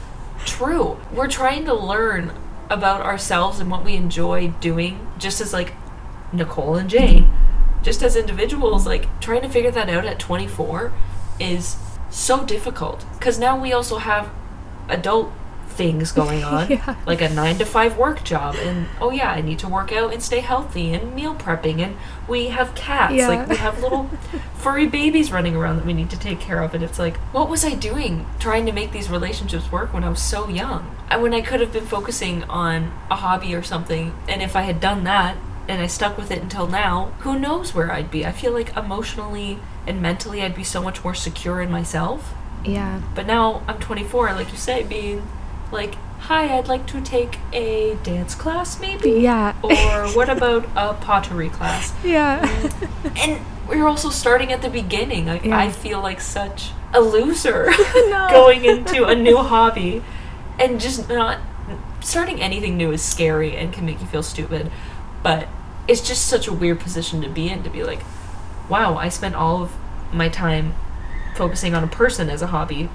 true. 0.46 1.00
We're 1.12 1.28
trying 1.28 1.66
to 1.66 1.74
learn 1.74 2.32
about 2.70 3.02
ourselves 3.02 3.60
and 3.60 3.70
what 3.70 3.84
we 3.84 3.96
enjoy 3.96 4.50
doing, 4.60 5.08
just 5.18 5.42
as 5.42 5.54
like 5.54 5.74
Nicole 6.32 6.76
and 6.76 6.90
Jane 6.90 7.32
just 7.86 8.02
as 8.02 8.16
individuals, 8.16 8.88
like 8.88 9.08
trying 9.22 9.44
to 9.44 9.48
figure 9.48 9.70
that 9.70 9.88
out 9.90 10.06
at 10.06 10.18
24 10.18 10.92
is 11.40 11.78
so 12.10 12.44
difficult 12.44 13.06
because 13.14 13.38
now 13.38 13.62
we 13.62 13.72
also 13.72 14.00
have 14.00 14.32
adult 14.90 15.32
things 15.68 16.14
going 16.14 16.42
on 16.56 16.70
Yeah. 16.70 16.96
like 17.06 17.20
a 17.22 17.28
9 17.28 17.58
to 17.58 17.66
5 17.66 17.98
work 17.98 18.24
job 18.24 18.56
and 18.56 18.88
oh 19.02 19.12
yeah 19.12 19.32
I 19.32 19.42
need 19.42 19.60
to 19.60 19.68
work 19.68 19.92
out 19.92 20.14
and 20.14 20.24
stay 20.24 20.40
healthy 20.40 20.94
and 20.94 21.14
meal 21.14 21.36
prepping 21.36 21.80
and 21.82 21.98
we 22.30 22.48
have 22.48 22.74
cats 22.76 23.14
Yeah. 23.14 23.28
like 23.28 23.50
we 23.50 23.58
have 23.58 23.82
little 23.82 24.10
furry 24.56 24.88
babies 24.88 25.34
running 25.34 25.54
around 25.54 25.76
that 25.78 25.86
we 25.86 25.92
need 25.94 26.10
to 26.12 26.20
take 26.20 26.40
care 26.40 26.62
of 26.62 26.74
and 26.74 26.82
it's 26.82 26.98
like 26.98 27.18
what 27.34 27.50
was 27.50 27.66
I 27.66 27.74
doing 27.76 28.26
trying 28.40 28.66
to 28.68 28.72
make 28.72 28.94
these 28.94 29.10
relationships 29.10 29.70
work 29.70 29.94
when 29.94 30.06
I 30.06 30.10
was 30.10 30.22
so 30.22 30.48
young 30.48 30.96
and 31.10 31.22
when 31.22 31.34
I 31.34 31.42
could 31.42 31.60
have 31.60 31.74
been 31.74 31.86
focusing 31.86 32.44
on 32.46 32.94
a 33.12 33.16
hobby 33.18 33.54
or 33.54 33.62
something 33.64 34.14
and 34.30 34.42
if 34.42 34.56
I 34.56 34.62
had 34.62 34.80
done 34.80 35.04
that 35.04 35.36
and 35.68 35.82
I 35.82 35.88
stuck 35.88 36.16
with 36.16 36.30
it 36.30 36.42
until 36.44 36.68
now, 36.68 37.06
who 37.22 37.40
knows 37.40 37.74
where 37.74 37.92
I'd 37.92 38.12
be? 38.12 38.24
I 38.24 38.32
feel 38.32 38.52
like 38.54 38.78
emotionally 38.78 39.58
and 39.88 40.00
mentally 40.00 40.44
I'd 40.44 40.54
be 40.56 40.64
so 40.64 40.80
much 40.82 41.04
more 41.04 41.16
secure 41.16 41.60
in 41.60 41.72
myself. 41.72 42.36
Yeah. 42.66 43.02
But 43.14 43.28
now 43.28 43.64
I'm 43.68 43.80
24, 43.80 44.34
like 44.34 44.52
you 44.52 44.58
say, 44.58 44.84
being 44.84 45.28
like, 45.72 45.96
hi, 46.20 46.58
I'd 46.58 46.68
like 46.68 46.88
to 46.88 47.02
take 47.02 47.38
a 47.54 47.96
dance 48.04 48.36
class 48.36 48.80
maybe? 48.80 49.12
Yeah. 49.12 49.56
Or 49.64 50.08
what 50.16 50.30
about 50.30 50.66
a 50.76 50.94
pottery 50.94 51.50
class? 51.50 51.94
yeah. 52.04 52.42
Mm. 52.46 53.28
And 53.28 53.46
we're 53.68 53.88
also 53.88 54.10
starting 54.10 54.52
at 54.52 54.62
the 54.62 54.70
beginning. 54.70 55.26
Like, 55.28 55.44
Yeah. 55.46 55.58
I 55.58 55.70
feel 55.72 56.02
like 56.02 56.22
such 56.22 56.72
a 56.94 57.02
loser 57.02 57.66
No. 57.96 58.28
going 58.32 58.66
into 58.66 59.06
a 59.06 59.16
new 59.16 59.38
hobby 59.38 60.04
and 60.60 60.80
just 60.80 61.10
not 61.10 61.40
starting 62.02 62.42
anything 62.42 62.78
new 62.78 62.92
is 62.92 63.02
scary 63.02 63.56
and 63.56 63.74
can 63.74 63.86
make 63.86 64.00
you 64.00 64.08
feel 64.08 64.24
stupid. 64.24 64.72
But 65.24 65.48
it's 65.88 66.02
just 66.08 66.26
such 66.28 66.48
a 66.48 66.54
weird 66.54 66.80
position 66.80 67.22
to 67.22 67.30
be 67.30 67.50
in 67.50 67.64
to 67.64 67.70
be 67.70 67.84
like, 67.84 68.00
wow, 68.70 68.96
I 68.96 69.10
spent 69.10 69.36
all 69.36 69.62
of 69.64 69.72
my 70.14 70.30
time 70.30 70.74
focusing 71.36 71.76
on 71.76 71.84
a 71.84 71.88
person 71.88 72.30
as 72.30 72.42
a 72.42 72.48
hobby 72.48 72.90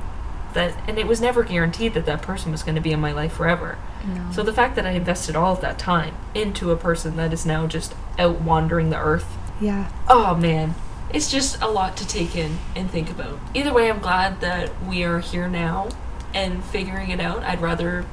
that 0.55 0.74
and 0.88 0.98
it 0.98 1.07
was 1.07 1.20
never 1.20 1.44
guaranteed 1.44 1.94
that 1.94 2.07
that 2.07 2.22
person 2.22 2.50
was 2.50 2.62
going 2.62 2.74
to 2.74 2.81
be 2.81 2.90
in 2.92 3.00
my 3.00 3.12
life 3.12 3.33
forever. 3.33 3.79
No. 4.05 4.31
So 4.33 4.42
the 4.42 4.53
fact 4.53 4.74
that 4.76 4.87
I 4.87 4.90
invested 4.90 5.37
all 5.37 5.53
of 5.53 5.61
that 5.61 5.79
time 5.79 6.14
into 6.35 6.70
a 6.70 6.76
person 6.76 7.16
that 7.16 7.33
is 7.33 7.46
now 7.46 7.66
just 7.66 7.94
out 8.18 8.40
wandering 8.40 8.90
the 8.90 8.98
earth 8.98 9.37
yeah. 9.61 9.90
oh 10.09 10.35
man 10.35 10.74
it's 11.12 11.31
just 11.31 11.61
a 11.61 11.68
lot 11.68 11.96
to 11.96 12.07
take 12.07 12.37
in 12.37 12.59
and 12.74 12.90
think 12.90 13.11
about 13.11 13.38
either 13.55 13.72
way 13.72 13.90
i'm 13.90 13.98
glad 13.98 14.40
that 14.40 14.70
we 14.85 15.03
are 15.05 15.20
here 15.20 15.48
now 15.48 15.88
and 16.35 16.64
figuring 16.64 17.11
it 17.11 17.20
out 17.20 17.42
i'd 17.42 17.61
rather 17.61 18.05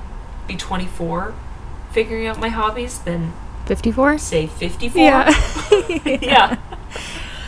be 0.48 0.56
24 0.56 1.34
figuring 1.92 2.28
out 2.28 2.40
my 2.40 2.50
hobbies 2.50 3.00
than 3.00 3.34
54? 3.66 4.18
say 4.18 4.48
54 4.48 5.02
Yeah. 5.02 5.60
yeah 6.22 6.58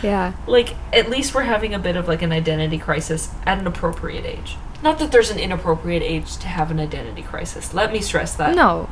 yeah. 0.04 0.34
like 0.48 0.76
at 0.94 1.10
least 1.10 1.34
we're 1.34 1.44
having 1.44 1.74
a 1.74 1.80
bit 1.80 1.96
of 1.96 2.08
like 2.08 2.22
an 2.22 2.32
identity 2.32 2.78
crisis 2.78 3.30
at 3.46 3.58
an 3.58 3.68
appropriate 3.68 4.26
age 4.26 4.58
not 4.82 4.98
that 5.00 5.12
there's 5.12 5.30
an 5.30 5.38
inappropriate 5.40 6.02
age 6.04 6.38
to 6.38 6.48
have 6.48 6.72
an 6.72 6.80
identity 6.80 7.22
crisis 7.22 7.74
let 7.74 7.92
me 7.92 8.00
stress 8.02 8.36
that 8.36 8.56
No. 8.56 8.90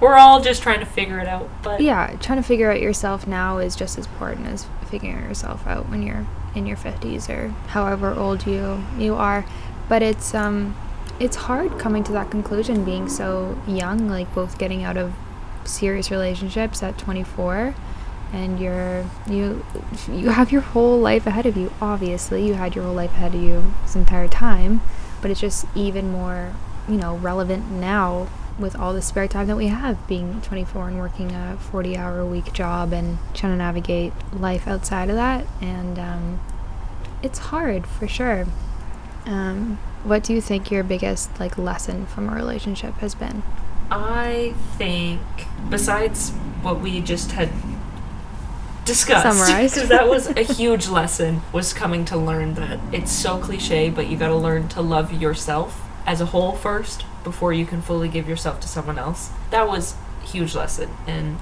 we're 0.00 0.16
all 0.16 0.40
just 0.40 0.62
trying 0.62 0.80
to 0.80 0.86
figure 0.86 1.18
it 1.18 1.26
out 1.28 1.48
but 1.62 1.80
Yeah, 1.80 2.16
trying 2.20 2.40
to 2.40 2.46
figure 2.46 2.70
out 2.70 2.80
yourself 2.80 3.26
now 3.26 3.58
is 3.58 3.74
just 3.76 3.98
as 3.98 4.06
important 4.06 4.46
as 4.48 4.66
figuring 4.90 5.16
yourself 5.24 5.66
out 5.66 5.88
when 5.88 6.02
you're 6.02 6.26
in 6.54 6.66
your 6.66 6.76
50s 6.76 7.28
or 7.28 7.48
however 7.68 8.12
old 8.12 8.44
you 8.46 8.82
you 8.98 9.14
are. 9.14 9.44
But 9.88 10.02
it's 10.02 10.34
um 10.34 10.74
it's 11.20 11.36
hard 11.36 11.78
coming 11.78 12.02
to 12.04 12.12
that 12.12 12.30
conclusion 12.30 12.84
being 12.84 13.08
so 13.08 13.56
young, 13.68 14.08
like 14.08 14.34
both 14.34 14.58
getting 14.58 14.82
out 14.82 14.96
of 14.96 15.12
serious 15.64 16.10
relationships 16.10 16.82
at 16.82 16.98
24 16.98 17.74
and 18.32 18.60
you're 18.60 19.04
you 19.28 19.64
you 20.10 20.30
have 20.30 20.52
your 20.52 20.60
whole 20.60 20.98
life 20.98 21.26
ahead 21.26 21.46
of 21.46 21.56
you. 21.56 21.72
Obviously, 21.80 22.46
you 22.46 22.54
had 22.54 22.74
your 22.74 22.84
whole 22.84 22.94
life 22.94 23.12
ahead 23.12 23.34
of 23.34 23.42
you 23.42 23.74
this 23.82 23.96
entire 23.96 24.28
time, 24.28 24.82
but 25.20 25.30
it's 25.30 25.40
just 25.40 25.66
even 25.74 26.10
more, 26.10 26.52
you 26.88 26.96
know, 26.96 27.16
relevant 27.16 27.70
now 27.70 28.28
with 28.58 28.76
all 28.76 28.92
the 28.92 29.02
spare 29.02 29.26
time 29.26 29.46
that 29.46 29.56
we 29.56 29.68
have 29.68 30.06
being 30.06 30.40
24 30.42 30.88
and 30.88 30.98
working 30.98 31.32
a 31.32 31.56
40 31.58 31.96
hour 31.96 32.20
a 32.20 32.26
week 32.26 32.52
job 32.52 32.92
and 32.92 33.18
trying 33.34 33.52
to 33.52 33.56
navigate 33.56 34.12
life 34.32 34.68
outside 34.68 35.08
of 35.08 35.16
that. 35.16 35.46
And 35.60 35.98
um, 35.98 36.40
it's 37.22 37.38
hard 37.38 37.86
for 37.86 38.06
sure. 38.06 38.46
Um, 39.26 39.78
what 40.04 40.22
do 40.22 40.32
you 40.32 40.40
think 40.40 40.70
your 40.70 40.82
biggest 40.82 41.38
like 41.40 41.58
lesson 41.58 42.06
from 42.06 42.28
a 42.28 42.34
relationship 42.34 42.94
has 42.96 43.14
been? 43.14 43.42
I 43.90 44.54
think, 44.76 45.20
besides 45.68 46.30
what 46.62 46.80
we 46.80 47.00
just 47.00 47.32
had 47.32 47.50
discussed, 48.90 49.22
Summarized. 49.22 49.74
because 49.74 49.88
that 49.96 50.08
was 50.08 50.26
a 50.28 50.42
huge 50.42 50.88
lesson, 50.88 51.42
was 51.52 51.72
coming 51.72 52.04
to 52.06 52.16
learn 52.16 52.54
that 52.54 52.80
it's 52.92 53.12
so 53.12 53.38
cliche, 53.38 53.90
but 53.90 54.08
you 54.08 54.16
got 54.16 54.28
to 54.28 54.36
learn 54.36 54.68
to 54.70 54.80
love 54.80 55.12
yourself 55.12 55.80
as 56.06 56.20
a 56.20 56.26
whole 56.26 56.52
first 56.52 57.04
before 57.22 57.52
you 57.52 57.64
can 57.66 57.80
fully 57.82 58.08
give 58.08 58.28
yourself 58.28 58.60
to 58.60 58.68
someone 58.68 58.98
else. 58.98 59.30
That 59.50 59.68
was 59.68 59.94
a 60.22 60.26
huge 60.26 60.54
lesson, 60.54 60.90
and 61.06 61.38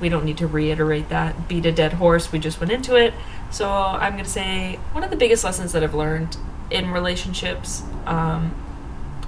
we 0.00 0.08
don't 0.08 0.24
need 0.24 0.38
to 0.38 0.46
reiterate 0.46 1.08
that, 1.08 1.48
beat 1.48 1.64
a 1.64 1.72
dead 1.72 1.94
horse. 1.94 2.30
We 2.30 2.38
just 2.38 2.60
went 2.60 2.72
into 2.72 2.96
it. 2.96 3.14
So 3.50 3.70
I'm 3.70 4.12
going 4.12 4.24
to 4.24 4.30
say 4.30 4.78
one 4.92 5.02
of 5.02 5.10
the 5.10 5.16
biggest 5.16 5.44
lessons 5.44 5.72
that 5.72 5.82
I've 5.82 5.94
learned 5.94 6.36
in 6.70 6.90
relationships 6.90 7.82
um, 8.04 8.54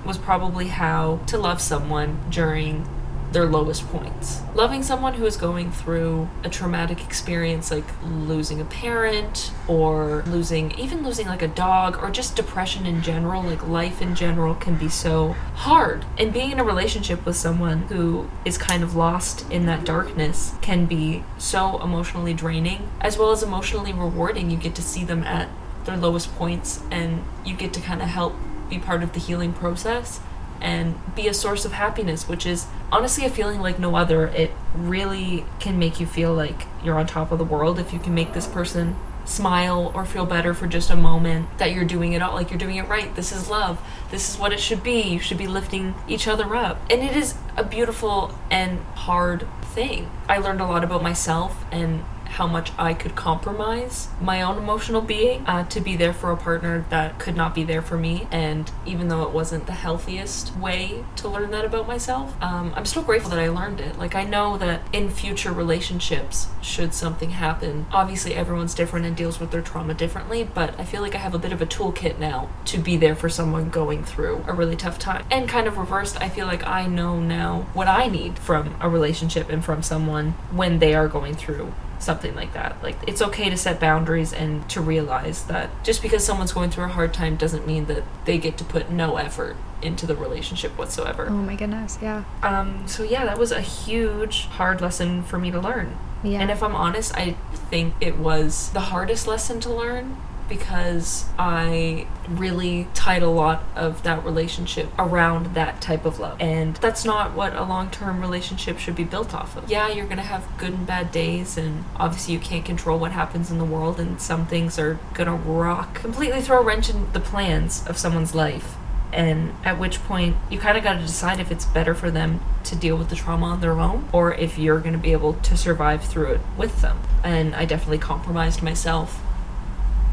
was 0.04 0.18
probably 0.18 0.68
how 0.68 1.20
to 1.28 1.38
love 1.38 1.62
someone 1.62 2.18
during 2.28 2.86
their 3.32 3.46
lowest 3.46 3.86
points. 3.88 4.40
Loving 4.54 4.82
someone 4.82 5.14
who 5.14 5.26
is 5.26 5.36
going 5.36 5.70
through 5.70 6.28
a 6.44 6.48
traumatic 6.48 7.04
experience 7.04 7.70
like 7.70 7.84
losing 8.02 8.60
a 8.60 8.64
parent 8.64 9.52
or 9.66 10.22
losing 10.26 10.72
even 10.78 11.02
losing 11.02 11.26
like 11.26 11.42
a 11.42 11.48
dog 11.48 12.02
or 12.02 12.10
just 12.10 12.36
depression 12.36 12.86
in 12.86 13.02
general, 13.02 13.42
like 13.42 13.66
life 13.66 14.00
in 14.00 14.14
general 14.14 14.54
can 14.54 14.76
be 14.76 14.88
so 14.88 15.32
hard. 15.54 16.04
And 16.16 16.32
being 16.32 16.52
in 16.52 16.58
a 16.58 16.64
relationship 16.64 17.24
with 17.26 17.36
someone 17.36 17.82
who 17.82 18.28
is 18.44 18.56
kind 18.56 18.82
of 18.82 18.94
lost 18.94 19.50
in 19.50 19.66
that 19.66 19.84
darkness 19.84 20.54
can 20.62 20.86
be 20.86 21.24
so 21.36 21.82
emotionally 21.82 22.34
draining 22.34 22.88
as 23.00 23.18
well 23.18 23.30
as 23.30 23.42
emotionally 23.42 23.92
rewarding. 23.92 24.50
You 24.50 24.56
get 24.56 24.74
to 24.76 24.82
see 24.82 25.04
them 25.04 25.22
at 25.24 25.48
their 25.84 25.96
lowest 25.96 26.34
points 26.36 26.82
and 26.90 27.24
you 27.44 27.54
get 27.54 27.72
to 27.74 27.80
kind 27.80 28.02
of 28.02 28.08
help 28.08 28.34
be 28.68 28.78
part 28.78 29.02
of 29.02 29.12
the 29.12 29.20
healing 29.20 29.52
process 29.52 30.20
and 30.60 30.98
be 31.14 31.28
a 31.28 31.34
source 31.34 31.64
of 31.64 31.72
happiness, 31.72 32.28
which 32.28 32.46
is 32.46 32.66
honestly 32.90 33.24
a 33.24 33.30
feeling 33.30 33.60
like 33.60 33.78
no 33.78 33.96
other. 33.96 34.28
It 34.28 34.50
really 34.74 35.44
can 35.60 35.78
make 35.78 36.00
you 36.00 36.06
feel 36.06 36.34
like 36.34 36.66
you're 36.82 36.98
on 36.98 37.06
top 37.06 37.32
of 37.32 37.38
the 37.38 37.44
world 37.44 37.78
if 37.78 37.92
you 37.92 37.98
can 37.98 38.14
make 38.14 38.32
this 38.32 38.46
person 38.46 38.96
smile 39.24 39.92
or 39.94 40.04
feel 40.04 40.24
better 40.24 40.54
for 40.54 40.66
just 40.66 40.90
a 40.90 40.96
moment 40.96 41.46
that 41.58 41.72
you're 41.72 41.84
doing 41.84 42.14
it 42.14 42.22
all 42.22 42.34
like 42.34 42.50
you're 42.50 42.58
doing 42.58 42.76
it 42.76 42.88
right. 42.88 43.14
This 43.14 43.30
is 43.30 43.48
love. 43.48 43.78
This 44.10 44.30
is 44.30 44.38
what 44.38 44.52
it 44.52 44.60
should 44.60 44.82
be. 44.82 45.02
You 45.02 45.18
should 45.18 45.38
be 45.38 45.46
lifting 45.46 45.94
each 46.08 46.26
other 46.26 46.54
up. 46.56 46.80
And 46.90 47.02
it 47.02 47.16
is 47.16 47.34
a 47.56 47.62
beautiful 47.62 48.34
and 48.50 48.80
hard 48.94 49.46
thing. 49.62 50.10
I 50.28 50.38
learned 50.38 50.60
a 50.60 50.66
lot 50.66 50.82
about 50.82 51.02
myself 51.02 51.64
and 51.70 52.04
how 52.28 52.46
much 52.46 52.72
I 52.78 52.94
could 52.94 53.16
compromise 53.16 54.08
my 54.20 54.42
own 54.42 54.58
emotional 54.58 55.00
being 55.00 55.46
uh, 55.46 55.64
to 55.68 55.80
be 55.80 55.96
there 55.96 56.12
for 56.12 56.30
a 56.30 56.36
partner 56.36 56.84
that 56.90 57.18
could 57.18 57.36
not 57.36 57.54
be 57.54 57.64
there 57.64 57.82
for 57.82 57.96
me. 57.96 58.28
And 58.30 58.70
even 58.86 59.08
though 59.08 59.22
it 59.22 59.30
wasn't 59.30 59.66
the 59.66 59.72
healthiest 59.72 60.56
way 60.56 61.04
to 61.16 61.28
learn 61.28 61.50
that 61.50 61.64
about 61.64 61.88
myself, 61.88 62.40
um, 62.42 62.72
I'm 62.76 62.84
still 62.84 63.02
grateful 63.02 63.30
that 63.30 63.38
I 63.38 63.48
learned 63.48 63.80
it. 63.80 63.98
Like, 63.98 64.14
I 64.14 64.24
know 64.24 64.58
that 64.58 64.82
in 64.92 65.10
future 65.10 65.52
relationships, 65.52 66.48
should 66.62 66.94
something 66.94 67.30
happen, 67.30 67.86
obviously 67.92 68.34
everyone's 68.34 68.74
different 68.74 69.06
and 69.06 69.16
deals 69.16 69.40
with 69.40 69.50
their 69.50 69.62
trauma 69.62 69.94
differently, 69.94 70.44
but 70.44 70.78
I 70.78 70.84
feel 70.84 71.02
like 71.02 71.14
I 71.14 71.18
have 71.18 71.34
a 71.34 71.38
bit 71.38 71.52
of 71.52 71.62
a 71.62 71.66
toolkit 71.66 72.18
now 72.18 72.48
to 72.66 72.78
be 72.78 72.96
there 72.96 73.14
for 73.14 73.28
someone 73.28 73.70
going 73.70 74.04
through 74.04 74.44
a 74.46 74.52
really 74.52 74.76
tough 74.76 74.98
time. 74.98 75.24
And 75.30 75.48
kind 75.48 75.66
of 75.66 75.78
reversed, 75.78 76.20
I 76.20 76.28
feel 76.28 76.46
like 76.46 76.66
I 76.66 76.86
know 76.86 77.20
now 77.20 77.66
what 77.74 77.88
I 77.88 78.06
need 78.06 78.38
from 78.38 78.76
a 78.80 78.88
relationship 78.88 79.48
and 79.48 79.64
from 79.64 79.82
someone 79.82 80.32
when 80.50 80.78
they 80.78 80.94
are 80.94 81.08
going 81.08 81.34
through 81.34 81.72
something 82.02 82.34
like 82.34 82.52
that. 82.54 82.82
Like 82.82 82.96
it's 83.06 83.20
okay 83.22 83.50
to 83.50 83.56
set 83.56 83.80
boundaries 83.80 84.32
and 84.32 84.68
to 84.70 84.80
realize 84.80 85.44
that 85.46 85.70
just 85.84 86.02
because 86.02 86.24
someone's 86.24 86.52
going 86.52 86.70
through 86.70 86.84
a 86.84 86.88
hard 86.88 87.12
time 87.14 87.36
doesn't 87.36 87.66
mean 87.66 87.86
that 87.86 88.04
they 88.24 88.38
get 88.38 88.56
to 88.58 88.64
put 88.64 88.90
no 88.90 89.16
effort 89.16 89.56
into 89.82 90.06
the 90.06 90.16
relationship 90.16 90.76
whatsoever. 90.76 91.26
oh 91.28 91.32
my 91.32 91.54
goodness 91.54 91.98
yeah 92.02 92.24
Um 92.42 92.86
so 92.88 93.02
yeah, 93.04 93.24
that 93.24 93.38
was 93.38 93.52
a 93.52 93.60
huge 93.60 94.46
hard 94.46 94.80
lesson 94.80 95.22
for 95.22 95.38
me 95.38 95.50
to 95.52 95.60
learn. 95.60 95.96
yeah 96.24 96.40
And 96.40 96.50
if 96.50 96.62
I'm 96.62 96.74
honest, 96.74 97.14
I 97.16 97.36
think 97.70 97.94
it 98.00 98.18
was 98.18 98.70
the 98.70 98.80
hardest 98.80 99.26
lesson 99.28 99.60
to 99.60 99.70
learn 99.72 100.16
because 100.48 101.26
I 101.38 102.06
really 102.28 102.88
tied 102.94 103.22
a 103.22 103.28
lot 103.28 103.64
of 103.76 104.02
that 104.02 104.24
relationship 104.24 104.88
around 104.98 105.54
that 105.54 105.80
type 105.80 106.04
of 106.04 106.18
love. 106.18 106.40
And 106.40 106.76
that's 106.76 107.04
not 107.04 107.34
what 107.34 107.54
a 107.54 107.62
long 107.64 107.90
term 107.90 108.20
relationship 108.20 108.78
should 108.78 108.96
be 108.96 109.04
built 109.04 109.34
off 109.34 109.56
of. 109.56 109.70
Yeah, 109.70 109.88
you're 109.88 110.06
gonna 110.06 110.22
have 110.22 110.46
good 110.58 110.72
and 110.72 110.86
bad 110.86 111.12
days, 111.12 111.56
and 111.56 111.84
obviously 111.96 112.34
you 112.34 112.40
can't 112.40 112.64
control 112.64 112.98
what 112.98 113.12
happens 113.12 113.50
in 113.50 113.58
the 113.58 113.64
world, 113.64 114.00
and 114.00 114.20
some 114.20 114.46
things 114.46 114.78
are 114.78 114.98
gonna 115.14 115.36
rock, 115.36 115.94
completely 115.94 116.40
throw 116.40 116.60
a 116.60 116.62
wrench 116.62 116.90
in 116.90 117.12
the 117.12 117.20
plans 117.20 117.86
of 117.86 117.98
someone's 117.98 118.34
life. 118.34 118.76
And 119.12 119.54
at 119.64 119.78
which 119.78 120.02
point, 120.04 120.36
you 120.50 120.58
kind 120.58 120.76
of 120.76 120.84
got 120.84 120.94
to 120.94 121.00
decide 121.00 121.40
if 121.40 121.50
it's 121.50 121.64
better 121.64 121.94
for 121.94 122.10
them 122.10 122.40
to 122.64 122.76
deal 122.76 122.96
with 122.96 123.08
the 123.08 123.16
trauma 123.16 123.46
on 123.46 123.60
their 123.60 123.78
own 123.78 124.08
or 124.12 124.34
if 124.34 124.58
you're 124.58 124.80
going 124.80 124.92
to 124.92 124.98
be 124.98 125.12
able 125.12 125.34
to 125.34 125.56
survive 125.56 126.04
through 126.04 126.32
it 126.32 126.40
with 126.56 126.82
them. 126.82 126.98
And 127.24 127.54
I 127.54 127.64
definitely 127.64 127.98
compromised 127.98 128.62
myself 128.62 129.22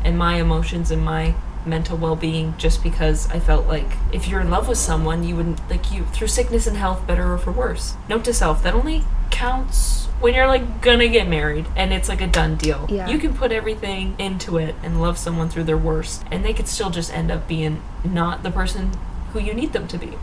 and 0.06 0.18
my 0.18 0.36
emotions 0.36 0.92
and 0.92 1.04
my 1.04 1.36
mental 1.66 1.98
well-being 1.98 2.54
just 2.58 2.84
because 2.84 3.30
I 3.32 3.40
felt 3.40 3.66
like 3.66 3.88
if 4.14 4.28
you're 4.28 4.40
in 4.40 4.52
love 4.52 4.68
with 4.68 4.78
someone, 4.78 5.24
you 5.24 5.36
wouldn't 5.36 5.68
like 5.70 5.92
you 5.92 6.06
through 6.06 6.28
sickness 6.28 6.68
and 6.68 6.78
health, 6.78 7.06
better 7.08 7.34
or 7.34 7.38
for 7.38 7.52
worse. 7.52 7.96
Note 8.08 8.24
to 8.26 8.34
self: 8.34 8.64
that 8.64 8.74
only 8.74 9.04
counts 9.32 10.06
when 10.22 10.34
you're 10.34 10.48
like 10.48 10.82
gonna 10.82 11.10
get 11.10 11.28
married 11.28 11.66
and 11.76 11.92
it's 11.92 12.08
like 12.08 12.22
a 12.22 12.28
done 12.28 12.56
deal. 12.56 12.86
Yeah. 12.90 13.10
You 13.10 13.18
can 13.18 13.34
put 13.34 13.52
everything 13.52 14.16
into 14.18 14.58
it 14.58 14.76
and 14.84 15.02
love 15.02 15.18
someone 15.18 15.50
through 15.50 15.66
their 15.66 15.78
worst, 15.78 16.24
and 16.32 16.46
they 16.46 16.54
could 16.54 16.68
still 16.68 16.90
just 16.90 17.12
end 17.12 17.32
up 17.32 17.48
being 17.48 17.82
not 18.04 18.44
the 18.44 18.52
person 18.52 18.92
who 19.34 19.40
you 19.40 19.54
need 19.54 19.74
them 19.74 19.88
to 19.90 19.98
be. 19.98 20.14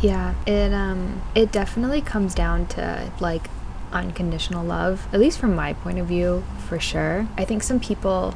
Yeah, 0.00 0.34
it 0.46 0.72
um 0.72 1.20
it 1.34 1.50
definitely 1.52 2.00
comes 2.00 2.34
down 2.34 2.66
to 2.68 3.10
like 3.20 3.50
unconditional 3.92 4.64
love, 4.64 5.06
at 5.12 5.20
least 5.20 5.38
from 5.38 5.54
my 5.54 5.74
point 5.74 5.98
of 5.98 6.06
view, 6.06 6.44
for 6.68 6.80
sure. 6.80 7.26
I 7.36 7.44
think 7.44 7.62
some 7.62 7.78
people 7.78 8.34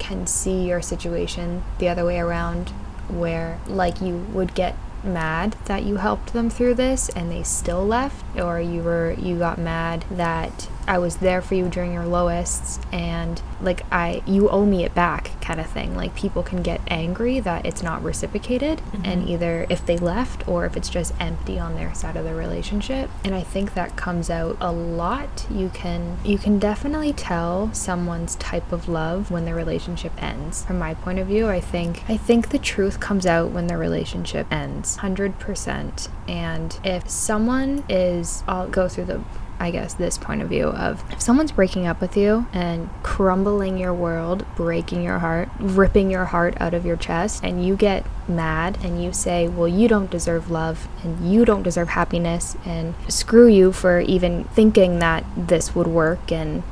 can 0.00 0.26
see 0.26 0.66
your 0.66 0.82
situation 0.82 1.62
the 1.78 1.88
other 1.88 2.04
way 2.04 2.18
around 2.18 2.70
where 3.08 3.60
like 3.68 4.00
you 4.00 4.16
would 4.32 4.54
get 4.54 4.76
mad 5.04 5.56
that 5.66 5.84
you 5.84 5.96
helped 5.96 6.32
them 6.32 6.50
through 6.50 6.74
this 6.74 7.08
and 7.10 7.30
they 7.30 7.42
still 7.42 7.86
left 7.86 8.24
or 8.38 8.60
you 8.60 8.82
were 8.82 9.12
you 9.12 9.38
got 9.38 9.58
mad 9.58 10.04
that 10.10 10.68
I 10.86 10.98
was 10.98 11.16
there 11.16 11.40
for 11.42 11.54
you 11.54 11.68
during 11.68 11.92
your 11.92 12.06
lowest 12.06 12.82
and 12.92 13.40
like 13.60 13.82
I 13.92 14.22
you 14.26 14.48
owe 14.48 14.64
me 14.64 14.84
it 14.84 14.94
back 14.94 15.40
kind 15.40 15.60
of 15.60 15.66
thing. 15.66 15.94
Like 15.96 16.14
people 16.14 16.42
can 16.42 16.62
get 16.62 16.80
angry 16.88 17.40
that 17.40 17.66
it's 17.66 17.82
not 17.82 18.02
reciprocated 18.02 18.78
Mm-hmm. 18.80 19.04
and 19.04 19.28
either 19.28 19.66
if 19.68 19.84
they 19.86 19.96
left 19.98 20.46
or 20.48 20.64
if 20.64 20.76
it's 20.76 20.88
just 20.88 21.12
empty 21.20 21.58
on 21.58 21.74
their 21.74 21.94
side 21.94 22.16
of 22.16 22.24
the 22.24 22.34
relationship. 22.34 23.10
And 23.24 23.34
I 23.34 23.42
think 23.42 23.74
that 23.74 23.96
comes 23.96 24.30
out 24.30 24.56
a 24.60 24.72
lot. 24.72 25.46
You 25.50 25.70
can 25.70 26.18
you 26.24 26.38
can 26.38 26.58
definitely 26.58 27.12
tell 27.12 27.72
someone's 27.72 28.36
type 28.36 28.72
of 28.72 28.88
love 28.88 29.30
when 29.30 29.44
their 29.44 29.54
relationship 29.54 30.12
ends. 30.22 30.64
From 30.64 30.78
my 30.78 30.94
point 30.94 31.18
of 31.18 31.26
view, 31.26 31.48
I 31.48 31.60
think 31.60 32.04
I 32.08 32.16
think 32.16 32.48
the 32.50 32.58
truth 32.58 33.00
comes 33.00 33.26
out 33.26 33.50
when 33.50 33.66
the 33.66 33.76
relationship 33.76 34.46
ends. 34.50 34.96
100%. 34.98 36.08
And 36.28 36.78
if 36.84 37.08
someone 37.10 37.84
is 37.88 38.42
I'll 38.48 38.68
go 38.68 38.88
through 38.88 39.04
the 39.04 39.20
I 39.60 39.70
guess, 39.70 39.94
this 39.94 40.18
point 40.18 40.40
of 40.42 40.48
view 40.48 40.68
of 40.68 41.04
if 41.12 41.20
someone's 41.20 41.52
breaking 41.52 41.86
up 41.86 42.00
with 42.00 42.16
you 42.16 42.46
and 42.52 42.88
crumbling 43.02 43.76
your 43.76 43.94
world, 43.94 44.46
breaking 44.56 45.02
your 45.02 45.18
heart, 45.18 45.50
ripping 45.58 46.10
your 46.10 46.24
heart 46.24 46.56
out 46.60 46.74
of 46.74 46.86
your 46.86 46.96
chest, 46.96 47.44
and 47.44 47.64
you 47.64 47.76
get 47.76 48.06
mad 48.26 48.78
and 48.82 49.02
you 49.02 49.12
say, 49.12 49.46
Well, 49.46 49.68
you 49.68 49.86
don't 49.86 50.10
deserve 50.10 50.50
love 50.50 50.88
and 51.02 51.30
you 51.30 51.44
don't 51.44 51.62
deserve 51.62 51.90
happiness, 51.90 52.56
and 52.64 52.94
screw 53.08 53.46
you 53.46 53.70
for 53.70 54.00
even 54.00 54.44
thinking 54.44 54.98
that 54.98 55.24
this 55.36 55.74
would 55.74 55.86
work 55.86 56.32
and 56.32 56.62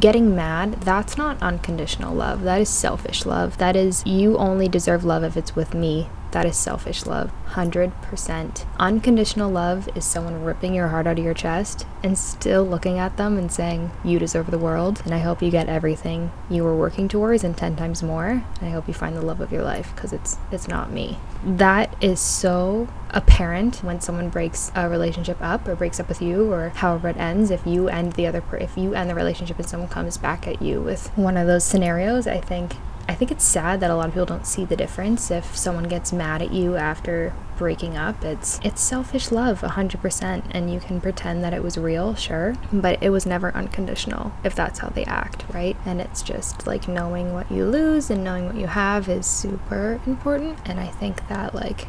getting 0.00 0.34
mad, 0.34 0.74
that's 0.82 1.16
not 1.16 1.40
unconditional 1.42 2.14
love. 2.14 2.42
That 2.42 2.60
is 2.60 2.68
selfish 2.68 3.24
love. 3.24 3.58
That 3.58 3.76
is, 3.76 4.04
you 4.06 4.36
only 4.36 4.68
deserve 4.68 5.04
love 5.04 5.24
if 5.24 5.36
it's 5.36 5.56
with 5.56 5.74
me. 5.74 6.08
That 6.32 6.46
is 6.46 6.56
selfish 6.56 7.06
love. 7.06 7.30
100%. 7.50 8.66
Unconditional 8.78 9.50
love 9.50 9.88
is 9.96 10.04
someone 10.04 10.44
ripping 10.44 10.74
your 10.74 10.88
heart 10.88 11.06
out 11.06 11.18
of 11.18 11.24
your 11.24 11.34
chest 11.34 11.86
and 12.02 12.18
still 12.18 12.64
looking 12.64 12.98
at 12.98 13.16
them 13.16 13.38
and 13.38 13.50
saying, 13.50 13.90
You 14.04 14.18
deserve 14.18 14.50
the 14.50 14.58
world, 14.58 15.00
and 15.04 15.14
I 15.14 15.18
hope 15.18 15.42
you 15.42 15.50
get 15.50 15.68
everything 15.68 16.30
you 16.50 16.64
were 16.64 16.76
working 16.76 17.08
towards 17.08 17.44
and 17.44 17.56
10 17.56 17.76
times 17.76 18.02
more. 18.02 18.44
And 18.60 18.62
I 18.62 18.70
hope 18.70 18.88
you 18.88 18.94
find 18.94 19.16
the 19.16 19.22
love 19.22 19.40
of 19.40 19.52
your 19.52 19.64
life 19.64 19.94
because 19.94 20.12
it's, 20.12 20.36
it's 20.52 20.68
not 20.68 20.92
me. 20.92 21.18
That 21.44 21.94
is 22.02 22.20
so 22.20 22.88
apparent 23.10 23.76
when 23.76 24.00
someone 24.00 24.28
breaks 24.28 24.70
a 24.74 24.88
relationship 24.88 25.38
up 25.40 25.66
or 25.66 25.74
breaks 25.74 25.98
up 25.98 26.08
with 26.08 26.20
you 26.20 26.52
or 26.52 26.70
however 26.70 27.08
it 27.08 27.16
ends 27.16 27.50
if 27.50 27.66
you 27.66 27.88
end 27.88 28.12
the 28.12 28.26
other 28.26 28.40
per- 28.40 28.58
if 28.58 28.76
you 28.76 28.94
end 28.94 29.08
the 29.08 29.14
relationship 29.14 29.58
and 29.58 29.66
someone 29.66 29.88
comes 29.88 30.18
back 30.18 30.46
at 30.46 30.60
you 30.60 30.80
with 30.80 31.08
one 31.16 31.36
of 31.36 31.46
those 31.46 31.64
scenarios 31.64 32.26
i 32.26 32.38
think 32.38 32.74
I 33.08 33.14
think 33.14 33.30
it's 33.30 33.44
sad 33.44 33.80
that 33.80 33.90
a 33.90 33.96
lot 33.96 34.08
of 34.08 34.12
people 34.12 34.26
don't 34.26 34.46
see 34.46 34.66
the 34.66 34.76
difference 34.76 35.30
if 35.30 35.56
someone 35.56 35.88
gets 35.88 36.12
mad 36.12 36.42
at 36.42 36.52
you 36.52 36.76
after 36.76 37.32
breaking 37.56 37.96
up. 37.96 38.22
It's 38.22 38.60
it's 38.62 38.82
selfish 38.82 39.32
love 39.32 39.62
100% 39.62 40.42
and 40.50 40.72
you 40.72 40.78
can 40.78 41.00
pretend 41.00 41.42
that 41.42 41.54
it 41.54 41.62
was 41.62 41.78
real, 41.78 42.14
sure, 42.14 42.54
but 42.72 43.02
it 43.02 43.10
was 43.10 43.24
never 43.24 43.54
unconditional 43.54 44.32
if 44.44 44.54
that's 44.54 44.80
how 44.80 44.90
they 44.90 45.04
act, 45.04 45.44
right? 45.52 45.76
And 45.86 46.00
it's 46.00 46.22
just 46.22 46.66
like 46.66 46.86
knowing 46.86 47.32
what 47.32 47.50
you 47.50 47.64
lose 47.64 48.10
and 48.10 48.22
knowing 48.22 48.44
what 48.44 48.56
you 48.56 48.66
have 48.66 49.08
is 49.08 49.26
super 49.26 50.00
important 50.06 50.58
and 50.66 50.78
I 50.78 50.88
think 50.88 51.26
that 51.28 51.54
like 51.54 51.88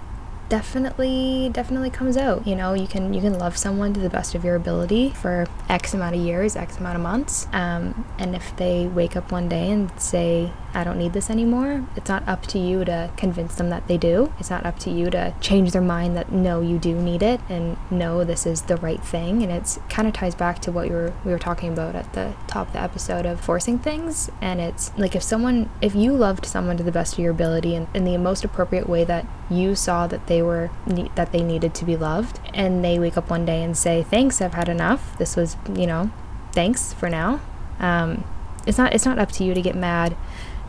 definitely 0.50 1.50
definitely 1.54 1.92
comes 1.92 2.18
out 2.18 2.46
you 2.46 2.56
know 2.56 2.74
you 2.74 2.88
can 2.88 3.14
you 3.14 3.22
can 3.22 3.38
love 3.38 3.56
someone 3.56 3.94
to 3.94 4.00
the 4.00 4.10
best 4.10 4.34
of 4.34 4.44
your 4.44 4.56
ability 4.56 5.12
for 5.12 5.46
x 5.70 5.94
amount 5.94 6.16
of 6.16 6.22
years 6.22 6.56
x 6.56 6.78
amount 6.80 6.96
of 6.96 7.02
months 7.02 7.48
um, 7.54 8.04
and 8.18 8.36
if 8.36 8.56
they 8.58 8.88
wake 8.88 9.16
up 9.16 9.32
one 9.32 9.48
day 9.48 9.70
and 9.70 9.92
say 10.02 10.52
i 10.74 10.84
don't 10.84 10.98
need 10.98 11.14
this 11.14 11.30
anymore. 11.30 11.86
It's 11.96 12.10
not 12.10 12.28
up 12.28 12.46
to 12.48 12.60
you 12.60 12.86
to 12.86 13.12
convince 13.18 13.56
them 13.56 13.70
that 13.70 13.88
they 13.88 13.98
do. 13.98 14.34
It's 14.40 14.50
not 14.50 14.66
up 14.66 14.80
to 14.80 14.90
you 14.90 15.10
to 15.10 15.34
change 15.42 15.72
their 15.72 15.82
mind 15.82 16.16
that 16.18 16.32
no 16.32 16.62
you 16.62 16.78
do 16.78 16.96
need 16.96 17.24
it 17.24 17.42
and 17.50 17.78
no 17.90 18.24
this 18.24 18.46
is 18.46 18.64
the 18.64 18.78
right 18.78 19.04
thing. 19.04 19.44
And 19.44 19.52
it's 19.52 19.80
kind 19.90 20.08
of 20.08 20.14
ties 20.14 20.36
back 20.36 20.60
to 20.60 20.72
what 20.72 20.88
you 20.88 20.94
were 20.94 21.14
we 21.26 21.32
were 21.32 21.40
talking 21.40 21.74
about 21.74 21.96
at 21.96 22.14
the 22.14 22.34
top 22.48 22.68
of 22.68 22.74
the 22.74 22.82
episode 22.82 23.26
of 23.26 23.40
forcing 23.40 23.80
things. 23.80 24.30
And 24.42 24.60
it's 24.60 24.92
like 24.98 25.16
if 25.16 25.24
someone 25.24 25.70
if 25.82 25.96
you 25.96 26.14
loved 26.14 26.46
someone 26.46 26.78
to 26.78 26.84
the 26.84 26.92
best 26.92 27.14
of 27.14 27.20
your 27.20 27.32
ability 27.32 27.76
and 27.76 27.88
in 27.94 28.04
the 28.04 28.18
most 28.18 28.44
appropriate 28.44 28.88
way 28.88 29.04
that 29.04 29.26
you 29.50 29.76
saw 29.76 30.08
that 30.08 30.28
they 30.28 30.42
were 30.42 30.70
that 31.16 31.32
they 31.32 31.42
needed 31.42 31.74
to 31.76 31.86
be 31.86 31.98
loved 31.98 32.40
and 32.54 32.84
they 32.84 33.00
wake 33.00 33.18
up 33.18 33.30
one 33.30 33.46
day 33.46 33.64
and 33.64 33.76
say 33.76 34.04
thanks 34.04 34.42
i've 34.42 34.54
had 34.54 34.70
enough. 34.70 35.18
This 35.18 35.36
was 35.36 35.58
you 35.74 35.88
know 35.88 36.12
thanks 36.52 36.94
for 36.94 37.10
now. 37.10 37.42
Um, 37.80 38.24
it's 38.68 38.78
not 38.78 38.94
it's 38.94 39.06
not 39.06 39.18
up 39.20 39.32
to 39.34 39.44
you 39.44 39.54
to 39.54 39.62
get 39.62 39.76
mad 39.76 40.16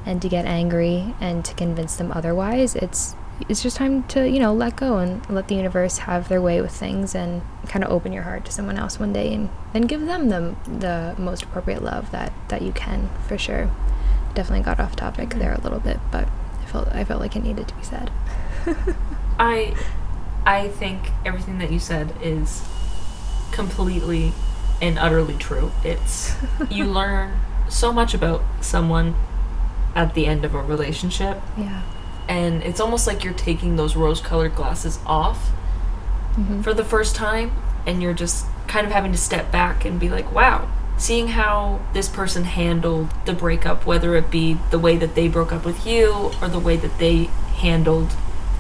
and 0.07 0.21
to 0.23 0.29
get 0.29 0.45
angry 0.45 1.15
and 1.21 1.45
to 1.45 1.55
convince 1.55 1.97
them 1.97 2.11
otherwise 2.13 2.75
it's 2.75 3.15
it's 3.49 3.63
just 3.63 3.77
time 3.77 4.03
to 4.05 4.29
you 4.29 4.39
know 4.39 4.53
let 4.53 4.77
go 4.77 4.99
and 4.99 5.29
let 5.31 5.49
the 5.49 5.55
universe 5.55 5.99
have 5.99 6.29
their 6.29 6.41
way 6.43 6.61
with 6.61 6.73
things 6.73 7.15
and 7.15 7.43
kind 7.69 7.85
of 7.85 7.91
open 7.91 8.13
your 8.13 8.25
heart 8.25 8.45
to 8.45 8.53
someone 8.53 8.77
else 8.77 9.01
one 9.01 9.13
day 9.13 9.33
and 9.33 9.49
then 9.73 9.83
give 9.83 10.05
them 10.07 10.29
the 10.29 10.55
the 10.67 11.15
most 11.19 11.43
appropriate 11.43 11.83
love 11.83 12.11
that 12.11 12.33
that 12.49 12.61
you 12.61 12.73
can 12.73 13.09
for 13.27 13.39
sure 13.39 13.71
definitely 14.35 14.63
got 14.63 14.79
off 14.79 14.95
topic 14.95 15.31
there 15.35 15.55
a 15.55 15.61
little 15.61 15.81
bit 15.81 15.99
but 16.11 16.29
i 16.63 16.67
felt 16.67 16.89
i 16.89 17.03
felt 17.03 17.21
like 17.21 17.35
it 17.35 17.43
needed 17.43 17.67
to 17.67 17.75
be 17.75 17.83
said 17.83 18.11
I 19.41 19.75
I 20.45 20.69
think 20.69 21.11
everything 21.25 21.59
that 21.59 21.73
you 21.73 21.79
said 21.79 22.15
is 22.23 22.63
completely 23.53 24.33
and 24.83 24.99
utterly 24.99 25.37
true. 25.37 25.73
It's 25.83 26.35
you 26.71 26.85
learn 26.93 27.41
so 27.69 27.93
much 27.93 28.15
about 28.15 28.43
someone 28.61 29.15
at 29.95 30.15
the 30.15 30.27
end 30.27 30.45
of 30.45 30.55
a 30.55 30.63
relationship 30.63 31.41
yeah 31.57 31.83
and 32.29 32.63
it's 32.63 32.79
almost 32.81 33.07
like 33.07 33.25
you're 33.25 33.33
taking 33.35 33.75
those 33.77 33.97
rose-colored 33.97 34.55
glasses 34.55 34.99
off 35.05 35.51
Mhm. 36.39 36.63
for 36.63 36.73
the 36.73 36.85
first 36.85 37.17
time 37.17 37.51
and 37.87 38.01
you're 38.03 38.13
just 38.15 38.47
kind 38.69 38.87
of 38.87 38.93
having 38.93 39.11
to 39.11 39.19
step 39.19 39.51
back 39.51 39.85
and 39.85 39.99
be 39.99 40.09
like, 40.09 40.33
"Wow, 40.33 40.69
seeing 40.97 41.29
how 41.29 41.81
this 41.93 42.09
person 42.09 42.45
handled 42.45 43.09
the 43.25 43.33
breakup, 43.33 43.85
whether 43.85 44.15
it 44.15 44.31
be 44.31 44.59
the 44.71 44.79
way 44.79 44.97
that 44.97 45.17
they 45.17 45.27
broke 45.27 45.53
up 45.53 45.65
with 45.65 45.85
you 45.85 46.31
or 46.41 46.47
the 46.47 46.61
way 46.61 46.77
that 46.77 46.99
they 46.99 47.29
handled 47.57 48.11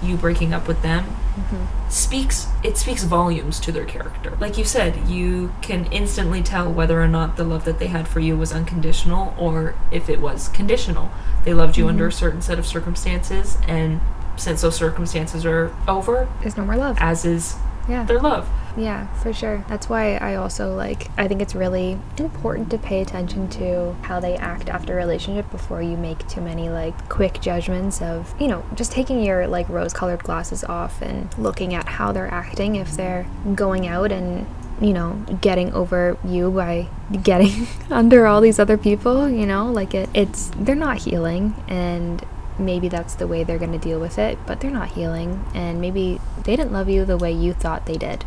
you 0.02 0.16
breaking 0.16 0.52
up 0.52 0.66
with 0.66 0.82
them 0.82 1.04
mm-hmm. 1.04 1.90
speaks 1.90 2.46
it 2.62 2.76
speaks 2.76 3.04
volumes 3.04 3.60
to 3.60 3.72
their 3.72 3.84
character. 3.84 4.36
Like 4.40 4.58
you 4.58 4.64
said, 4.64 5.08
you 5.08 5.52
can 5.62 5.86
instantly 5.86 6.42
tell 6.42 6.72
whether 6.72 7.00
or 7.00 7.08
not 7.08 7.36
the 7.36 7.44
love 7.44 7.64
that 7.64 7.78
they 7.78 7.88
had 7.88 8.08
for 8.08 8.20
you 8.20 8.36
was 8.36 8.52
unconditional 8.52 9.34
or 9.38 9.74
if 9.90 10.08
it 10.08 10.20
was 10.20 10.48
conditional. 10.48 11.10
They 11.44 11.54
loved 11.54 11.76
you 11.76 11.84
mm-hmm. 11.84 11.90
under 11.90 12.06
a 12.08 12.12
certain 12.12 12.42
set 12.42 12.58
of 12.58 12.66
circumstances 12.66 13.58
and 13.66 14.00
since 14.36 14.62
those 14.62 14.76
circumstances 14.76 15.44
are 15.44 15.74
over, 15.86 16.28
there's 16.40 16.56
no 16.56 16.64
more 16.64 16.76
love 16.76 16.96
as 16.98 17.24
is 17.24 17.56
yeah 17.90 18.04
their 18.04 18.20
love. 18.20 18.48
Yeah, 18.76 19.12
for 19.14 19.32
sure. 19.32 19.64
That's 19.68 19.88
why 19.88 20.16
I 20.16 20.36
also 20.36 20.74
like 20.74 21.08
I 21.18 21.28
think 21.28 21.42
it's 21.42 21.54
really 21.54 21.98
important 22.18 22.70
to 22.70 22.78
pay 22.78 23.00
attention 23.00 23.48
to 23.50 23.96
how 24.02 24.20
they 24.20 24.36
act 24.36 24.68
after 24.68 24.92
a 24.92 24.96
relationship 24.96 25.50
before 25.50 25.82
you 25.82 25.96
make 25.96 26.26
too 26.28 26.40
many 26.40 26.68
like 26.68 27.08
quick 27.08 27.40
judgments 27.40 28.00
of, 28.00 28.34
you 28.40 28.48
know, 28.48 28.64
just 28.74 28.92
taking 28.92 29.22
your 29.22 29.46
like 29.46 29.68
rose-colored 29.68 30.22
glasses 30.22 30.64
off 30.64 31.02
and 31.02 31.36
looking 31.38 31.74
at 31.74 31.86
how 31.88 32.12
they're 32.12 32.32
acting 32.32 32.76
if 32.76 32.92
they're 32.92 33.26
going 33.54 33.86
out 33.86 34.12
and 34.12 34.46
you 34.80 34.94
know, 34.94 35.12
getting 35.42 35.74
over 35.74 36.16
you 36.24 36.50
by 36.50 36.88
getting 37.22 37.66
under 37.90 38.26
all 38.26 38.40
these 38.40 38.58
other 38.58 38.78
people, 38.78 39.28
you 39.28 39.46
know, 39.46 39.70
like 39.70 39.94
it 39.94 40.08
it's 40.14 40.50
they're 40.56 40.74
not 40.74 40.98
healing 40.98 41.54
and 41.68 42.24
maybe 42.60 42.88
that's 42.88 43.14
the 43.14 43.26
way 43.26 43.42
they're 43.42 43.58
going 43.58 43.72
to 43.72 43.78
deal 43.78 43.98
with 43.98 44.18
it, 44.18 44.38
but 44.46 44.60
they're 44.60 44.70
not 44.70 44.92
healing 44.92 45.44
and 45.54 45.80
maybe 45.80 46.20
they 46.44 46.54
didn't 46.56 46.72
love 46.72 46.88
you 46.88 47.04
the 47.04 47.16
way 47.18 47.32
you 47.32 47.52
thought 47.52 47.86
they 47.86 47.96
did. 47.96 48.24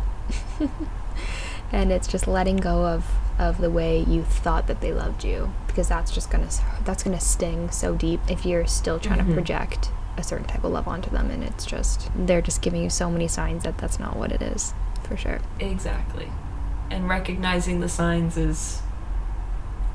and 1.72 1.90
it's 1.92 2.06
just 2.06 2.26
letting 2.26 2.56
go 2.56 2.86
of 2.86 3.04
of 3.38 3.58
the 3.60 3.70
way 3.70 3.98
you 4.00 4.22
thought 4.22 4.66
that 4.68 4.80
they 4.80 4.92
loved 4.92 5.24
you 5.24 5.52
because 5.66 5.88
that's 5.88 6.10
just 6.12 6.30
going 6.30 6.46
to 6.46 6.54
that's 6.84 7.02
going 7.02 7.16
to 7.16 7.22
sting 7.24 7.68
so 7.70 7.94
deep 7.96 8.20
if 8.28 8.46
you're 8.46 8.66
still 8.66 8.98
trying 9.00 9.18
Mhm. 9.18 9.26
to 9.28 9.32
project 9.34 9.90
a 10.16 10.22
certain 10.22 10.46
type 10.46 10.62
of 10.62 10.70
love 10.72 10.86
onto 10.86 11.10
them 11.10 11.30
and 11.30 11.42
it's 11.42 11.66
just 11.66 12.08
they're 12.14 12.40
just 12.42 12.62
giving 12.62 12.82
you 12.82 12.88
so 12.90 13.10
many 13.10 13.26
signs 13.26 13.64
that 13.64 13.76
that's 13.78 13.98
not 13.98 14.16
what 14.16 14.30
it 14.30 14.40
is 14.40 14.72
for 15.02 15.16
sure 15.16 15.40
Exactly. 15.58 16.28
And 16.90 17.08
recognizing 17.08 17.80
the 17.80 17.88
signs 17.88 18.36
is 18.36 18.80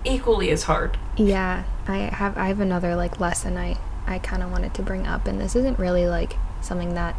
equally 0.04 0.50
as 0.50 0.64
hard. 0.64 0.98
yeah 1.18 1.64
i 1.88 1.98
have 1.98 2.38
i 2.38 2.48
have 2.48 2.60
another 2.60 2.96
like 2.96 3.20
lesson 3.20 3.58
i 3.58 3.78
i 4.10 4.18
kind 4.20 4.42
of 4.44 4.52
wanted 4.52 4.74
to 4.74 4.82
bring 4.82 5.06
up 5.08 5.28
and 5.28 5.40
this 5.40 5.56
isn't 5.56 5.78
really 5.80 6.08
like 6.08 6.36
something 6.62 6.94
that 6.96 7.16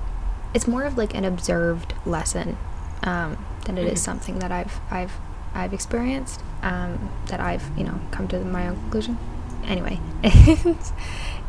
it's 0.54 0.66
more 0.66 0.82
of 0.84 0.96
like 0.98 1.14
an 1.14 1.24
observed 1.24 1.94
lesson 2.04 2.56
um 3.02 3.30
than 3.64 3.78
it 3.78 3.86
is 3.86 4.00
Mhm. 4.00 4.04
something 4.04 4.38
that 4.40 4.50
i've 4.52 4.80
i've 4.90 5.12
i've 5.54 5.72
experienced 5.72 6.40
um 6.62 7.10
that 7.26 7.40
i've 7.40 7.64
you 7.78 7.84
know 7.84 7.98
come 8.10 8.26
to 8.28 8.38
my 8.40 8.68
own 8.68 8.76
conclusion 8.76 9.16
anyway 9.64 9.98
it's, 10.24 10.92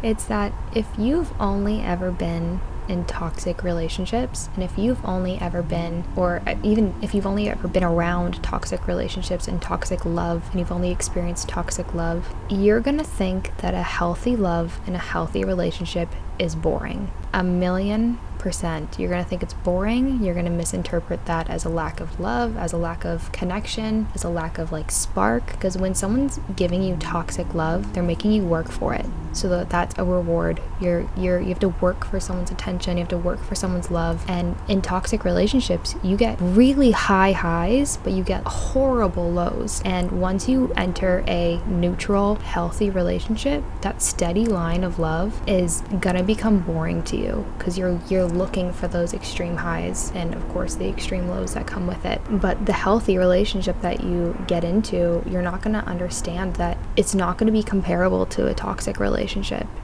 it's 0.04 0.26
that 0.26 0.52
if 0.76 0.88
you've 0.98 1.32
only 1.42 1.82
ever 1.82 2.12
been 2.12 2.60
in 2.92 3.06
toxic 3.06 3.64
relationships. 3.64 4.50
And 4.54 4.64
if 4.64 4.78
you've 4.78 5.04
only 5.06 5.40
ever 5.40 5.64
been 5.64 6.04
or 6.16 6.42
uh, 6.46 6.56
even 6.62 6.94
if 7.02 7.16
you've 7.16 7.26
only 7.26 7.50
ever 7.50 7.68
been 7.68 7.84
around 7.84 8.44
toxic 8.44 8.86
relationships 8.86 9.48
and 9.48 9.62
toxic 9.62 10.06
love 10.06 10.44
and 10.52 10.60
you've 10.60 10.72
only 10.72 10.92
experienced 10.92 11.48
toxic 11.48 11.94
love 11.94 12.34
you're 12.50 12.82
to 12.98 13.04
think 13.04 13.56
that 13.58 13.74
a 13.74 13.82
healthy 13.82 14.36
love 14.36 14.80
and 14.86 14.96
a 14.96 15.00
healthy 15.00 15.46
relationship 15.46 16.10
is 16.38 16.56
boring. 16.56 17.10
A 17.34 17.44
million 17.44 18.20
percent. 18.40 18.98
You're 19.00 19.12
to 19.24 19.30
think 19.30 19.44
it's 19.44 19.54
boring. 19.54 20.24
You're 20.24 20.34
to 20.46 20.52
misinterpret 20.52 21.28
that 21.28 21.50
as 21.50 21.64
a 21.64 21.70
lack 21.70 22.00
of 22.00 22.20
love 22.20 22.58
as 22.58 22.74
a 22.74 22.78
lack 22.78 23.06
of 23.06 23.32
connection 23.32 24.08
as 24.16 24.24
a 24.24 24.30
lack 24.30 24.58
of 24.58 24.72
like 24.72 24.92
spark. 24.92 25.46
Because 25.52 25.78
when 25.78 25.94
someone's 25.96 26.40
giving 26.56 26.82
you 26.84 26.98
toxic 26.98 27.54
love 27.54 27.94
they're 27.94 28.04
making 28.04 28.32
you 28.32 28.44
work 28.44 28.70
for 28.70 28.94
it 28.94 29.06
so 29.34 29.50
that 29.50 29.70
that's 29.70 29.98
a 29.98 30.04
reward. 30.04 30.62
You're 30.80 31.10
you're 31.16 31.40
you 31.40 31.50
have 31.50 31.60
to 31.60 31.70
work 31.70 32.06
for 32.06 32.20
someone's 32.20 32.52
attention 32.52 32.98
you 32.98 33.02
have 33.02 33.10
to 33.10 33.18
work 33.18 33.42
for 33.44 33.56
someone's 33.56 33.90
love. 33.92 34.24
And 34.28 34.56
in 34.68 34.82
toxic 34.82 35.24
relationships 35.24 35.96
you 36.04 36.18
get 36.18 36.38
really 36.42 36.92
high 36.92 37.32
highs 37.32 37.98
but 37.98 38.14
you 38.14 38.24
get 38.24 38.44
horrible 38.46 39.32
lows. 39.32 39.82
And 39.86 40.12
once 40.22 40.48
you 40.50 40.72
enter 40.76 41.24
a 41.28 41.58
neutral 41.68 42.36
healthy 42.36 42.90
relationship 42.90 43.64
that 43.82 44.02
steady 44.02 44.46
line 44.46 44.84
of 44.84 45.00
love 45.00 45.42
is 45.48 45.82
gonna 46.00 46.24
become 46.24 46.60
boring 46.60 47.04
to 47.04 47.18
you 47.18 47.46
because 47.58 47.78
you're 47.78 48.00
you're 48.10 48.26
looking 48.26 48.74
for 48.74 48.88
those 48.88 49.14
extreme 49.14 49.58
highs 49.58 50.12
and 50.14 50.34
of 50.34 50.48
course 50.50 50.76
the 50.76 50.88
extreme 50.88 51.28
lows 51.30 51.54
that 51.54 51.66
come 51.68 51.88
with 51.88 52.06
it. 52.06 52.22
But 52.30 52.66
the 52.66 52.74
healthy 52.74 53.18
relationship 53.18 53.80
that 53.82 54.04
you 54.04 54.38
get 54.48 54.64
into 54.64 55.24
you're 55.28 55.42
not 55.42 55.62
to 55.74 55.86
understand 55.86 56.56
that 56.56 56.78
it's 56.96 57.16
not 57.16 57.38
to 57.48 57.52
be 57.52 57.64
comparable 57.64 58.26
to 58.26 58.48
a 58.48 58.54
toxic 58.54 59.00
relationship 59.00 59.21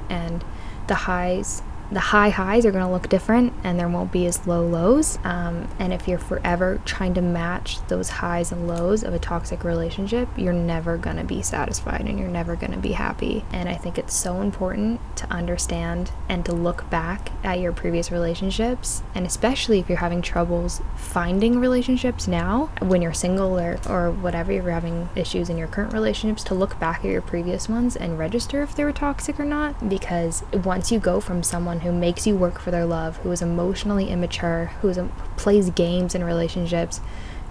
and 0.10 0.44
the 0.88 0.96
highs 0.96 1.62
the 1.92 2.00
high 2.00 2.30
highs 2.30 2.66
are 2.66 2.72
going 2.72 2.86
to 2.86 2.92
look 2.92 3.10
different 3.10 3.54
and 3.64 3.80
there 3.80 3.88
won't 3.88 4.12
be 4.12 4.26
as 4.26 4.46
low 4.48 4.66
lows. 4.66 5.20
Um, 5.24 5.68
and 5.80 5.94
if 5.94 6.08
you're 6.08 6.20
forever 6.20 6.82
trying 6.86 7.14
to 7.16 7.22
match 7.22 7.80
those 7.88 8.10
highs 8.10 8.52
and 8.52 8.68
lows 8.68 9.04
of 9.04 9.14
a 9.14 9.20
toxic 9.20 9.64
relationship 9.64 10.28
you're 10.38 10.54
never 10.54 10.98
going 10.98 11.18
to 11.18 11.24
be 11.24 11.42
satisfied 11.42 12.02
and 12.02 12.20
you're 12.20 12.28
never 12.28 12.56
going 12.56 12.72
to 12.72 12.78
be 12.78 12.94
happy. 12.94 13.46
And 13.52 13.70
i 13.70 13.76
think 13.76 13.98
it's 13.98 14.16
so 14.16 14.42
important 14.42 15.00
to 15.18 15.30
understand 15.32 16.12
and 16.30 16.46
to 16.46 16.52
look 16.54 16.90
back 16.90 17.32
at 17.44 17.60
your 17.60 17.72
previous 17.72 18.12
relationships 18.12 19.04
and 19.16 19.26
especially 19.26 19.80
if 19.80 19.90
you're 19.90 19.98
having 20.00 20.22
troubles 20.22 20.82
finding 20.96 21.60
relationships 21.60 22.28
now 22.28 22.70
when 22.82 23.02
you're 23.02 23.14
single 23.14 23.60
or, 23.60 23.80
or 23.90 24.12
whatever 24.12 24.52
you're 24.52 24.70
having 24.70 25.10
issues 25.16 25.50
in 25.50 25.58
your 25.58 25.68
current 25.68 25.94
relationships 25.94 26.44
to 26.44 26.54
look 26.54 26.80
back 26.80 27.00
at 27.00 27.12
your 27.12 27.22
previous 27.22 27.68
ones 27.70 27.96
and 27.96 28.18
register 28.18 28.62
if 28.62 28.76
they 28.76 28.84
were 28.84 28.92
toxic 28.92 29.40
or 29.40 29.46
not. 29.46 29.90
Because 29.90 30.44
once 30.64 30.92
you 30.92 31.00
go 31.00 31.20
from 31.20 31.44
someone 31.44 31.77
who 31.82 31.92
makes 31.92 32.28
you 32.28 32.36
work 32.36 32.60
for 32.60 32.72
their 32.72 32.86
love 32.86 33.18
who 33.18 33.32
is 33.32 33.42
emotionally 33.42 34.10
immature 34.10 34.72
who 34.82 34.90
is, 34.90 35.00
plays 35.36 35.70
games 35.72 36.16
in 36.16 36.24
relationships 36.24 37.02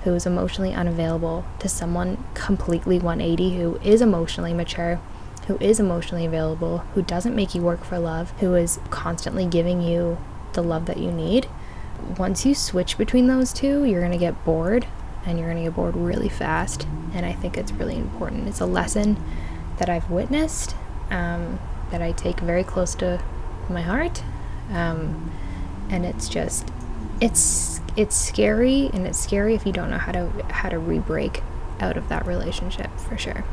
who 0.04 0.14
is 0.14 0.26
emotionally 0.26 0.72
unavailable 0.72 1.44
to 1.58 1.68
someone 1.68 2.22
completely 2.34 2.98
180 2.98 3.56
who 3.56 3.76
is 3.82 4.00
emotionally 4.00 4.54
mature 4.54 5.00
who 5.46 5.56
is 5.60 5.78
emotionally 5.78 6.26
available, 6.26 6.78
who 6.94 7.02
doesn't 7.02 7.34
make 7.34 7.54
you 7.54 7.62
work 7.62 7.84
for 7.84 7.98
love, 7.98 8.30
who 8.40 8.54
is 8.54 8.80
constantly 8.90 9.46
giving 9.46 9.80
you 9.80 10.18
the 10.54 10.62
love 10.62 10.86
that 10.86 10.98
you 10.98 11.10
need. 11.10 11.48
Once 12.18 12.44
you 12.44 12.54
switch 12.54 12.98
between 12.98 13.26
those 13.26 13.52
two, 13.52 13.84
you're 13.84 14.00
going 14.00 14.12
to 14.12 14.18
get 14.18 14.44
bored 14.44 14.86
and 15.24 15.38
you're 15.38 15.48
going 15.48 15.62
to 15.62 15.68
get 15.70 15.76
bored 15.76 15.96
really 15.96 16.28
fast. 16.28 16.86
And 17.14 17.24
I 17.24 17.32
think 17.32 17.56
it's 17.56 17.72
really 17.72 17.96
important. 17.96 18.48
It's 18.48 18.60
a 18.60 18.66
lesson 18.66 19.22
that 19.78 19.88
I've 19.88 20.10
witnessed, 20.10 20.74
um, 21.10 21.58
that 21.90 22.02
I 22.02 22.12
take 22.12 22.40
very 22.40 22.64
close 22.64 22.94
to 22.96 23.22
my 23.70 23.82
heart. 23.82 24.22
Um, 24.70 25.32
and 25.90 26.04
it's 26.04 26.28
just, 26.28 26.68
it's 27.20 27.80
it's 27.96 28.16
scary, 28.16 28.90
and 28.92 29.06
it's 29.06 29.18
scary 29.18 29.54
if 29.54 29.64
you 29.64 29.72
don't 29.72 29.90
know 29.90 29.98
how 29.98 30.12
to 30.12 30.28
how 30.50 30.68
to 30.68 30.78
re-break 30.78 31.42
out 31.80 31.96
of 31.96 32.08
that 32.08 32.26
relationship 32.26 32.90
for 32.98 33.16
sure. 33.16 33.44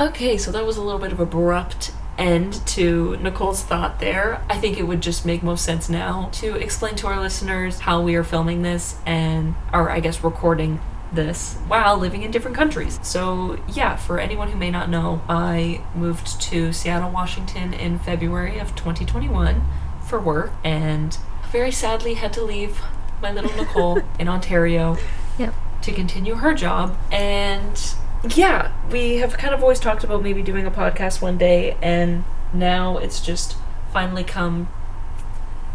Okay, 0.00 0.36
so 0.36 0.50
that 0.50 0.66
was 0.66 0.76
a 0.76 0.82
little 0.82 1.00
bit 1.00 1.12
of 1.12 1.20
abrupt 1.20 1.92
end 2.18 2.64
to 2.66 3.16
Nicole's 3.18 3.62
thought 3.62 4.00
there. 4.00 4.42
I 4.48 4.58
think 4.58 4.78
it 4.78 4.82
would 4.82 5.00
just 5.00 5.24
make 5.24 5.42
most 5.42 5.64
sense 5.64 5.88
now 5.88 6.28
to 6.34 6.56
explain 6.56 6.94
to 6.96 7.06
our 7.06 7.20
listeners 7.20 7.80
how 7.80 8.02
we 8.02 8.14
are 8.16 8.24
filming 8.24 8.62
this 8.62 8.96
and, 9.06 9.54
or 9.72 9.90
I 9.90 10.00
guess 10.00 10.22
recording 10.22 10.80
this 11.12 11.54
while 11.68 11.96
living 11.98 12.22
in 12.22 12.30
different 12.30 12.56
countries. 12.56 12.98
So, 13.02 13.58
yeah, 13.68 13.96
for 13.96 14.18
anyone 14.18 14.48
who 14.50 14.58
may 14.58 14.70
not 14.70 14.88
know, 14.88 15.22
I 15.28 15.82
moved 15.94 16.40
to 16.42 16.72
Seattle, 16.72 17.10
Washington 17.10 17.74
in 17.74 17.98
February 17.98 18.58
of 18.58 18.74
2021 18.74 19.62
for 20.08 20.20
work 20.20 20.52
and 20.64 21.16
very 21.50 21.70
sadly 21.70 22.14
had 22.14 22.32
to 22.34 22.42
leave 22.42 22.80
my 23.20 23.30
little 23.32 23.52
Nicole 23.56 24.00
in 24.18 24.28
Ontario 24.28 24.96
Yep. 25.38 25.54
to 25.82 25.92
continue 25.92 26.36
her 26.36 26.54
job. 26.54 26.96
And 27.12 27.94
yeah, 28.34 28.72
we 28.90 29.16
have 29.16 29.36
kind 29.36 29.52
of 29.54 29.62
always 29.62 29.80
talked 29.80 30.04
about 30.04 30.22
maybe 30.22 30.42
doing 30.42 30.66
a 30.66 30.70
podcast 30.70 31.20
one 31.20 31.38
day, 31.38 31.76
and 31.82 32.24
now 32.52 32.96
it's 32.98 33.20
just 33.20 33.56
finally 33.92 34.24
come 34.24 34.68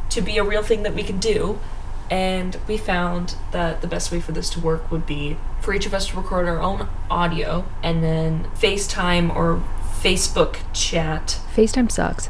to 0.10 0.22
be 0.22 0.38
a 0.38 0.44
real 0.44 0.64
thing 0.64 0.84
that 0.84 0.94
we 0.94 1.04
can 1.04 1.20
do. 1.20 1.60
And 2.10 2.58
we 2.68 2.78
found 2.78 3.36
that 3.52 3.82
the 3.82 3.88
best 3.88 4.12
way 4.12 4.20
for 4.20 4.32
this 4.32 4.50
to 4.52 4.60
work 4.60 4.90
would 4.92 5.06
be 5.06 5.38
for 5.62 5.74
each 5.74 5.86
of 5.86 5.94
us 5.94 6.08
to 6.08 6.18
record 6.18 6.48
our 6.48 6.60
own 6.62 6.88
audio 7.10 7.66
and 7.84 8.04
then 8.04 8.48
FaceTime 8.56 9.36
or 9.36 9.62
Facebook 10.00 10.58
chat. 10.74 11.40
FaceTime 11.56 11.92
sucks. 11.92 12.30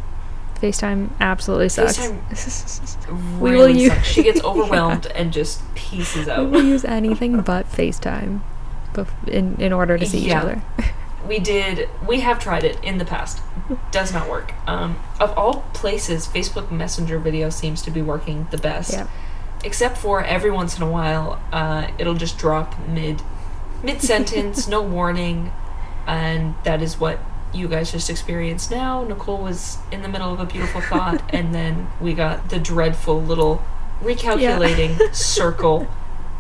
FaceTime 0.56 1.10
absolutely 1.20 1.70
sucks. 1.70 1.98
FaceTime 2.00 3.40
We 3.40 3.52
really 3.52 3.74
will 3.74 3.80
use- 3.82 3.94
sucks. 3.94 4.08
She 4.08 4.24
gets 4.24 4.40
Yeah. 4.44 4.48
overwhelmed 4.50 5.06
and 5.08 5.32
just 5.32 5.62
pieces 5.76 6.26
we 6.26 6.32
out. 6.32 6.50
will 6.50 6.64
use 6.64 6.84
anything 6.84 7.42
but 7.42 7.70
FaceTime 7.72 8.42
in, 9.28 9.56
in 9.62 9.72
order 9.74 9.98
to 9.98 10.06
see 10.08 10.26
each 10.26 10.32
other. 10.34 10.62
we 11.28 11.38
did 11.40 11.88
we 12.08 12.22
have 12.22 12.40
tried 12.40 12.64
it 12.64 12.82
in 12.84 12.98
the 13.00 13.06
past 13.06 13.42
does 13.92 14.14
not 14.14 14.30
work 14.30 14.54
um, 14.66 14.98
of 15.20 15.38
all 15.38 15.62
places 15.74 16.26
facebook 16.26 16.72
messenger 16.72 17.20
video 17.20 17.50
seems 17.50 17.82
to 17.82 17.92
be 17.92 18.02
working 18.02 18.48
the 18.52 18.58
best 18.58 18.94
Yeah. 18.94 19.08
Except 19.64 19.98
for 19.98 20.24
every 20.24 20.52
once 20.52 20.78
in 20.78 20.84
a 20.84 20.90
while 20.90 21.42
uh, 21.52 21.90
it'll 21.98 22.16
just 22.16 22.38
drop 22.38 22.78
mid 22.88 23.22
mid 23.84 24.02
sentence 24.02 24.68
no 24.76 24.82
warning 24.82 25.52
and 26.06 26.56
that 26.64 26.82
is 26.82 27.00
what 27.00 27.20
you 27.54 27.68
guys 27.68 27.92
just 27.92 28.10
experienced 28.10 28.70
now 28.70 29.04
nicole 29.04 29.42
was 29.42 29.78
in 29.92 30.02
the 30.02 30.08
middle 30.08 30.34
of 30.34 30.40
a 30.40 30.46
beautiful 30.46 30.82
thought 30.82 31.22
and 31.30 31.54
then 31.56 31.88
we 32.02 32.14
got 32.14 32.50
the 32.50 32.60
dreadful 32.60 33.22
little 33.22 33.64
recalculating 34.02 35.14
circle 35.16 35.88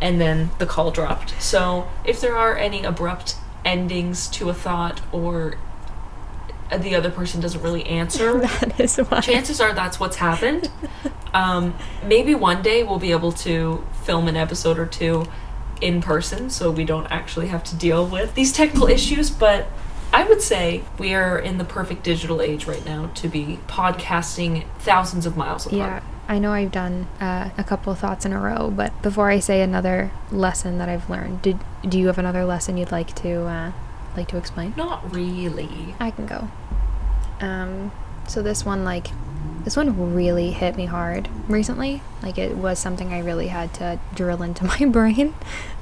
and 0.01 0.21
then 0.21 0.51
the 0.59 0.65
call 0.65 0.91
dropped. 0.91 1.41
So 1.41 1.87
if 2.05 2.21
there 2.21 2.35
are 2.35 2.55
any 2.55 2.83
abrupt 2.83 3.35
endings 3.65 4.27
to 4.29 4.49
a 4.49 4.53
thought 4.53 5.01
or 5.11 5.57
the 6.75 6.95
other 6.95 7.09
person 7.09 7.41
doesn't 7.41 7.61
really 7.61 7.85
answer, 7.85 8.39
that 8.61 8.79
is 8.79 8.97
why. 8.97 9.21
chances 9.21 9.61
are 9.61 9.73
that's 9.73 9.99
what's 9.99 10.17
happened. 10.17 10.69
Um, 11.33 11.75
maybe 12.03 12.35
one 12.35 12.61
day 12.61 12.83
we'll 12.83 12.99
be 12.99 13.11
able 13.11 13.31
to 13.33 13.85
film 14.03 14.27
an 14.27 14.35
episode 14.35 14.79
or 14.79 14.85
two 14.85 15.27
in 15.81 16.01
person 16.01 16.49
so 16.49 16.71
we 16.71 16.83
don't 16.85 17.05
actually 17.07 17.47
have 17.47 17.63
to 17.65 17.75
deal 17.75 18.05
with 18.05 18.33
these 18.35 18.51
technical 18.51 18.87
issues, 18.87 19.29
but 19.29 19.67
I 20.13 20.23
would 20.23 20.41
say 20.41 20.83
we 20.97 21.13
are 21.13 21.37
in 21.37 21.57
the 21.57 21.65
perfect 21.65 22.03
digital 22.03 22.41
age 22.41 22.65
right 22.65 22.83
now 22.85 23.07
to 23.15 23.27
be 23.27 23.59
podcasting 23.67 24.65
thousands 24.79 25.25
of 25.25 25.35
miles 25.35 25.65
apart. 25.65 25.77
Yeah, 25.77 26.01
I 26.27 26.39
know 26.39 26.51
I've 26.51 26.71
done 26.71 27.07
uh, 27.19 27.51
a 27.57 27.63
couple 27.63 27.91
of 27.91 27.99
thoughts 27.99 28.25
in 28.25 28.33
a 28.33 28.39
row, 28.39 28.71
but 28.71 28.99
before 29.01 29.29
I 29.29 29.39
say 29.39 29.61
another 29.61 30.11
lesson 30.31 30.77
that 30.77 30.89
I've 30.89 31.09
learned, 31.09 31.41
did 31.41 31.59
do 31.87 31.99
you 31.99 32.07
have 32.07 32.17
another 32.17 32.45
lesson 32.45 32.77
you'd 32.77 32.91
like 32.91 33.13
to 33.17 33.41
uh, 33.41 33.71
like 34.17 34.27
to 34.29 34.37
explain? 34.37 34.73
Not 34.75 35.13
really. 35.13 35.95
I 35.99 36.11
can 36.11 36.25
go. 36.25 36.49
Um, 37.39 37.91
so 38.27 38.41
this 38.41 38.65
one, 38.65 38.83
like, 38.83 39.07
this 39.63 39.77
one 39.77 40.15
really 40.15 40.51
hit 40.51 40.75
me 40.75 40.85
hard 40.85 41.29
recently. 41.47 42.01
Like, 42.21 42.37
it 42.37 42.57
was 42.57 42.79
something 42.79 43.13
I 43.13 43.19
really 43.19 43.47
had 43.47 43.73
to 43.75 43.99
drill 44.15 44.41
into 44.41 44.65
my 44.79 44.85
brain 44.85 45.35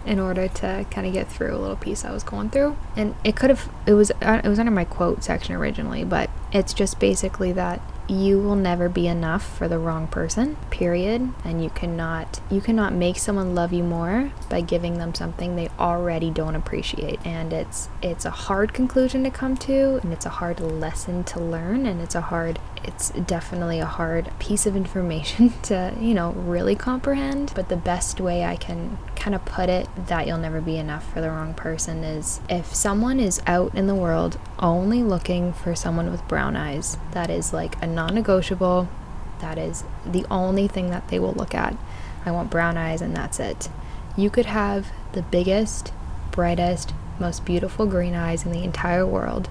in 0.05 0.19
order 0.19 0.47
to 0.47 0.85
kind 0.91 1.07
of 1.07 1.13
get 1.13 1.27
through 1.27 1.55
a 1.55 1.57
little 1.57 1.75
piece 1.75 2.05
I 2.05 2.11
was 2.11 2.23
going 2.23 2.49
through. 2.49 2.77
And 2.95 3.15
it 3.23 3.35
could 3.35 3.49
have, 3.49 3.69
it 3.87 3.93
was, 3.93 4.11
uh, 4.21 4.41
it 4.43 4.47
was 4.47 4.59
under 4.59 4.71
my 4.71 4.85
quote 4.85 5.23
section 5.23 5.55
originally, 5.55 6.03
but 6.03 6.29
it's 6.51 6.73
just 6.73 6.99
basically 6.99 7.51
that 7.53 7.81
you 8.07 8.39
will 8.39 8.55
never 8.55 8.89
be 8.89 9.07
enough 9.07 9.57
for 9.57 9.67
the 9.67 9.79
wrong 9.79 10.07
person 10.07 10.57
period. 10.69 11.33
And 11.43 11.63
you 11.63 11.69
cannot 11.69 12.39
you 12.49 12.61
cannot 12.61 12.93
make 12.93 13.17
someone 13.17 13.55
love 13.55 13.73
you 13.73 13.83
more 13.83 14.31
by 14.49 14.61
giving 14.61 14.97
them 14.97 15.13
something 15.13 15.55
they 15.55 15.69
already 15.79 16.29
don't 16.29 16.55
appreciate. 16.55 17.19
And 17.25 17.53
it's 17.53 17.89
it's 18.01 18.25
a 18.25 18.29
hard 18.29 18.73
conclusion 18.73 19.23
to 19.23 19.31
come 19.31 19.57
to 19.57 19.99
and 20.03 20.13
it's 20.13 20.25
a 20.25 20.29
hard 20.29 20.59
lesson 20.59 21.23
to 21.25 21.39
learn 21.39 21.85
and 21.85 22.01
it's 22.01 22.15
a 22.15 22.21
hard 22.21 22.59
it's 22.87 23.09
definitely 23.11 23.79
a 23.79 23.85
hard 23.85 24.31
piece 24.39 24.65
of 24.65 24.75
information 24.75 25.53
to 25.61 25.93
you 25.99 26.13
know 26.13 26.31
really 26.31 26.75
comprehend 26.75 27.51
but 27.55 27.69
the 27.69 27.77
best 27.77 28.19
way 28.19 28.43
i 28.43 28.55
can 28.55 28.97
kind 29.15 29.35
of 29.35 29.43
put 29.45 29.69
it 29.69 29.87
that 30.07 30.27
you'll 30.27 30.37
never 30.37 30.61
be 30.61 30.77
enough 30.77 31.11
for 31.13 31.21
the 31.21 31.29
wrong 31.29 31.53
person 31.53 32.03
is 32.03 32.39
if 32.49 32.73
someone 32.73 33.19
is 33.19 33.41
out 33.47 33.73
in 33.75 33.87
the 33.87 33.95
world 33.95 34.37
only 34.59 35.03
looking 35.03 35.53
for 35.53 35.75
someone 35.75 36.11
with 36.11 36.27
brown 36.27 36.55
eyes 36.55 36.97
that 37.11 37.29
is 37.29 37.53
like 37.53 37.81
a 37.81 37.87
non 37.87 38.15
negotiable. 38.15 38.87
That 39.41 39.57
is 39.57 39.83
the 40.05 40.25
only 40.31 40.67
thing 40.67 40.89
that 40.89 41.09
they 41.09 41.19
will 41.19 41.33
look 41.33 41.53
at. 41.53 41.75
I 42.25 42.31
want 42.31 42.49
brown 42.49 42.77
eyes, 42.77 43.01
and 43.01 43.15
that's 43.15 43.39
it. 43.39 43.69
You 44.17 44.29
could 44.29 44.47
have 44.47 44.87
the 45.11 45.21
biggest, 45.21 45.93
brightest, 46.31 46.93
most 47.19 47.45
beautiful 47.45 47.85
green 47.85 48.15
eyes 48.15 48.45
in 48.45 48.51
the 48.51 48.63
entire 48.63 49.05
world, 49.05 49.49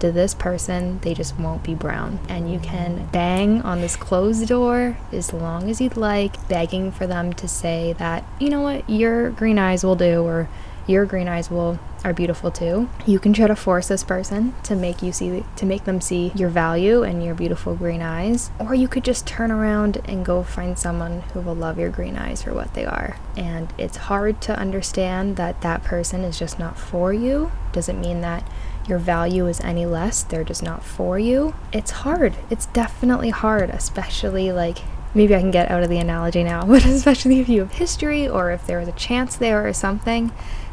to 0.00 0.12
this 0.12 0.34
person, 0.34 0.98
they 1.00 1.14
just 1.14 1.38
won't 1.38 1.62
be 1.62 1.74
brown. 1.74 2.18
And 2.28 2.52
you 2.52 2.58
can 2.58 3.08
bang 3.12 3.62
on 3.62 3.80
this 3.80 3.96
closed 3.96 4.46
door 4.48 4.96
as 5.12 5.32
long 5.32 5.70
as 5.70 5.80
you'd 5.80 5.96
like, 5.96 6.48
begging 6.48 6.92
for 6.92 7.06
them 7.06 7.32
to 7.34 7.48
say 7.48 7.94
that, 7.98 8.24
you 8.38 8.50
know 8.50 8.62
what, 8.62 8.88
your 8.88 9.30
green 9.30 9.58
eyes 9.58 9.84
will 9.84 9.96
do, 9.96 10.22
or 10.22 10.48
your 10.86 11.04
green 11.04 11.28
eyes 11.28 11.50
will 11.50 11.78
are 12.04 12.12
beautiful 12.12 12.52
too. 12.52 12.88
You 13.04 13.18
can 13.18 13.32
try 13.32 13.48
to 13.48 13.56
force 13.56 13.88
this 13.88 14.04
person 14.04 14.54
to 14.62 14.76
make 14.76 15.02
you 15.02 15.10
see 15.10 15.44
to 15.56 15.66
make 15.66 15.84
them 15.84 16.00
see 16.00 16.30
your 16.36 16.48
value 16.48 17.02
and 17.02 17.24
your 17.24 17.34
beautiful 17.34 17.74
green 17.74 18.00
eyes, 18.00 18.50
or 18.60 18.74
you 18.74 18.86
could 18.86 19.02
just 19.02 19.26
turn 19.26 19.50
around 19.50 20.00
and 20.04 20.24
go 20.24 20.44
find 20.44 20.78
someone 20.78 21.22
who 21.32 21.40
will 21.40 21.56
love 21.56 21.80
your 21.80 21.90
green 21.90 22.16
eyes 22.16 22.42
for 22.42 22.54
what 22.54 22.74
they 22.74 22.84
are. 22.84 23.16
And 23.36 23.72
it's 23.76 23.96
hard 23.96 24.40
to 24.42 24.56
understand 24.56 25.36
that 25.36 25.62
that 25.62 25.82
person 25.82 26.22
is 26.22 26.38
just 26.38 26.60
not 26.60 26.78
for 26.78 27.12
you. 27.12 27.50
Doesn't 27.72 28.00
mean 28.00 28.20
that 28.20 28.48
your 28.88 28.98
value 28.98 29.46
is 29.46 29.60
any 29.60 29.86
less. 29.86 30.22
They're 30.22 30.44
just 30.44 30.62
not 30.62 30.84
for 30.84 31.18
you. 31.18 31.54
It's 31.72 31.90
hard. 31.90 32.34
It's 32.50 32.66
definitely 32.66 33.30
hard, 33.30 33.70
especially 33.70 34.52
like 34.52 34.78
maybe 35.14 35.34
I 35.34 35.40
can 35.40 35.50
get 35.50 35.70
out 35.70 35.82
of 35.82 35.88
the 35.88 35.98
analogy 35.98 36.44
now, 36.44 36.64
but 36.66 36.84
especially 36.84 37.40
if 37.40 37.48
you 37.48 37.60
have 37.60 37.72
history 37.72 38.28
or 38.28 38.50
if 38.50 38.66
there 38.66 38.78
was 38.78 38.88
a 38.88 38.92
chance 38.92 39.36
there 39.36 39.66
or 39.66 39.72
something, 39.72 40.32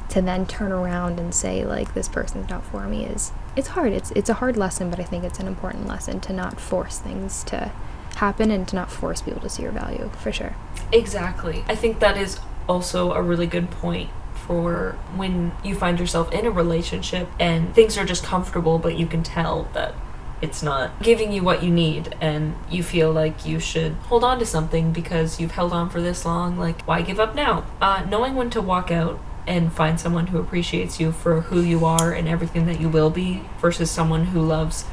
to 0.09 0.21
then 0.21 0.45
turn 0.45 0.71
around 0.71 1.19
and 1.19 1.33
say 1.33 1.65
like 1.65 1.93
this 1.93 2.07
person's 2.07 2.49
not 2.49 2.63
for 2.63 2.87
me 2.87 3.05
is 3.05 3.31
it's 3.55 3.69
hard. 3.69 3.93
It's 3.93 4.11
it's 4.11 4.29
a 4.29 4.35
hard 4.35 4.57
lesson, 4.57 4.89
but 4.89 4.99
I 4.99 5.03
think 5.03 5.23
it's 5.23 5.39
an 5.39 5.47
important 5.47 5.87
lesson 5.87 6.19
to 6.21 6.33
not 6.33 6.59
force 6.59 6.99
things 6.99 7.43
to 7.45 7.71
happen 8.15 8.51
and 8.51 8.67
to 8.67 8.75
not 8.75 8.91
force 8.91 9.21
people 9.21 9.41
to 9.41 9.49
see 9.49 9.63
your 9.63 9.71
value 9.71 10.11
for 10.19 10.31
sure. 10.31 10.55
Exactly. 10.91 11.63
I 11.67 11.75
think 11.75 11.99
that 11.99 12.17
is 12.17 12.39
also 12.69 13.11
a 13.13 13.21
really 13.21 13.47
good 13.47 13.71
point 13.71 14.09
for 14.45 14.97
when 15.15 15.51
you 15.63 15.75
find 15.75 15.99
yourself 15.99 16.31
in 16.31 16.45
a 16.45 16.51
relationship 16.51 17.29
and 17.39 17.73
things 17.73 17.97
are 17.97 18.05
just 18.05 18.23
comfortable, 18.23 18.79
but 18.79 18.97
you 18.97 19.07
can 19.07 19.23
tell 19.23 19.69
that 19.73 19.95
it's 20.41 20.61
not 20.61 21.01
giving 21.01 21.31
you 21.31 21.41
what 21.41 21.63
you 21.63 21.71
need 21.71 22.13
and 22.19 22.53
you 22.69 22.83
feel 22.83 23.11
like 23.11 23.45
you 23.45 23.59
should 23.59 23.93
hold 23.93 24.25
on 24.25 24.37
to 24.39 24.45
something 24.45 24.91
because 24.91 25.39
you've 25.39 25.51
held 25.51 25.71
on 25.71 25.89
for 25.89 26.01
this 26.01 26.25
long 26.25 26.59
like 26.59 26.81
why 26.81 27.01
give 27.01 27.19
up 27.19 27.33
now? 27.33 27.65
Uh, 27.79 28.05
knowing 28.09 28.35
when 28.35 28.49
to 28.49 28.61
walk 28.61 28.91
out 28.91 29.19
and 29.47 29.71
find 29.71 29.99
someone 29.99 30.27
who 30.27 30.39
appreciates 30.39 30.99
you 30.99 31.11
for 31.11 31.41
who 31.41 31.61
you 31.61 31.85
are 31.85 32.11
and 32.11 32.27
everything 32.27 32.65
that 32.65 32.79
you 32.81 32.89
will 32.89 33.09
be 33.09 33.41
versus 33.59 33.89
someone 33.89 34.25
who 34.25 34.41
loves 34.41 34.83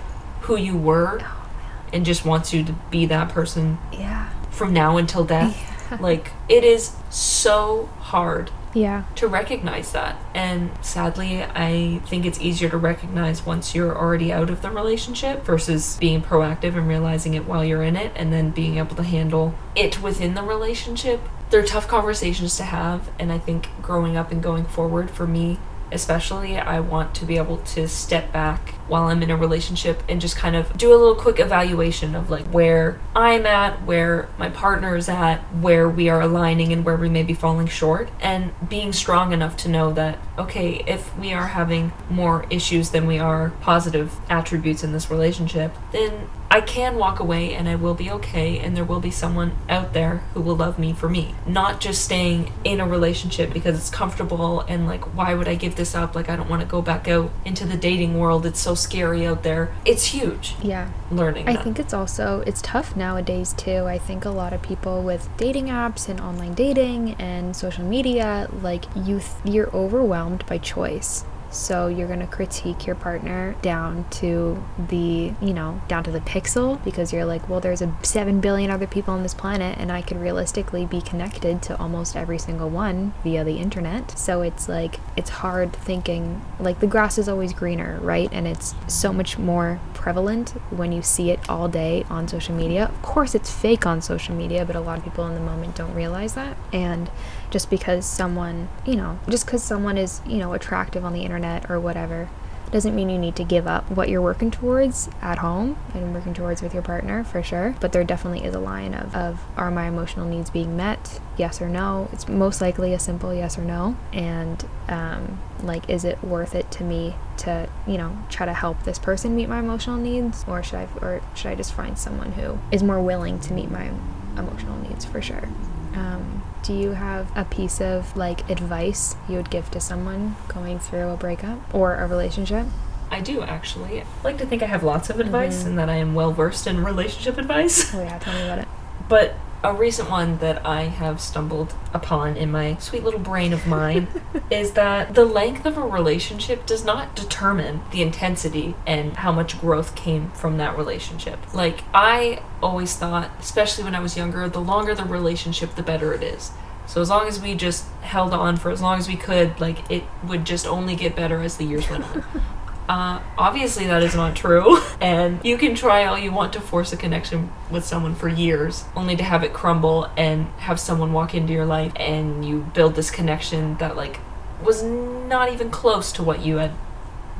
who 0.43 0.57
you 0.57 0.77
were 0.77 1.19
oh, 1.21 1.51
and 1.93 2.07
just 2.07 2.25
wants 2.25 2.53
you 2.53 2.63
to 2.65 2.73
be 2.91 3.07
that 3.07 3.29
person 3.29 3.79
yeah. 3.93 4.31
from 4.51 4.73
now 4.73 4.97
until 4.97 5.25
death. 5.25 5.57
Yeah. 5.91 5.99
like 6.01 6.31
it 6.49 6.63
is 6.63 6.95
so 7.11 7.87
hard 7.99 8.53
yeah. 8.75 9.05
to 9.16 9.27
recognize 9.29 9.93
that. 9.93 10.16
And 10.35 10.71
sadly 10.81 11.43
i 11.43 12.01
think 12.07 12.25
it's 12.25 12.41
easier 12.41 12.68
to 12.68 12.77
recognize 12.77 13.45
once 13.45 13.75
you're 13.75 13.97
already 13.97 14.33
out 14.33 14.51
of 14.51 14.62
the 14.62 14.71
relationship 14.71 15.45
versus 15.45 15.97
being 15.99 16.23
proactive 16.23 16.77
and 16.77 16.89
realizing 16.89 17.35
it 17.35 17.47
while 17.47 17.64
you're 17.64 17.83
in 17.83 17.97
it 17.97 18.12
and 18.16 18.33
then 18.33 18.51
being 18.51 18.79
able 18.79 18.97
to 18.97 19.03
handle 19.03 19.55
it 19.75 20.03
within 20.03 20.35
the 20.35 20.43
relationship. 20.43 21.21
They're 21.51 21.64
tough 21.64 21.89
conversations 21.89 22.57
to 22.57 22.64
have 22.64 23.11
and 23.18 23.33
i 23.33 23.39
think 23.39 23.68
growing 23.83 24.16
up 24.16 24.31
and 24.31 24.43
going 24.43 24.64
forward 24.64 25.11
for 25.11 25.27
me 25.27 25.59
especially 25.93 26.57
i 26.57 26.79
want 26.81 27.14
to 27.16 27.25
be 27.25 27.37
able 27.37 27.59
to 27.59 27.89
step 27.89 28.33
back 28.33 28.75
while 28.91 29.05
i'm 29.05 29.22
in 29.22 29.30
a 29.30 29.36
relationship 29.36 30.03
and 30.09 30.20
just 30.20 30.36
kind 30.36 30.57
of 30.57 30.76
do 30.76 30.91
a 30.91 30.97
little 30.97 31.14
quick 31.14 31.38
evaluation 31.38 32.14
of 32.14 32.28
like 32.28 32.47
where 32.49 33.01
i'm 33.14 33.47
at 33.47 33.82
where 33.84 34.28
my 34.36 34.51
partner 34.51 34.97
is 34.97 35.09
at 35.09 35.38
where 35.55 35.88
we 35.88 36.09
are 36.09 36.20
aligning 36.20 36.72
and 36.72 36.84
where 36.84 36.97
we 36.97 37.09
may 37.09 37.22
be 37.22 37.34
falling 37.34 37.66
short 37.66 38.11
and 38.20 38.53
being 38.68 38.93
strong 38.93 39.32
enough 39.32 39.57
to 39.57 39.68
know 39.68 39.93
that 39.93 40.18
okay 40.36 40.82
if 40.86 41.16
we 41.16 41.32
are 41.32 41.49
having 41.49 41.93
more 42.11 42.45
issues 42.51 42.91
than 42.91 43.07
we 43.07 43.18
are 43.18 43.51
positive 43.61 44.14
attributes 44.28 44.82
in 44.82 44.93
this 44.93 45.11
relationship 45.11 45.74
then 45.93 46.28
I 46.53 46.61
can 46.61 46.97
walk 46.97 47.20
away 47.20 47.55
and 47.55 47.68
I 47.68 47.76
will 47.76 47.95
be 47.95 48.11
okay, 48.11 48.59
and 48.59 48.76
there 48.76 48.82
will 48.82 48.99
be 48.99 49.12
someone 49.12 49.53
out 49.68 49.93
there 49.93 50.16
who 50.34 50.41
will 50.41 50.57
love 50.57 50.80
me 50.80 50.93
for 50.93 51.09
me. 51.09 51.36
Not 51.47 51.80
just 51.80 52.05
staying 52.05 52.53
in 52.64 52.80
a 52.80 52.86
relationship 52.88 53.53
because 53.53 53.78
it's 53.78 53.88
comfortable 53.88 54.62
and 54.62 54.84
like, 54.84 55.14
why 55.14 55.34
would 55.34 55.47
I 55.47 55.55
give 55.55 55.76
this 55.76 55.95
up? 55.95 56.16
Like, 56.16 56.28
I 56.28 56.34
don't 56.34 56.51
want 56.51 56.62
to 56.62 56.66
go 56.66 56.82
back 56.82 57.07
out 57.07 57.30
into 57.45 57.66
the 57.66 57.76
dating 57.76 58.18
world. 58.18 58.45
It's 58.45 58.59
so 58.59 58.74
scary 58.81 59.26
out 59.26 59.43
there. 59.43 59.72
It's 59.85 60.07
huge. 60.07 60.55
Yeah. 60.62 60.91
Learning. 61.11 61.49
I 61.49 61.55
that. 61.55 61.64
think 61.64 61.78
it's 61.78 61.95
also 61.95 62.43
it's 62.47 62.62
tough 62.62 62.97
nowadays 62.97 63.53
too. 63.53 63.85
I 63.87 63.99
think 63.99 64.24
a 64.24 64.31
lot 64.31 64.53
of 64.53 64.62
people 64.62 65.03
with 65.03 65.28
dating 65.37 65.66
apps 65.66 66.09
and 66.09 66.20
online 66.20 66.55
dating 66.55 67.14
and 67.14 67.55
social 67.55 67.85
media, 67.85 68.49
like 68.62 68.85
you, 68.97 69.20
th- 69.20 69.31
you're 69.45 69.74
overwhelmed 69.74 70.45
by 70.47 70.59
choice 70.59 71.24
so 71.51 71.89
you're 71.89 72.07
going 72.07 72.21
to 72.21 72.27
critique 72.27 72.87
your 72.87 72.97
partner 72.97 73.55
down 73.63 74.05
to 74.11 74.63
the, 74.89 75.33
you 75.41 75.53
know, 75.53 75.81
down 75.89 76.05
to 76.05 76.11
the 76.11 76.21
pixel 76.21 76.83
because 76.85 77.13
you're 77.13 77.25
like, 77.25 77.49
well, 77.49 77.61
there's 77.61 77.83
a 77.83 77.93
7 78.03 78.41
billion 78.41 78.71
other 78.71 78.87
people 78.87 79.15
on 79.15 79.23
this 79.23 79.35
planet 79.35 79.79
and 79.79 79.91
I 79.91 80.03
could 80.03 80.21
realistically 80.21 80.87
be 80.87 81.01
connected 81.01 81.63
to 81.63 81.79
almost 81.79 82.17
every 82.17 82.39
single 82.39 82.71
one 82.71 83.13
via 83.23 83.45
the 83.45 83.59
internet. 83.59 84.17
So 84.19 84.43
it's 84.43 84.69
like, 84.69 85.01
it's 85.17 85.31
hard 85.31 85.73
thinking, 85.73 86.41
like, 86.59 86.81
the 86.81 86.87
grass 86.87 87.19
is 87.19 87.29
always 87.29 87.53
greener, 87.53 87.99
right? 88.01 88.29
And 88.33 88.47
it's 88.47 88.75
so 88.87 89.13
much 89.13 89.39
more 89.39 89.81
prevalent 89.95 90.51
when 90.71 90.93
you 90.93 91.03
see 91.03 91.31
it 91.31 91.41
all 91.49 91.69
day 91.69 92.05
on 92.09 92.29
social 92.29 92.55
media. 92.55 92.85
Of 92.85 93.03
course, 93.03 93.35
it's 93.35 93.51
fake 93.51 93.87
on 93.87 94.01
social 94.01 94.35
media, 94.35 94.65
but 94.65 94.77
a 94.77 94.81
lot 94.81 94.99
of 94.99 95.05
people 95.05 95.27
in 95.27 95.35
the 95.35 95.41
moment 95.41 95.77
don't 95.77 95.95
realize 95.95 96.35
that. 96.35 96.57
And 96.73 97.11
just 97.51 97.71
because 97.71 98.07
someone, 98.07 98.69
you 98.87 98.97
know, 98.97 99.19
just 99.29 99.47
because 99.47 99.63
someone 99.63 99.99
is, 99.99 100.21
you 100.27 100.39
know, 100.39 100.53
attractive 100.53 101.05
on 101.05 101.13
the 101.13 101.23
internet 101.23 101.71
or 101.71 101.81
whatever, 101.81 102.29
doesn't 102.71 102.95
mean 102.95 103.11
you 103.11 103.19
need 103.19 103.35
to 103.37 103.45
give 103.45 103.67
up 103.67 103.91
what 103.91 104.09
you're 104.09 104.23
working 104.23 104.51
towards 104.51 105.09
at 105.21 105.39
home 105.39 105.77
and 105.93 106.15
working 106.15 106.33
towards 106.33 106.63
with 106.63 106.73
your 106.73 106.83
partner 106.83 107.25
for 107.25 107.43
sure. 107.43 107.75
But 107.81 107.93
there 107.93 108.05
definitely 108.05 108.45
is 108.45 108.55
a 108.55 108.61
line 108.61 108.95
of, 108.95 109.15
of 109.15 109.41
are 109.57 109.71
my 109.71 109.89
emotional 109.89 110.27
needs 110.27 110.51
being 110.51 110.77
met? 110.77 111.21
Yes 111.37 111.61
or 111.61 111.69
no. 111.69 112.09
It's 112.13 112.29
most 112.29 112.61
likely 112.61 112.93
a 112.93 112.99
simple 112.99 113.35
yes 113.35 113.59
or 113.59 113.63
no. 113.63 113.97
And 114.13 114.65
um, 114.89 115.41
like, 115.63 115.89
is 115.91 116.05
it 116.05 116.23
worth 116.23 116.55
it 116.55 116.71
to 116.73 116.85
me 116.85 117.17
to, 117.39 117.69
you 117.87 117.99
know, 117.99 118.17
try 118.29 118.47
to 118.47 118.55
help 118.55 118.85
this 118.85 118.99
person 118.99 119.35
meet 119.35 119.49
my 119.49 119.59
emotional 119.59 119.97
needs? 119.97 120.45
Or 120.47 120.63
should 120.63 120.77
I, 120.77 120.89
or 121.03 121.23
should 121.35 121.51
I 121.51 121.55
just 121.57 121.73
find 121.73 121.99
someone 121.99 122.33
who 122.33 122.59
is 122.71 122.83
more 122.83 123.03
willing 123.03 123.41
to 123.41 123.53
meet 123.53 123.71
my 123.71 123.91
emotional 124.37 124.79
needs 124.79 125.05
for 125.05 125.21
sure? 125.21 125.49
Um, 125.95 126.39
do 126.63 126.75
you 126.75 126.91
have 126.93 127.31
a 127.37 127.45
piece 127.45 127.81
of 127.81 128.17
like 128.17 128.49
advice 128.51 129.17
you 129.29 129.37
would 129.37 129.51
give 129.51 129.71
to 129.71 129.81
someone 129.81 130.37
going 130.49 130.79
through 130.79 131.09
a 131.09 131.17
breakup 131.17 131.75
or 131.75 131.97
a 131.97 132.07
relationship? 132.07 132.67
I 133.11 133.21
do 133.21 133.43
actually. 133.43 134.03
I 134.03 134.05
like 134.23 134.39
to 134.39 134.47
think 134.47 134.63
I 134.63 134.67
have 134.67 134.83
lots 134.83 135.11
of 135.11 135.19
advice 135.19 135.61
mm-hmm. 135.61 135.71
and 135.71 135.79
that 135.79 135.89
I 135.89 135.97
am 135.97 136.15
well 136.15 136.33
versed 136.33 136.67
in 136.67 136.85
relationship 136.85 137.39
advice. 137.39 137.93
Oh 137.95 138.03
yeah, 138.03 138.19
tell 138.19 138.35
me 138.35 138.43
about 138.43 138.59
it. 138.61 138.69
But 139.09 139.35
a 139.63 139.75
recent 139.75 140.09
one 140.09 140.39
that 140.39 140.65
I 140.65 140.83
have 140.83 141.21
stumbled 141.21 141.75
upon 141.93 142.37
in 142.37 142.51
my 142.51 142.77
sweet 142.77 143.05
little 143.05 143.21
brain 143.21 143.53
of 143.53 143.67
mine 143.67 144.09
is 144.51 144.73
that 144.73 145.15
the 145.15 145.25
length 145.25 145.67
of 145.67 145.77
a 145.77 145.83
relationship 145.83 146.65
does 146.65 146.85
not 146.85 147.15
determine 147.15 147.83
the 147.91 148.01
intensity 148.03 148.75
and 148.87 149.19
how 149.19 149.33
much 149.33 149.61
growth 149.61 149.95
came 149.95 150.31
from 150.31 150.57
that 150.57 150.79
relationship. 150.79 151.39
Like, 151.55 151.85
I 151.93 152.43
always 152.63 152.97
thought, 152.97 153.31
especially 153.39 153.85
when 153.85 153.95
I 153.95 154.01
was 154.01 154.17
younger, 154.17 154.49
the 154.49 154.61
longer 154.61 154.95
the 154.95 155.05
relationship, 155.05 155.75
the 155.75 155.83
better 155.83 156.15
it 156.15 156.23
is. 156.23 156.53
So 156.87 157.01
as 157.01 157.09
long 157.09 157.29
as 157.29 157.41
we 157.41 157.55
just 157.55 157.87
held 158.01 158.35
on 158.35 158.57
for 158.57 158.71
as 158.71 158.83
long 158.83 158.99
as 158.99 159.07
we 159.07 159.15
could, 159.15 159.61
like 159.61 159.89
it 159.91 160.03
would 160.27 160.45
just 160.45 160.67
only 160.67 160.97
get 160.97 161.15
better 161.15 161.41
as 161.41 161.57
the 161.57 161.65
years 161.65 161.89
went 161.89 162.05
on. 162.05 162.25
Uh, 162.91 163.22
obviously, 163.38 163.86
that 163.86 164.03
is 164.03 164.16
not 164.16 164.34
true. 164.34 164.80
And 165.01 165.41
you 165.45 165.57
can 165.57 165.74
try 165.76 166.05
all 166.05 166.18
you 166.18 166.32
want 166.32 166.53
to 166.55 166.61
force 166.61 166.93
a 166.93 166.97
connection 166.97 167.51
with 167.70 167.84
someone 167.84 168.14
for 168.16 168.28
years, 168.28 168.84
only 168.97 169.16
to 169.16 169.22
have 169.22 169.45
it 169.45 169.53
crumble 169.53 170.11
and 170.16 170.47
have 170.59 170.78
someone 170.80 171.12
walk 171.12 171.34
into 171.34 171.53
your 171.53 171.64
life 171.64 171.93
and 171.97 172.45
you 172.45 172.70
build 172.74 172.97
this 172.97 173.11
connection 173.11 173.76
that, 173.76 173.97
like, 173.97 174.18
was 174.62 174.82
not 174.82 175.53
even 175.53 175.70
close 175.70 176.11
to 176.12 176.22
what 176.22 176.45
you 176.45 176.57
had 176.57 176.72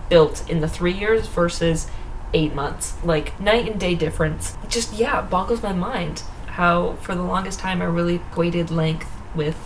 built 0.09 0.49
in 0.49 0.61
the 0.61 0.69
three 0.69 0.93
years 0.93 1.27
versus 1.27 1.89
eight 2.33 2.55
months. 2.55 2.95
Like 3.05 3.39
night 3.41 3.69
and 3.69 3.79
day 3.79 3.97
difference. 3.97 4.57
Just 4.69 4.93
yeah, 4.95 5.21
boggles 5.21 5.63
my 5.63 5.73
mind 5.73 6.23
how 6.47 6.95
for 7.03 7.15
the 7.15 7.23
longest 7.23 7.59
time 7.59 7.83
I 7.83 7.87
really 7.87 8.17
equated 8.17 8.71
length 8.71 9.11
with 9.35 9.59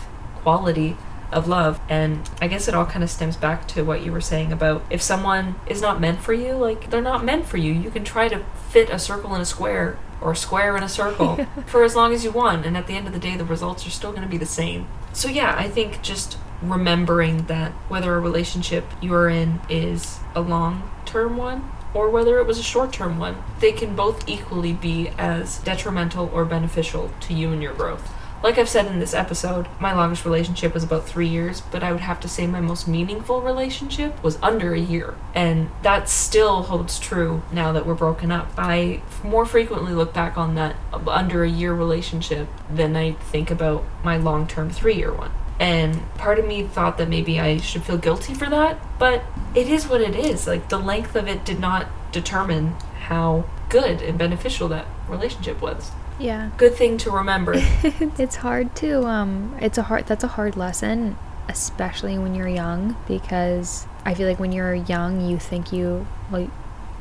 quality 0.43 0.97
of 1.35 1.49
love. 1.49 1.80
And 1.89 2.28
I 2.41 2.49
guess 2.49 2.68
it 2.68 2.74
all 2.74 2.87
kind 2.87 3.03
of 3.03 3.11
stems 3.11 3.37
back 3.37 3.68
to 3.68 3.82
what 3.82 4.03
you 4.03 4.12
were 4.12 4.20
saying 4.20 4.53
about 4.53 4.85
if 4.89 5.03
someone 5.03 5.57
is 5.66 5.82
not 5.82 6.01
meant 6.01 6.20
for 6.20 6.32
you, 6.32 6.53
like 6.53 6.91
they're 6.91 7.03
not 7.03 7.24
meant 7.24 7.47
for 7.47 7.59
you. 7.59 7.72
You 7.72 7.91
can 7.91 8.05
try 8.05 8.28
to 8.28 8.45
fit 8.68 8.89
a 8.91 8.99
circle 8.99 9.35
in 9.35 9.41
a 9.41 9.45
square 9.45 9.99
or 10.20 10.32
a 10.32 10.37
square 10.37 10.76
in 10.76 10.82
a 10.82 10.89
circle 10.89 11.37
yeah. 11.39 11.47
for 11.64 11.85
as 11.85 11.95
long 11.95 12.12
as 12.12 12.24
you 12.24 12.30
want. 12.30 12.64
And 12.64 12.76
at 12.76 12.87
the 12.87 12.95
end 12.95 13.07
of 13.07 13.12
the 13.12 13.18
day, 13.18 13.37
the 13.37 13.45
results 13.45 13.87
are 13.87 13.91
still 13.91 14.11
going 14.11 14.22
to 14.22 14.28
be 14.28 14.39
the 14.39 14.47
same. 14.47 14.89
So, 15.12 15.28
yeah, 15.28 15.55
I 15.59 15.68
think 15.68 16.03
just 16.03 16.39
remembering 16.62 17.47
that 17.47 17.72
whether 17.89 18.14
a 18.14 18.20
relationship 18.20 18.85
you 19.03 19.12
are 19.14 19.28
in 19.28 19.61
is 19.68 20.20
a 20.35 20.41
long 20.41 20.91
term 21.05 21.37
one 21.37 21.70
or 21.93 22.11
whether 22.11 22.39
it 22.39 22.47
was 22.47 22.59
a 22.59 22.62
short 22.62 22.93
term 22.93 23.18
one, 23.18 23.37
they 23.61 23.72
can 23.72 23.95
both 23.95 24.28
equally 24.28 24.72
be 24.72 25.09
as 25.16 25.59
detrimental 25.59 26.28
or 26.32 26.45
beneficial 26.45 27.11
to 27.20 27.35
you 27.35 27.53
and 27.53 27.62
your 27.62 27.72
growth. 27.74 28.12
Like 28.45 28.59
I've 28.59 28.69
said 28.69 28.85
in 28.89 29.01
this 29.01 29.15
episode, 29.15 29.69
my 29.81 29.95
longest 29.95 30.27
relationship 30.27 30.75
was 30.75 30.85
about 30.85 31.07
three 31.07 31.29
years, 31.29 31.63
but 31.63 31.83
I 31.83 31.93
would 31.93 32.03
have 32.03 32.21
to 32.21 32.29
say 32.29 32.47
my 32.47 32.61
most 32.61 32.87
meaningful 32.87 33.41
relationship 33.41 34.23
was 34.23 34.39
under 34.43 34.75
a 34.75 34.79
year. 34.79 35.15
And 35.35 35.71
that 35.81 36.11
still 36.11 36.65
holds 36.65 36.99
true 36.99 37.43
now 37.51 37.73
that 37.73 37.87
we're 37.87 37.95
broken 37.95 38.31
up. 38.31 38.51
I 38.59 39.01
more 39.23 39.47
frequently 39.47 39.95
look 39.95 40.13
back 40.13 40.37
on 40.37 40.57
that 40.57 40.77
under 41.07 41.43
a 41.43 41.49
year 41.49 41.73
relationship 41.73 42.47
than 42.71 42.97
I 42.97 43.13
think 43.13 43.51
about 43.51 43.83
my 44.03 44.19
long 44.19 44.47
term 44.47 44.69
three 44.69 44.97
year 44.97 45.15
one. 45.15 45.33
And 45.59 46.15
part 46.17 46.39
of 46.39 46.47
me 46.47 46.65
thought 46.65 46.99
that 46.99 47.09
maybe 47.09 47.41
I 47.41 47.57
should 47.57 47.85
feel 47.85 47.97
guilty 47.97 48.35
for 48.35 48.51
that, 48.51 48.79
but 48.99 49.25
it 49.55 49.71
is 49.71 49.89
what 49.89 50.03
it 50.03 50.15
is. 50.15 50.47
Like 50.47 50.69
the 50.69 50.79
length 50.79 51.17
of 51.17 51.29
it 51.29 51.47
did 51.47 51.61
not 51.61 51.87
determine 52.13 52.75
how 53.05 53.47
good 53.71 54.03
and 54.03 54.19
beneficial 54.19 54.69
that 54.69 54.87
relationship 55.09 55.63
was. 55.63 55.93
Yeah. 56.19 56.51
Good 56.57 56.75
thing 56.75 56.99
to 56.99 57.11
remember. 57.11 57.55
it's 57.57 58.37
hard 58.37 58.75
to 58.77 59.05
um 59.07 59.57
it's 59.61 59.79
a 59.79 59.83
hard 59.83 60.07
that's 60.07 60.25
a 60.25 60.29
hard 60.29 60.57
lesson 60.57 61.17
especially 61.49 62.19
when 62.19 62.35
you're 62.35 62.49
young 62.49 62.97
because 63.07 63.87
I 64.05 64.15
feel 64.15 64.29
like 64.29 64.41
when 64.41 64.53
you're 64.53 64.75
young 64.75 65.21
you 65.29 65.39
think 65.39 65.73
you 65.73 66.07
well 66.31 66.51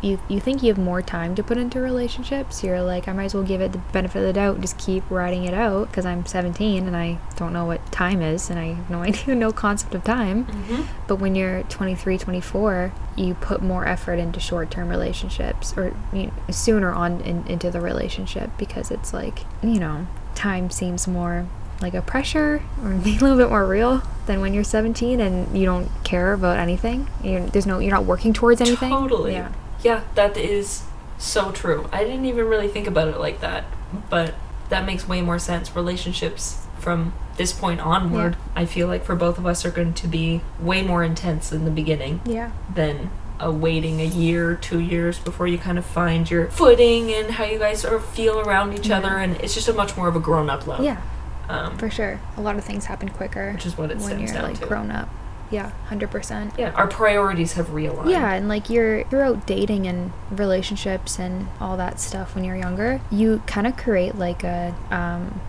you 0.03 0.19
you 0.27 0.39
think 0.39 0.61
you 0.61 0.67
have 0.67 0.77
more 0.77 1.01
time 1.01 1.33
to 1.35 1.43
put 1.43 1.57
into 1.57 1.79
relationships. 1.79 2.63
You're 2.63 2.81
like, 2.81 3.07
I 3.07 3.13
might 3.13 3.25
as 3.25 3.33
well 3.33 3.43
give 3.43 3.61
it 3.61 3.71
the 3.71 3.77
benefit 3.77 4.19
of 4.19 4.25
the 4.25 4.33
doubt, 4.33 4.61
just 4.61 4.77
keep 4.77 5.09
writing 5.09 5.45
it 5.45 5.53
out 5.53 5.87
because 5.87 6.05
I'm 6.05 6.25
17 6.25 6.85
and 6.85 6.95
I 6.95 7.19
don't 7.35 7.53
know 7.53 7.65
what 7.65 7.91
time 7.91 8.21
is 8.21 8.49
and 8.49 8.59
I 8.59 8.73
have 8.73 8.89
no 8.89 8.99
idea, 9.03 9.33
no 9.35 9.51
concept 9.51 9.95
of 9.95 10.03
time. 10.03 10.45
Mm-hmm. 10.45 10.83
But 11.07 11.15
when 11.15 11.35
you're 11.35 11.63
23, 11.63 12.17
24, 12.17 12.93
you 13.15 13.33
put 13.35 13.61
more 13.61 13.87
effort 13.87 14.15
into 14.15 14.39
short-term 14.39 14.89
relationships 14.89 15.73
or 15.77 15.95
you 16.11 16.27
know, 16.27 16.33
sooner 16.49 16.91
on 16.91 17.21
in, 17.21 17.47
into 17.47 17.71
the 17.71 17.79
relationship 17.79 18.49
because 18.57 18.91
it's 18.91 19.13
like 19.13 19.39
you 19.61 19.79
know 19.79 20.07
time 20.35 20.69
seems 20.69 21.07
more 21.07 21.47
like 21.81 21.93
a 21.93 22.01
pressure 22.01 22.61
or 22.81 22.91
a 22.91 22.97
little 22.97 23.37
bit 23.37 23.49
more 23.49 23.65
real 23.65 24.01
than 24.25 24.41
when 24.41 24.53
you're 24.53 24.63
17 24.63 25.19
and 25.19 25.57
you 25.57 25.65
don't 25.65 25.89
care 26.03 26.33
about 26.33 26.57
anything. 26.57 27.09
You're, 27.23 27.41
there's 27.41 27.65
no, 27.65 27.79
you're 27.79 27.91
not 27.91 28.05
working 28.05 28.33
towards 28.33 28.61
anything. 28.61 28.89
Totally. 28.89 29.33
Yeah. 29.33 29.51
Yeah, 29.83 30.03
that 30.15 30.37
is 30.37 30.83
so 31.17 31.51
true. 31.51 31.87
I 31.91 32.03
didn't 32.03 32.25
even 32.25 32.45
really 32.47 32.67
think 32.67 32.87
about 32.87 33.07
it 33.07 33.19
like 33.19 33.41
that, 33.41 33.65
but 34.09 34.33
that 34.69 34.85
makes 34.85 35.07
way 35.07 35.21
more 35.21 35.39
sense. 35.39 35.75
Relationships 35.75 36.65
from 36.79 37.13
this 37.37 37.53
point 37.53 37.79
onward, 37.79 38.33
yeah. 38.33 38.61
I 38.61 38.65
feel 38.65 38.87
like 38.87 39.05
for 39.05 39.15
both 39.15 39.37
of 39.37 39.45
us 39.45 39.65
are 39.65 39.71
going 39.71 39.93
to 39.95 40.07
be 40.07 40.41
way 40.59 40.81
more 40.81 41.03
intense 41.03 41.51
in 41.51 41.65
the 41.65 41.71
beginning. 41.71 42.21
Yeah. 42.25 42.51
Than 42.73 43.09
a 43.39 43.51
waiting 43.51 43.99
a 43.99 44.05
year, 44.05 44.55
two 44.55 44.79
years 44.79 45.19
before 45.19 45.47
you 45.47 45.57
kind 45.57 45.77
of 45.77 45.85
find 45.85 46.29
your 46.29 46.47
footing 46.49 47.11
and 47.11 47.31
how 47.31 47.43
you 47.43 47.59
guys 47.59 47.81
sort 47.81 47.93
of 47.93 48.05
feel 48.05 48.39
around 48.39 48.73
each 48.73 48.87
yeah. 48.87 48.97
other, 48.97 49.17
and 49.17 49.35
it's 49.41 49.53
just 49.53 49.67
a 49.67 49.73
much 49.73 49.97
more 49.97 50.07
of 50.07 50.15
a 50.15 50.19
grown 50.19 50.49
up 50.49 50.67
love. 50.67 50.83
Yeah. 50.83 51.01
Um, 51.49 51.77
for 51.77 51.89
sure, 51.89 52.21
a 52.37 52.41
lot 52.41 52.55
of 52.55 52.63
things 52.63 52.85
happen 52.85 53.09
quicker. 53.09 53.51
Which 53.51 53.65
is 53.65 53.77
what 53.77 53.91
it 53.91 53.97
when 53.97 54.19
you're 54.19 54.41
like 54.41 54.59
to. 54.59 54.65
grown 54.65 54.91
up. 54.91 55.09
Yeah, 55.51 55.71
100%. 55.89 56.57
Yeah, 56.57 56.71
our 56.71 56.87
priorities 56.87 57.53
have 57.53 57.67
realigned. 57.67 58.09
Yeah, 58.09 58.33
and 58.33 58.47
like 58.47 58.69
you're 58.69 59.03
throughout 59.05 59.45
dating 59.45 59.85
and 59.85 60.11
relationships 60.31 61.19
and 61.19 61.47
all 61.59 61.77
that 61.77 61.99
stuff 61.99 62.33
when 62.33 62.43
you're 62.43 62.55
younger, 62.55 63.01
you 63.11 63.43
kind 63.45 63.67
of 63.67 63.77
create 63.77 64.15
like 64.15 64.43
a 64.43 64.75
um 64.89 65.41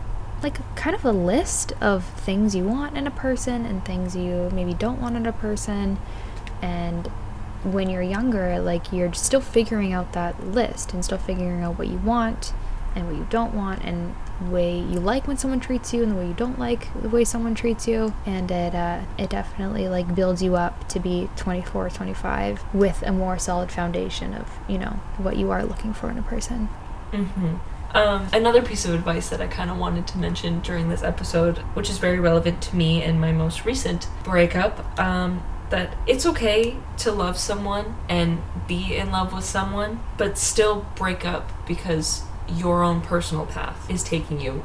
like 0.43 0.59
kind 0.77 0.95
of 0.95 1.05
a 1.07 1.13
list 1.13 1.73
of 1.81 2.05
things 2.05 2.55
you 2.55 2.65
want 2.65 2.99
in 2.99 3.07
a 3.07 3.11
person 3.11 3.65
and 3.65 3.83
things 3.85 4.15
you 4.15 4.51
maybe 4.53 4.75
don't 4.75 5.01
want 5.01 5.17
in 5.17 5.25
a 5.25 5.33
person 5.33 5.97
and 6.61 7.07
when 7.63 7.89
you're 7.89 8.03
younger, 8.03 8.59
like 8.59 8.93
you're 8.93 9.13
still 9.15 9.41
figuring 9.41 9.93
out 9.93 10.13
that 10.13 10.49
list 10.49 10.93
and 10.93 11.03
still 11.03 11.19
figuring 11.19 11.63
out 11.63 11.79
what 11.79 11.89
you 11.89 11.97
want 11.97 12.53
and 12.95 13.07
what 13.07 13.17
you 13.17 13.27
don't 13.31 13.55
want 13.55 13.83
and 13.83 14.15
way 14.43 14.79
you 14.79 14.99
like 14.99 15.27
when 15.27 15.37
someone 15.37 15.61
treats 15.61 15.93
you 15.93 16.03
and 16.03 16.13
the 16.13 16.17
way 16.17 16.27
you 16.27 16.35
don't 16.35 16.59
like 16.59 16.89
the 17.01 17.09
way 17.09 17.25
someone 17.25 17.55
treats 17.55 17.87
you 17.87 18.15
and 18.27 18.51
it 18.51 18.75
uh, 18.75 19.01
it 19.17 19.31
definitely 19.31 19.89
like 19.89 20.15
builds 20.15 20.43
you 20.43 20.57
up 20.57 20.89
to 20.89 20.99
be 20.99 21.29
24 21.37 21.91
25 21.91 22.75
with 22.75 23.03
a 23.03 23.13
more 23.13 23.39
solid 23.39 23.71
foundation 23.71 24.35
of 24.35 24.51
you 24.69 24.79
know 24.79 25.01
what 25.19 25.37
you 25.37 25.51
are 25.51 25.65
looking 25.65 25.93
for 25.93 26.11
in 26.11 26.19
a 26.19 26.23
person 26.23 26.69
mm-hmm. 27.13 27.57
Um, 27.95 28.27
another 28.33 28.61
piece 28.61 28.85
of 28.85 28.93
advice 28.93 29.29
that 29.29 29.41
I 29.41 29.47
kind 29.47 29.71
of 29.71 29.79
wanted 29.79 30.09
to 30.09 30.19
mention 30.19 30.59
during 30.59 30.89
this 30.89 31.05
episode, 31.05 31.59
which 31.75 31.89
is 31.89 31.99
very 31.99 32.19
relevant 32.19 32.61
to 32.63 32.75
me 32.75 33.05
in 33.05 33.21
my 33.21 33.31
most 33.31 33.65
recent 33.65 34.09
breakup, 34.25 34.99
um, 34.99 35.45
that 35.71 35.97
it's 36.05 36.27
okay 36.27 36.77
to 36.99 37.13
love 37.13 37.39
someone 37.39 37.97
and 38.09 38.43
be 38.67 38.97
in 38.97 39.13
love 39.13 39.33
with 39.33 39.45
someone, 39.45 40.01
but 40.19 40.37
still 40.37 40.87
break 40.97 41.25
up 41.25 41.53
because 41.67 42.25
your 42.49 42.83
own 42.83 43.01
personal 43.01 43.47
path 43.47 43.89
is 43.91 44.03
taking 44.03 44.41
you 44.41 44.65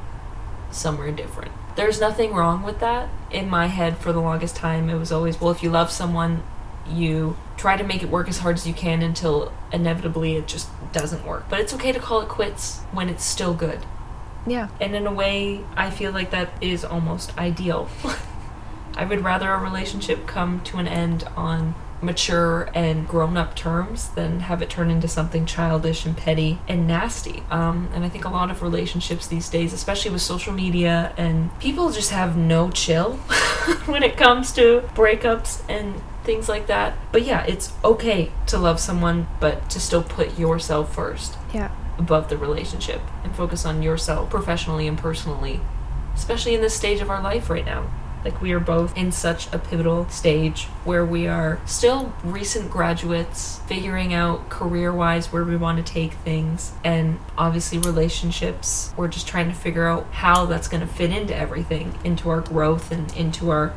somewhere 0.72 1.12
different. 1.12 1.52
There's 1.76 2.00
nothing 2.00 2.34
wrong 2.34 2.64
with 2.64 2.80
that. 2.80 3.10
In 3.32 3.50
my 3.50 3.68
head, 3.68 3.98
for 3.98 4.12
the 4.12 4.20
longest 4.20 4.56
time, 4.56 4.90
it 4.90 4.98
was 4.98 5.12
always, 5.12 5.40
well, 5.40 5.52
if 5.52 5.64
you 5.64 5.70
love 5.70 5.92
someone, 5.92 6.44
you 6.88 7.38
try 7.58 7.78
to 7.78 7.84
make 7.84 8.02
it 8.04 8.10
work 8.10 8.28
as 8.28 8.40
hard 8.40 8.56
as 8.56 8.68
you 8.68 8.74
can 8.74 9.02
until 9.02 9.54
inevitably 9.72 10.36
it 10.36 10.48
just 10.48 10.70
doesn't 10.92 11.26
work. 11.26 11.46
But 11.50 11.60
it's 11.60 11.74
okay 11.74 11.92
to 11.92 12.00
call 12.00 12.22
it 12.22 12.30
quits 12.30 12.80
when 12.92 13.10
it's 13.10 13.24
still 13.24 13.54
good. 13.54 13.80
Yeah. 14.48 14.70
And 14.80 14.96
in 14.96 15.06
a 15.06 15.14
way, 15.14 15.64
I 15.76 15.90
feel 15.90 16.12
like 16.12 16.32
that 16.32 16.52
is 16.62 16.84
almost 16.84 17.38
ideal. 17.38 17.90
I 18.96 19.06
would 19.06 19.24
rather 19.24 19.52
a 19.52 19.60
relationship 19.60 20.28
come 20.28 20.62
to 20.62 20.78
an 20.78 20.88
end 20.88 21.24
on 21.36 21.76
mature 22.02 22.70
and 22.74 23.08
grown 23.08 23.38
up 23.38 23.56
terms 23.56 24.10
than 24.10 24.41
have 24.41 24.62
it 24.62 24.70
turn 24.70 24.89
into 24.89 25.08
something 25.08 25.45
childish 25.45 26.06
and 26.06 26.16
petty 26.16 26.60
and 26.68 26.88
nasty. 26.88 27.43
Um, 27.50 27.89
and 27.93 28.04
I 28.04 28.10
think 28.10 28.26
a 28.26 28.30
lot 28.30 28.50
of 28.50 28.62
relationships 28.62 29.28
these 29.28 29.50
days, 29.50 29.74
especially 29.74 30.12
with 30.12 30.22
social 30.22 30.54
media, 30.54 31.14
and 31.18 31.58
people 31.60 31.91
just 31.91 32.12
have 32.12 32.38
no 32.38 32.70
chill 32.70 33.14
when 33.86 34.04
it 34.04 34.18
comes 34.18 34.52
to 34.54 34.82
breakups 34.95 35.62
and 35.70 36.02
things 36.24 36.47
like 36.47 36.68
that. 36.68 36.95
But 37.12 37.24
yeah, 37.24 37.43
it's 37.45 37.74
okay 37.84 38.32
to 38.47 38.58
love 38.58 38.80
someone, 38.80 39.28
but 39.39 39.70
to 39.72 39.80
still 39.80 40.04
put 40.04 40.38
yourself 40.38 40.93
first. 40.93 41.38
Yeah. 41.54 41.72
Above 41.97 42.30
the 42.30 42.38
relationship 42.38 43.02
and 43.24 43.36
focus 43.36 43.66
on 43.66 43.82
yourself 43.84 44.30
professionally 44.30 44.88
and 44.88 44.97
personally, 44.97 45.60
especially 46.16 46.56
in 46.56 46.62
this 46.62 46.76
stage 46.76 47.02
of 47.02 47.10
our 47.10 47.22
life 47.22 47.50
right 47.50 47.66
now. 47.66 47.89
Like, 48.24 48.41
we 48.41 48.51
are 48.51 48.59
both 48.59 48.97
in 48.97 49.11
such 49.11 49.51
a 49.53 49.59
pivotal 49.59 50.09
stage 50.09 50.65
where 50.84 51.05
we 51.05 51.28
are 51.28 51.61
still 51.65 52.13
recent 52.24 52.70
graduates, 52.70 53.59
figuring 53.67 54.13
out 54.13 54.49
career 54.49 54.93
wise 54.93 55.32
where 55.32 55.43
we 55.43 55.55
want 55.55 55.86
to 55.86 55.93
take 55.93 56.13
things, 56.13 56.74
and 56.84 57.20
obviously 57.38 57.78
relationships. 57.80 58.93
We're 58.97 59.07
just 59.07 59.28
trying 59.28 59.47
to 59.47 59.55
figure 59.55 59.88
out 59.88 60.05
how 60.11 60.45
that's 60.45 60.67
going 60.67 60.82
to 60.82 60.93
fit 60.93 61.11
into 61.11 61.36
everything, 61.36 61.97
into 62.03 62.30
our 62.30 62.41
growth 62.41 62.91
and 62.91 63.15
into 63.15 63.49
our 63.51 63.74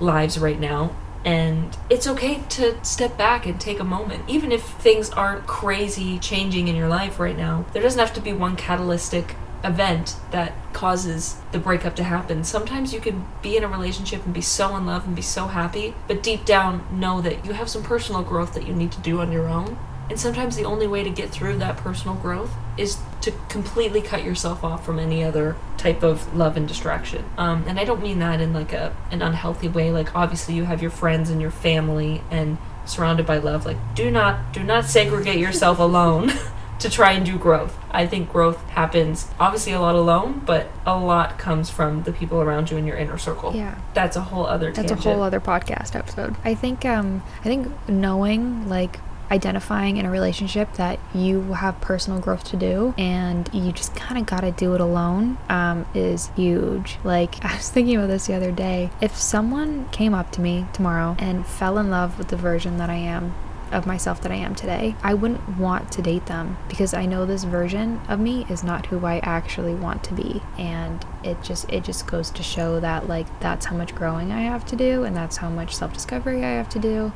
lives 0.00 0.38
right 0.38 0.58
now. 0.58 0.94
And 1.24 1.76
it's 1.90 2.06
okay 2.06 2.42
to 2.50 2.84
step 2.84 3.18
back 3.18 3.46
and 3.46 3.60
take 3.60 3.80
a 3.80 3.84
moment. 3.84 4.28
Even 4.28 4.52
if 4.52 4.62
things 4.62 5.10
aren't 5.10 5.46
crazy 5.48 6.20
changing 6.20 6.68
in 6.68 6.76
your 6.76 6.86
life 6.88 7.18
right 7.18 7.36
now, 7.36 7.66
there 7.72 7.82
doesn't 7.82 7.98
have 7.98 8.14
to 8.14 8.20
be 8.20 8.32
one 8.32 8.54
catalytic 8.54 9.34
event 9.66 10.16
that 10.30 10.52
causes 10.72 11.36
the 11.52 11.58
breakup 11.58 11.96
to 11.96 12.04
happen. 12.04 12.44
Sometimes 12.44 12.94
you 12.94 13.00
can 13.00 13.26
be 13.42 13.56
in 13.56 13.64
a 13.64 13.68
relationship 13.68 14.24
and 14.24 14.32
be 14.32 14.40
so 14.40 14.76
in 14.76 14.86
love 14.86 15.06
and 15.06 15.16
be 15.16 15.22
so 15.22 15.46
happy, 15.46 15.94
but 16.06 16.22
deep 16.22 16.44
down 16.44 16.86
know 16.90 17.20
that 17.20 17.44
you 17.44 17.52
have 17.52 17.68
some 17.68 17.82
personal 17.82 18.22
growth 18.22 18.54
that 18.54 18.66
you 18.66 18.74
need 18.74 18.92
to 18.92 19.00
do 19.00 19.20
on 19.20 19.32
your 19.32 19.48
own. 19.48 19.78
And 20.08 20.20
sometimes 20.20 20.54
the 20.54 20.64
only 20.64 20.86
way 20.86 21.02
to 21.02 21.10
get 21.10 21.30
through 21.30 21.56
that 21.58 21.76
personal 21.78 22.14
growth 22.14 22.52
is 22.76 22.98
to 23.22 23.32
completely 23.48 24.00
cut 24.00 24.22
yourself 24.22 24.62
off 24.62 24.86
from 24.86 25.00
any 25.00 25.24
other 25.24 25.56
type 25.78 26.04
of 26.04 26.32
love 26.36 26.56
and 26.56 26.68
distraction. 26.68 27.24
Um, 27.36 27.64
and 27.66 27.80
I 27.80 27.84
don't 27.84 28.00
mean 28.00 28.20
that 28.20 28.40
in 28.40 28.52
like 28.52 28.72
a 28.72 28.94
an 29.10 29.20
unhealthy 29.20 29.66
way. 29.66 29.90
Like 29.90 30.14
obviously 30.14 30.54
you 30.54 30.64
have 30.64 30.80
your 30.80 30.92
friends 30.92 31.28
and 31.28 31.40
your 31.40 31.50
family 31.50 32.22
and 32.30 32.58
surrounded 32.84 33.26
by 33.26 33.38
love. 33.38 33.66
Like 33.66 33.78
do 33.96 34.10
not 34.10 34.52
do 34.52 34.62
not 34.62 34.84
segregate 34.84 35.40
yourself 35.40 35.80
alone. 35.80 36.32
to 36.78 36.90
try 36.90 37.12
and 37.12 37.24
do 37.24 37.38
growth. 37.38 37.78
I 37.90 38.06
think 38.06 38.30
growth 38.30 38.62
happens 38.68 39.28
obviously 39.40 39.72
a 39.72 39.80
lot 39.80 39.94
alone, 39.94 40.42
but 40.44 40.68
a 40.84 40.98
lot 40.98 41.38
comes 41.38 41.70
from 41.70 42.02
the 42.02 42.12
people 42.12 42.40
around 42.40 42.70
you 42.70 42.76
in 42.76 42.86
your 42.86 42.96
inner 42.96 43.18
circle. 43.18 43.54
Yeah. 43.54 43.78
That's 43.94 44.16
a 44.16 44.20
whole 44.20 44.46
other 44.46 44.72
That's 44.72 44.92
a 44.92 44.96
whole 44.96 45.22
other 45.22 45.40
podcast 45.40 45.96
episode. 45.96 46.36
I 46.44 46.54
think 46.54 46.84
um 46.84 47.22
I 47.40 47.44
think 47.44 47.68
knowing 47.88 48.68
like 48.68 49.00
identifying 49.30 49.96
in 49.96 50.06
a 50.06 50.10
relationship 50.10 50.72
that 50.74 50.98
you 51.14 51.54
have 51.54 51.80
personal 51.80 52.20
growth 52.20 52.44
to 52.44 52.56
do 52.56 52.94
and 52.96 53.48
you 53.52 53.72
just 53.72 53.94
kind 53.94 54.18
of 54.18 54.26
got 54.26 54.40
to 54.40 54.52
do 54.52 54.74
it 54.74 54.80
alone 54.80 55.38
um, 55.48 55.86
is 55.94 56.28
huge. 56.36 56.98
Like, 57.04 57.44
I 57.44 57.56
was 57.56 57.68
thinking 57.68 57.96
about 57.96 58.08
this 58.08 58.26
the 58.26 58.34
other 58.34 58.52
day. 58.52 58.90
If 59.00 59.16
someone 59.16 59.88
came 59.90 60.14
up 60.14 60.30
to 60.32 60.40
me 60.40 60.66
tomorrow 60.72 61.16
and 61.18 61.46
fell 61.46 61.78
in 61.78 61.90
love 61.90 62.18
with 62.18 62.28
the 62.28 62.36
version 62.36 62.78
that 62.78 62.90
I 62.90 62.94
am 62.94 63.34
of 63.72 63.86
myself 63.86 64.20
that 64.22 64.32
I 64.32 64.36
am 64.36 64.54
today, 64.54 64.94
I 65.02 65.14
wouldn't 65.14 65.58
want 65.58 65.90
to 65.92 66.02
date 66.02 66.26
them 66.26 66.56
because 66.68 66.94
I 66.94 67.06
know 67.06 67.26
this 67.26 67.44
version 67.44 68.00
of 68.08 68.20
me 68.20 68.46
is 68.48 68.62
not 68.62 68.86
who 68.86 69.04
I 69.04 69.18
actually 69.18 69.74
want 69.74 70.04
to 70.04 70.14
be. 70.14 70.42
And 70.58 71.04
it 71.24 71.42
just 71.42 71.70
it 71.70 71.84
just 71.84 72.06
goes 72.06 72.30
to 72.30 72.42
show 72.42 72.80
that 72.80 73.08
like 73.08 73.40
that's 73.40 73.66
how 73.66 73.76
much 73.76 73.94
growing 73.94 74.32
I 74.32 74.42
have 74.42 74.64
to 74.66 74.76
do 74.76 75.04
and 75.04 75.16
that's 75.16 75.38
how 75.38 75.50
much 75.50 75.74
self-discovery 75.74 76.44
I 76.44 76.50
have 76.50 76.68
to 76.70 76.78
do. 76.78 77.12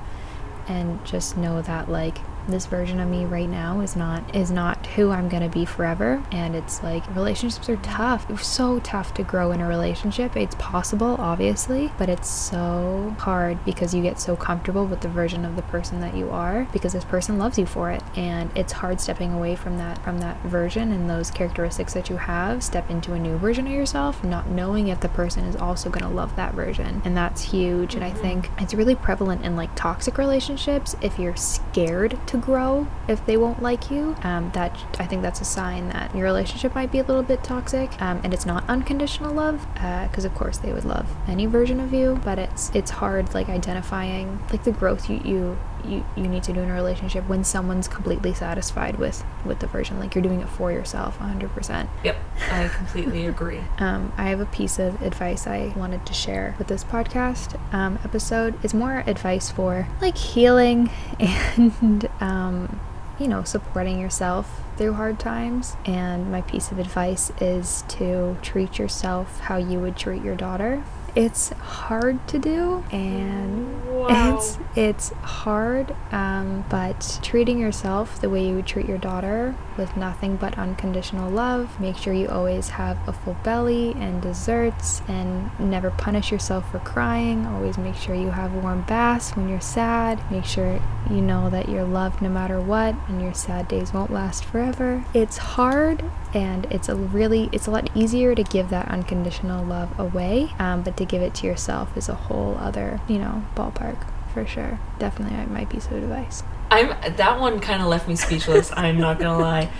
And 0.68 1.05
just 1.05 1.36
know 1.36 1.62
that 1.62 1.88
like 1.88 2.18
this 2.49 2.66
version 2.66 3.01
of 3.01 3.09
me 3.09 3.24
right 3.24 3.49
now 3.49 3.80
is 3.80 3.97
not 3.97 4.34
is 4.34 4.51
not 4.51 4.86
who 4.88 5.11
I'm 5.11 5.28
gonna 5.28 5.49
be 5.49 5.64
forever. 5.64 6.22
And 6.32 6.55
it's 6.55 6.82
like 6.82 7.05
relationships 7.14 7.68
are 7.68 7.76
tough. 7.76 8.28
It's 8.30 8.47
so 8.47 8.80
tough 8.80 9.14
to 9.14 9.22
grow 9.22 9.53
in 9.53 9.61
a 9.61 9.68
relationship. 9.68 10.36
It's 10.36 10.55
possible, 10.57 11.16
obviously, 11.18 11.93
but 11.99 12.09
it's 12.09 12.28
so 12.28 13.14
hard 13.18 13.64
because 13.64 13.95
you 13.95 14.03
get 14.03 14.20
so 14.20 14.36
comfortable 14.36 14.86
with 14.86 15.01
the 15.01 15.09
version 15.09 15.45
of 15.45 15.57
the 15.57 15.62
person 15.62 16.01
that 16.01 16.16
you 16.16 16.30
are 16.30 16.66
because 16.72 16.93
this 16.93 17.05
person 17.05 17.38
loves 17.38 17.59
you 17.59 17.66
for 17.66 17.91
it. 17.91 18.03
And 18.16 18.51
it's 18.57 18.72
hard 18.72 19.01
stepping 19.01 19.32
away 19.32 19.57
from 19.57 19.78
that 19.78 20.03
from 20.03 20.18
that 20.18 20.41
version 20.43 20.93
and 20.93 21.09
those 21.09 21.30
characteristics 21.30 21.95
that 21.95 22.11
you 22.11 22.16
have, 22.16 22.62
step 22.62 22.91
into 22.91 23.12
a 23.12 23.18
new 23.18 23.36
version 23.38 23.66
of 23.66 23.72
yourself, 23.72 24.22
not 24.24 24.49
knowing 24.49 24.88
if 24.88 25.01
the 25.01 25.09
person 25.09 25.45
is 25.45 25.57
also 25.57 25.91
gonna 25.91 26.11
love 26.11 26.34
that 26.36 26.55
version. 26.55 27.03
And 27.05 27.16
that's 27.16 27.43
huge. 27.43 27.95
And 27.95 28.05
I 28.05 28.11
mm-hmm. 28.11 28.20
think 28.20 28.51
it's 28.59 28.74
really 28.74 28.95
prevalent 28.95 29.45
in 29.45 29.57
like 29.57 29.74
toxic 29.74 30.18
relationships 30.18 30.97
if 31.01 31.18
you're 31.18 31.36
scared 31.36 32.18
to 32.31 32.37
grow 32.37 32.87
if 33.09 33.24
they 33.26 33.37
won't 33.37 33.61
like 33.62 33.91
you. 33.91 34.16
Um, 34.22 34.51
that 34.55 34.78
I 34.99 35.07
think 35.07 35.22
that's 35.22 35.41
a 35.41 35.45
sign 35.45 35.89
that 35.89 36.14
your 36.14 36.24
relationship 36.24 36.74
might 36.74 36.93
be 36.93 36.99
a 36.99 37.03
little 37.05 37.22
bit 37.22 37.43
toxic, 37.43 38.01
um, 38.01 38.20
and 38.22 38.33
it's 38.33 38.47
not 38.47 38.62
unconditional 38.68 39.35
love, 39.35 39.66
because 39.74 40.24
uh, 40.24 40.28
of 40.28 40.35
course 40.35 40.59
they 40.59 40.72
would 40.72 40.85
love 40.85 41.07
any 41.28 41.47
version 41.47 41.81
of 41.81 41.93
you, 41.93 42.20
but 42.24 42.39
it's 42.39 42.70
it's 42.74 42.91
hard 42.91 43.35
like 43.35 43.49
identifying 43.49 44.41
like 44.51 44.64
the 44.64 44.72
growth 44.72 45.11
you 45.11 45.20
you 45.24 45.59
you, 45.85 46.05
you 46.16 46.28
need 46.28 46.43
to 46.45 46.53
do 46.53 46.61
in 46.61 46.70
a 46.70 46.74
relationship 46.74 47.28
when 47.28 47.45
someone's 47.45 47.89
completely 47.89 48.35
satisfied 48.35 48.97
with 48.97 49.24
with 49.45 49.61
the 49.61 49.66
version 49.66 49.99
like 49.99 50.14
you're 50.14 50.22
doing 50.22 50.41
it 50.41 50.49
for 50.49 50.70
yourself 50.72 51.18
100% 51.18 51.89
yep 52.05 52.16
i 52.51 52.68
completely 52.68 53.26
agree. 53.35 53.61
Um, 53.78 54.12
i 54.16 54.24
have 54.28 54.41
a 54.41 54.47
piece 54.47 54.78
of 54.78 55.01
advice 55.03 55.47
i 55.47 55.72
wanted 55.76 56.05
to 56.07 56.12
share 56.12 56.55
with 56.59 56.68
this 56.68 56.85
podcast 56.85 57.59
um, 57.72 57.99
episode. 58.05 58.55
It's 58.62 58.74
more 58.74 59.03
advice 59.07 59.51
for 59.51 59.89
like 60.01 60.16
healing 60.16 60.91
and 61.20 62.09
um, 62.20 62.81
you 63.18 63.28
know 63.28 63.45
supporting 63.45 64.01
yourself 64.01 64.61
through 64.76 64.95
hard 64.95 65.18
times. 65.18 65.76
And 65.85 66.31
my 66.31 66.41
piece 66.43 66.70
of 66.70 66.78
advice 66.78 67.31
is 67.41 67.83
to 67.89 68.37
treat 68.43 68.78
yourself 68.78 69.41
how 69.41 69.57
you 69.57 69.78
would 69.78 69.97
treat 69.97 70.22
your 70.22 70.37
daughter 70.37 70.83
it's 71.14 71.50
hard 71.50 72.26
to 72.28 72.38
do 72.38 72.84
and 72.90 73.86
wow. 73.94 74.36
it's 74.36 74.58
it's 74.76 75.11
hard 75.22 75.94
um, 76.12 76.64
but 76.68 77.18
treating 77.22 77.58
yourself 77.58 78.20
the 78.20 78.30
way 78.30 78.46
you 78.46 78.56
would 78.56 78.66
treat 78.66 78.86
your 78.86 78.98
daughter 78.98 79.54
with 79.76 79.96
nothing 79.96 80.36
but 80.36 80.56
unconditional 80.58 81.30
love 81.30 81.78
make 81.80 81.96
sure 81.96 82.12
you 82.12 82.28
always 82.28 82.70
have 82.70 82.96
a 83.08 83.12
full 83.12 83.36
belly 83.42 83.92
and 83.98 84.22
desserts 84.22 85.02
and 85.08 85.50
never 85.58 85.90
punish 85.90 86.30
yourself 86.30 86.70
for 86.70 86.78
crying. 86.80 87.46
Always 87.46 87.78
make 87.78 87.96
sure 87.96 88.14
you 88.14 88.30
have 88.30 88.52
warm 88.54 88.82
baths 88.82 89.36
when 89.36 89.48
you're 89.48 89.61
sad. 89.61 90.18
Make 90.30 90.44
sure 90.44 90.80
you 91.11 91.20
know 91.20 91.50
that 91.50 91.68
you're 91.68 91.84
loved 91.84 92.22
no 92.22 92.28
matter 92.28 92.61
what 92.61 92.94
and 93.08 93.20
your 93.20 93.34
sad 93.34 93.68
days 93.68 93.92
won't 93.92 94.12
last 94.12 94.44
forever. 94.44 95.04
It's 95.14 95.36
hard 95.36 96.04
and 96.33 96.66
it's 96.66 96.89
a 96.89 96.95
really 96.95 97.49
it's 97.53 97.66
a 97.66 97.70
lot 97.70 97.91
easier 97.97 98.35
to 98.35 98.43
give 98.43 98.70
that 98.70 98.89
unconditional 98.89 99.64
love 99.64 99.99
away 99.99 100.53
um, 100.59 100.83
but 100.83 100.97
to 100.97 101.05
give 101.05 101.22
it 101.22 101.35
to 101.35 101.47
yourself 101.47 101.97
is 101.97 102.09
a 102.09 102.14
whole 102.14 102.57
other 102.59 103.01
you 103.09 103.18
know 103.18 103.45
ballpark 103.55 104.07
for 104.33 104.47
sure. 104.47 104.78
Definitely 104.99 105.45
my 105.47 105.64
piece 105.64 105.87
of 105.87 105.93
advice. 105.95 106.43
I'm 106.70 106.89
that 107.16 107.41
one 107.41 107.59
kind 107.61 107.83
of 107.83 107.89
left 107.89 108.07
me 108.07 108.16
speechless 108.16 108.70
i'm 108.76 108.99
not 108.99 109.18
gonna 109.18 109.39
lie. 109.39 109.70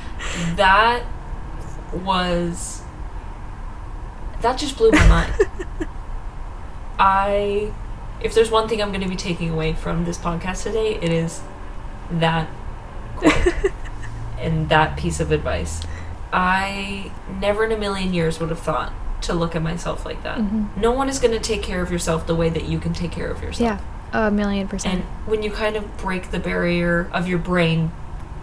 That 0.57 1.05
was 1.93 2.83
that 4.41 4.59
just 4.59 4.77
blew 4.77 4.91
my 4.91 5.07
mind. 5.09 5.35
I 6.99 7.73
if 8.23 8.35
there's 8.35 8.51
one 8.51 8.69
thing 8.69 8.83
i'm 8.83 8.93
to 8.93 9.09
be 9.09 9.17
taking 9.17 9.51
away 9.51 9.73
from 9.73 10.05
this 10.05 10.19
podcast 10.19 10.65
today 10.65 10.97
it 10.97 11.11
is 11.11 11.41
that 12.11 12.47
quote 13.17 13.73
and 14.39 14.69
that 14.69 14.99
piece 14.99 15.21
of 15.21 15.33
advice 15.33 15.81
I 16.33 17.11
never 17.41 17.65
in 17.65 17.73
a 17.73 17.77
million 17.77 18.15
years 18.15 18.41
would 18.41 18.51
have 18.51 18.61
thought 18.61 18.93
to 19.23 19.35
look 19.35 19.55
at 19.55 19.63
myself 19.63 20.05
like 20.05 20.23
that. 20.23 20.39
Mm-hmm. 20.39 20.81
No 20.81 20.93
one 20.93 21.09
is 21.09 21.19
going 21.19 21.33
to 21.33 21.41
take 21.41 21.63
care 21.63 21.83
of 21.83 21.91
yourself 21.91 22.27
the 22.27 22.35
way 22.35 22.49
that 22.49 22.65
you 22.65 22.79
can 22.79 22.93
take 22.93 23.13
care 23.13 23.31
of 23.31 23.43
yourself. 23.43 23.81
Yeah, 24.13 24.29
a 24.29 24.31
million 24.31 24.69
percent. 24.69 24.95
And 24.95 25.05
when 25.27 25.43
you 25.43 25.51
kind 25.51 25.77
of 25.77 25.97
break 25.99 26.31
the 26.31 26.39
barrier 26.39 27.11
of 27.13 27.29
your 27.29 27.39
brain, 27.39 27.93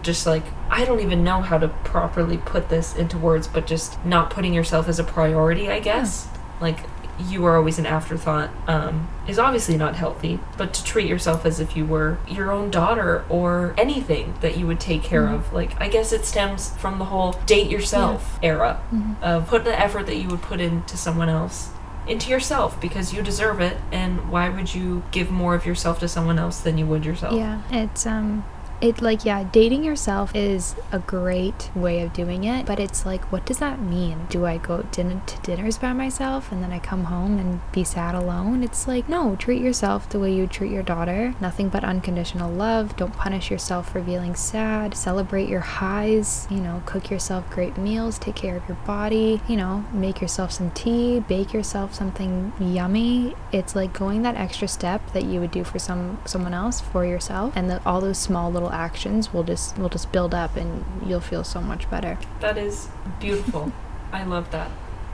just 0.02 0.26
like, 0.26 0.44
I 0.70 0.84
don't 0.84 1.00
even 1.00 1.24
know 1.24 1.40
how 1.40 1.58
to 1.58 1.68
properly 1.68 2.38
put 2.38 2.68
this 2.68 2.94
into 2.94 3.18
words, 3.18 3.48
but 3.48 3.66
just 3.66 4.04
not 4.04 4.30
putting 4.30 4.54
yourself 4.54 4.88
as 4.88 4.98
a 4.98 5.04
priority, 5.04 5.68
I 5.68 5.80
guess. 5.80 6.28
Yeah. 6.30 6.40
Like, 6.60 6.78
you 7.20 7.44
are 7.44 7.56
always 7.56 7.78
an 7.78 7.86
afterthought 7.86 8.50
um, 8.66 9.08
is 9.26 9.38
obviously 9.38 9.76
not 9.76 9.96
healthy. 9.96 10.38
But 10.56 10.74
to 10.74 10.84
treat 10.84 11.06
yourself 11.06 11.44
as 11.44 11.60
if 11.60 11.76
you 11.76 11.84
were 11.84 12.18
your 12.28 12.50
own 12.50 12.70
daughter 12.70 13.24
or 13.28 13.74
anything 13.76 14.34
that 14.40 14.56
you 14.56 14.66
would 14.66 14.80
take 14.80 15.02
care 15.02 15.24
mm-hmm. 15.24 15.34
of, 15.34 15.52
like 15.52 15.80
I 15.80 15.88
guess 15.88 16.12
it 16.12 16.24
stems 16.24 16.76
from 16.76 16.98
the 16.98 17.06
whole 17.06 17.32
date 17.46 17.70
yourself 17.70 18.38
yeah. 18.42 18.48
era 18.48 18.82
mm-hmm. 18.92 19.22
of 19.22 19.48
put 19.48 19.64
the 19.64 19.78
effort 19.78 20.06
that 20.06 20.16
you 20.16 20.28
would 20.28 20.42
put 20.42 20.60
into 20.60 20.96
someone 20.96 21.28
else 21.28 21.70
into 22.06 22.30
yourself 22.30 22.80
because 22.80 23.12
you 23.12 23.22
deserve 23.22 23.60
it 23.60 23.76
and 23.92 24.30
why 24.30 24.48
would 24.48 24.74
you 24.74 25.02
give 25.10 25.30
more 25.30 25.54
of 25.54 25.66
yourself 25.66 26.00
to 26.00 26.08
someone 26.08 26.38
else 26.38 26.60
than 26.60 26.78
you 26.78 26.86
would 26.86 27.04
yourself 27.04 27.34
yeah 27.34 27.60
it's 27.70 28.06
um 28.06 28.42
it 28.80 29.02
like 29.02 29.24
yeah 29.24 29.42
dating 29.50 29.82
yourself 29.82 30.34
is 30.34 30.76
a 30.92 30.98
great 31.00 31.70
way 31.74 32.00
of 32.02 32.12
doing 32.12 32.44
it 32.44 32.64
but 32.64 32.78
it's 32.78 33.04
like 33.04 33.24
what 33.32 33.44
does 33.44 33.58
that 33.58 33.80
mean? 33.80 34.26
Do 34.28 34.46
i 34.46 34.58
go 34.58 34.82
din- 34.92 35.22
to 35.26 35.40
dinners 35.42 35.78
by 35.78 35.92
myself 35.92 36.52
and 36.52 36.62
then 36.62 36.72
i 36.72 36.78
come 36.78 37.04
home 37.04 37.38
and 37.38 37.60
be 37.72 37.84
sad 37.84 38.14
alone? 38.14 38.62
It's 38.62 38.86
like 38.86 39.08
no 39.08 39.36
treat 39.36 39.60
yourself 39.60 40.08
the 40.08 40.20
way 40.20 40.32
you 40.32 40.46
treat 40.46 40.70
your 40.70 40.82
daughter. 40.82 41.34
Nothing 41.40 41.68
but 41.68 41.84
unconditional 41.84 42.50
love. 42.50 42.96
Don't 42.96 43.14
punish 43.14 43.50
yourself 43.50 43.90
for 43.92 44.02
feeling 44.02 44.34
sad. 44.34 44.96
Celebrate 44.96 45.48
your 45.48 45.60
highs 45.60 46.46
you 46.50 46.58
know 46.58 46.82
cook 46.86 47.10
yourself 47.10 47.48
great 47.50 47.76
meals 47.76 48.18
take 48.18 48.34
care 48.34 48.56
of 48.56 48.68
your 48.68 48.76
body 48.86 49.40
you 49.48 49.56
know 49.56 49.84
make 49.92 50.20
yourself 50.20 50.52
some 50.52 50.70
tea 50.72 51.20
bake 51.20 51.52
yourself 51.52 51.94
something 51.94 52.52
yummy. 52.60 53.34
It's 53.52 53.74
like 53.74 53.92
going 53.92 54.22
that 54.22 54.36
extra 54.36 54.68
step 54.68 55.12
that 55.12 55.24
you 55.24 55.40
would 55.40 55.50
do 55.50 55.64
for 55.64 55.78
some 55.78 56.18
someone 56.24 56.54
else 56.54 56.80
for 56.80 57.04
yourself 57.04 57.52
and 57.56 57.70
the, 57.70 57.82
all 57.86 58.00
those 58.00 58.18
small 58.18 58.50
little 58.50 58.67
little 58.68 58.80
actions 58.80 59.32
will 59.32 59.44
just 59.44 59.78
will 59.78 59.88
just 59.88 60.12
build 60.12 60.34
up 60.34 60.56
and 60.56 60.84
you'll 61.06 61.20
feel 61.20 61.44
so 61.44 61.60
much 61.60 61.88
better. 61.90 62.18
That 62.40 62.58
is 62.58 62.88
beautiful. 63.20 63.72
I 64.12 64.24
love 64.24 64.50
that. 64.50 64.70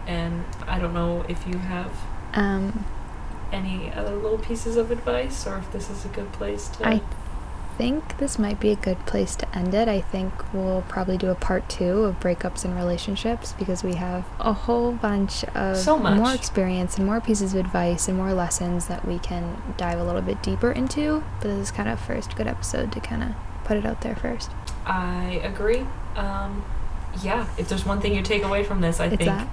And 0.06 0.44
I 0.66 0.78
don't 0.78 0.94
know 0.94 1.24
if 1.28 1.46
you 1.46 1.58
have 1.58 1.92
um 2.34 2.84
any 3.52 3.92
other 3.92 4.16
little 4.16 4.38
pieces 4.38 4.76
of 4.76 4.90
advice 4.90 5.46
or 5.46 5.58
if 5.58 5.70
this 5.72 5.88
is 5.88 6.04
a 6.04 6.08
good 6.08 6.32
place 6.32 6.68
to 6.68 6.88
I 6.88 7.00
think 7.76 8.18
this 8.18 8.38
might 8.38 8.60
be 8.60 8.70
a 8.70 8.76
good 8.76 9.04
place 9.06 9.34
to 9.36 9.56
end 9.56 9.74
it. 9.74 9.88
I 9.88 10.00
think 10.00 10.32
we'll 10.52 10.82
probably 10.88 11.18
do 11.18 11.30
a 11.30 11.34
part 11.34 11.68
two 11.68 12.04
of 12.04 12.20
breakups 12.20 12.64
and 12.64 12.76
relationships 12.76 13.52
because 13.52 13.82
we 13.82 13.94
have 13.94 14.24
a 14.38 14.52
whole 14.52 14.92
bunch 14.92 15.44
of 15.44 15.76
so 15.76 15.98
more 15.98 16.32
experience 16.34 16.96
and 16.96 17.06
more 17.06 17.20
pieces 17.20 17.54
of 17.54 17.60
advice 17.60 18.08
and 18.08 18.16
more 18.16 18.32
lessons 18.32 18.86
that 18.86 19.06
we 19.06 19.18
can 19.18 19.60
dive 19.76 19.98
a 19.98 20.04
little 20.04 20.22
bit 20.22 20.42
deeper 20.42 20.70
into. 20.70 21.24
But 21.40 21.48
this 21.48 21.58
is 21.58 21.70
kind 21.70 21.88
of 21.88 22.00
first 22.00 22.36
good 22.36 22.46
episode 22.46 22.92
to 22.92 23.00
kind 23.00 23.22
of 23.22 23.30
put 23.64 23.76
it 23.76 23.84
out 23.84 24.02
there 24.02 24.16
first. 24.16 24.50
I 24.86 25.40
agree. 25.42 25.86
Um, 26.16 26.64
yeah, 27.22 27.46
if 27.58 27.68
there's 27.68 27.84
one 27.84 28.00
thing 28.00 28.14
you 28.14 28.22
take 28.22 28.42
away 28.42 28.64
from 28.64 28.80
this, 28.80 29.00
I 29.00 29.06
it's 29.06 29.16
think 29.16 29.28
that. 29.28 29.48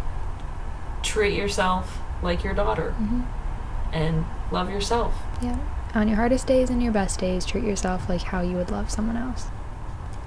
treat 1.03 1.35
yourself 1.35 1.99
like 2.21 2.43
your 2.43 2.53
daughter 2.53 2.93
mm-hmm. 2.99 3.21
and 3.93 4.25
love 4.51 4.69
yourself. 4.69 5.13
Yeah 5.41 5.57
on 5.93 6.07
your 6.07 6.17
hardest 6.17 6.47
days 6.47 6.69
and 6.69 6.81
your 6.81 6.91
best 6.91 7.19
days, 7.19 7.45
treat 7.45 7.63
yourself 7.63 8.07
like 8.07 8.21
how 8.21 8.41
you 8.41 8.55
would 8.55 8.71
love 8.71 8.89
someone 8.89 9.17
else. 9.17 9.47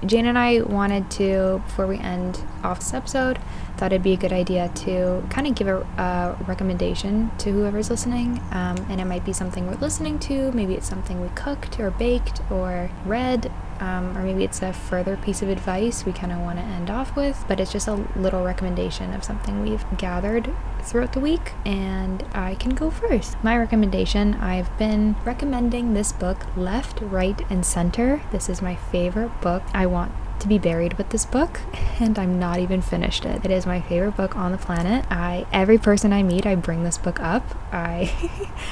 Jane 0.05 0.25
and 0.25 0.37
I 0.37 0.61
wanted 0.61 1.09
to, 1.11 1.61
before 1.65 1.87
we 1.87 1.97
end 1.97 2.43
off 2.63 2.79
this 2.79 2.93
episode, 2.93 3.39
thought 3.77 3.91
it'd 3.91 4.03
be 4.03 4.13
a 4.13 4.17
good 4.17 4.33
idea 4.33 4.69
to 4.69 5.23
kind 5.29 5.47
of 5.47 5.55
give 5.55 5.67
a, 5.67 5.77
a 5.97 6.43
recommendation 6.45 7.31
to 7.39 7.51
whoever's 7.51 7.89
listening. 7.89 8.39
Um, 8.51 8.77
and 8.89 9.01
it 9.01 9.05
might 9.05 9.25
be 9.25 9.33
something 9.33 9.67
we're 9.67 9.75
listening 9.75 10.19
to, 10.19 10.51
maybe 10.51 10.75
it's 10.75 10.87
something 10.87 11.21
we 11.21 11.29
cooked 11.29 11.79
or 11.79 11.91
baked 11.91 12.41
or 12.51 12.91
read 13.05 13.51
um, 13.79 14.17
or 14.17 14.23
maybe 14.23 14.43
it's 14.43 14.61
a 14.61 14.73
further 14.73 15.17
piece 15.17 15.41
of 15.41 15.49
advice 15.49 16.05
we 16.05 16.11
kind 16.11 16.31
of 16.31 16.39
want 16.39 16.59
to 16.59 16.65
end 16.65 16.89
off 16.89 17.15
with, 17.15 17.43
but 17.47 17.59
it's 17.59 17.71
just 17.71 17.87
a 17.87 18.05
little 18.15 18.43
recommendation 18.43 19.13
of 19.13 19.23
something 19.23 19.61
we've 19.61 19.85
gathered 19.97 20.53
throughout 20.81 21.13
the 21.13 21.19
week, 21.19 21.53
and 21.65 22.23
I 22.33 22.55
can 22.55 22.75
go 22.75 22.89
first. 22.89 23.41
My 23.43 23.57
recommendation 23.57 24.35
I've 24.35 24.75
been 24.77 25.15
recommending 25.25 25.93
this 25.93 26.11
book 26.11 26.45
left, 26.55 27.01
right, 27.01 27.39
and 27.49 27.65
center. 27.65 28.21
This 28.31 28.49
is 28.49 28.61
my 28.61 28.75
favorite 28.75 29.41
book. 29.41 29.63
I 29.73 29.85
want 29.85 30.11
to 30.39 30.47
be 30.47 30.57
buried 30.57 30.93
with 30.95 31.09
this 31.09 31.25
book 31.25 31.59
and 31.99 32.19
I'm 32.19 32.39
not 32.39 32.59
even 32.59 32.81
finished 32.81 33.25
it. 33.25 33.45
It 33.45 33.51
is 33.51 33.65
my 33.65 33.81
favorite 33.81 34.17
book 34.17 34.35
on 34.35 34.51
the 34.51 34.57
planet. 34.57 35.05
I 35.09 35.45
every 35.51 35.77
person 35.77 36.13
I 36.13 36.23
meet 36.23 36.45
I 36.45 36.55
bring 36.55 36.83
this 36.83 36.97
book 36.97 37.19
up. 37.19 37.43
I 37.73 38.11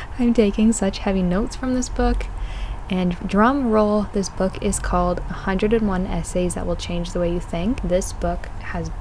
I'm 0.20 0.34
taking 0.34 0.72
such 0.74 1.00
heavy 1.00 1.24
notes 1.24 1.56
from 1.56 1.74
this 1.74 1.90
book. 1.90 2.28
And 2.90 3.18
drum 3.28 3.72
roll, 3.72 4.08
this 4.14 4.30
book 4.30 4.62
is 4.62 4.80
called 4.80 5.20
101 5.22 6.06
Essays 6.08 6.56
That 6.56 6.68
Will 6.68 6.76
Change 6.76 7.12
the 7.12 7.20
Way 7.20 7.34
You 7.34 7.40
Think. 7.40 7.82
This 7.82 8.14
book 8.14 8.48
has 8.62 8.92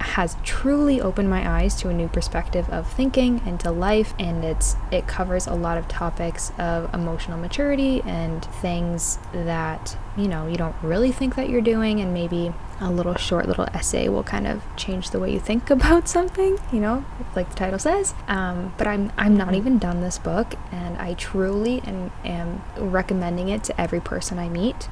has 0.00 0.36
truly 0.42 0.98
opened 0.98 1.28
my 1.28 1.58
eyes 1.58 1.74
to 1.76 1.88
a 1.90 1.92
new 1.92 2.08
perspective 2.08 2.68
of 2.70 2.90
thinking 2.90 3.42
and 3.44 3.60
to 3.60 3.70
life 3.70 4.14
and 4.18 4.42
it's 4.44 4.74
it 4.90 5.06
covers 5.06 5.46
a 5.46 5.54
lot 5.54 5.76
of 5.76 5.86
topics 5.88 6.52
of 6.58 6.92
emotional 6.94 7.36
maturity 7.36 8.00
and 8.06 8.42
things 8.46 9.18
that 9.32 9.96
you 10.16 10.26
know 10.26 10.46
you 10.46 10.56
don't 10.56 10.74
really 10.82 11.12
think 11.12 11.36
that 11.36 11.50
you're 11.50 11.60
doing 11.60 12.00
and 12.00 12.14
maybe 12.14 12.50
a 12.80 12.90
little 12.90 13.14
short 13.14 13.46
little 13.46 13.66
essay 13.74 14.08
will 14.08 14.22
kind 14.22 14.46
of 14.46 14.62
change 14.74 15.10
the 15.10 15.18
way 15.18 15.30
you 15.30 15.38
think 15.38 15.68
about 15.78 16.08
something 16.08 16.58
you 16.72 16.80
know 16.80 17.04
like 17.36 17.50
the 17.50 17.56
title 17.56 17.78
says. 17.78 18.14
Um, 18.26 18.72
but 18.78 18.86
i'm 18.86 19.12
i'm 19.18 19.36
not 19.36 19.54
even 19.54 19.78
done 19.78 20.00
this 20.00 20.18
book 20.18 20.54
and 20.72 20.96
i 20.96 21.12
truly 21.14 21.82
am, 21.82 22.10
am 22.24 22.62
recommending 22.76 23.50
it 23.50 23.62
to 23.64 23.78
every 23.80 24.00
person 24.00 24.38
i 24.38 24.48
meet. 24.48 24.88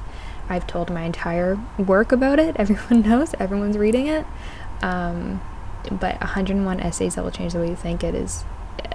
I've 0.51 0.65
told 0.65 0.89
my 0.89 1.03
entire 1.03 1.59
work 1.77 2.11
about 2.11 2.39
it. 2.39 2.55
Everyone 2.59 3.07
knows. 3.07 3.35
Everyone's 3.39 3.77
reading 3.77 4.07
it 4.07 4.25
um, 4.81 5.41
but 5.89 6.19
101 6.19 6.79
essays 6.79 7.15
that 7.15 7.23
will 7.23 7.31
change 7.31 7.53
the 7.53 7.59
way 7.59 7.69
you 7.69 7.75
think 7.75 8.03
it 8.03 8.15
is 8.15 8.43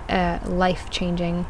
a 0.09 0.41
life 0.45 0.91
changing 0.91 1.47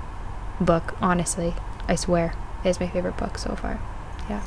book, 0.61 0.97
honestly. 1.01 1.55
I 1.89 1.97
swear. 1.97 2.35
It 2.65 2.69
is 2.69 2.81
my 2.81 2.89
favorite 2.89 3.17
book 3.17 3.39
so 3.39 3.55
far. 3.57 3.81
Yeah. 4.29 4.43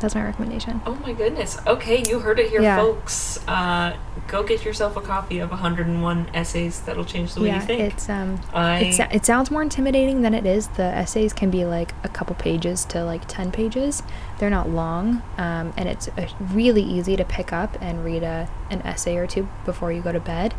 That's 0.00 0.14
my 0.14 0.24
recommendation. 0.24 0.80
Oh 0.84 0.94
my 0.96 1.12
goodness. 1.12 1.58
Okay, 1.66 2.02
you 2.06 2.20
heard 2.20 2.38
it 2.38 2.50
here, 2.50 2.60
Yeah. 2.60 2.76
folks. 2.76 3.38
Uh, 3.48 3.96
go 4.28 4.42
get 4.42 4.64
yourself 4.64 4.96
a 4.96 5.00
copy 5.00 5.38
of 5.38 5.50
101 5.50 6.30
Essays 6.34 6.80
That'll 6.80 7.04
Change 7.04 7.32
the 7.34 7.40
Way 7.40 7.46
yeah, 7.48 7.60
You 7.60 7.66
Think. 7.66 7.92
it's 7.92 8.08
um 8.08 8.40
I, 8.52 8.80
it, 8.80 9.00
it 9.12 9.26
sounds 9.26 9.50
more 9.50 9.62
intimidating 9.62 10.22
than 10.22 10.34
it 10.34 10.44
is. 10.44 10.68
The 10.68 10.82
essays 10.82 11.32
can 11.32 11.50
be 11.50 11.64
like 11.64 11.94
a 12.04 12.08
couple 12.08 12.34
pages 12.36 12.84
to 12.86 13.04
like 13.04 13.22
10 13.26 13.52
pages. 13.52 14.02
They're 14.38 14.50
not 14.50 14.68
long, 14.68 15.22
um, 15.38 15.72
and 15.76 15.88
it's 15.88 16.08
uh, 16.08 16.28
really 16.40 16.82
easy 16.82 17.16
to 17.16 17.24
pick 17.24 17.52
up 17.52 17.78
and 17.80 18.04
read 18.04 18.22
a, 18.22 18.48
an 18.70 18.82
essay 18.82 19.16
or 19.16 19.26
two 19.26 19.48
before 19.64 19.92
you 19.92 20.02
go 20.02 20.12
to 20.12 20.20
bed. 20.20 20.54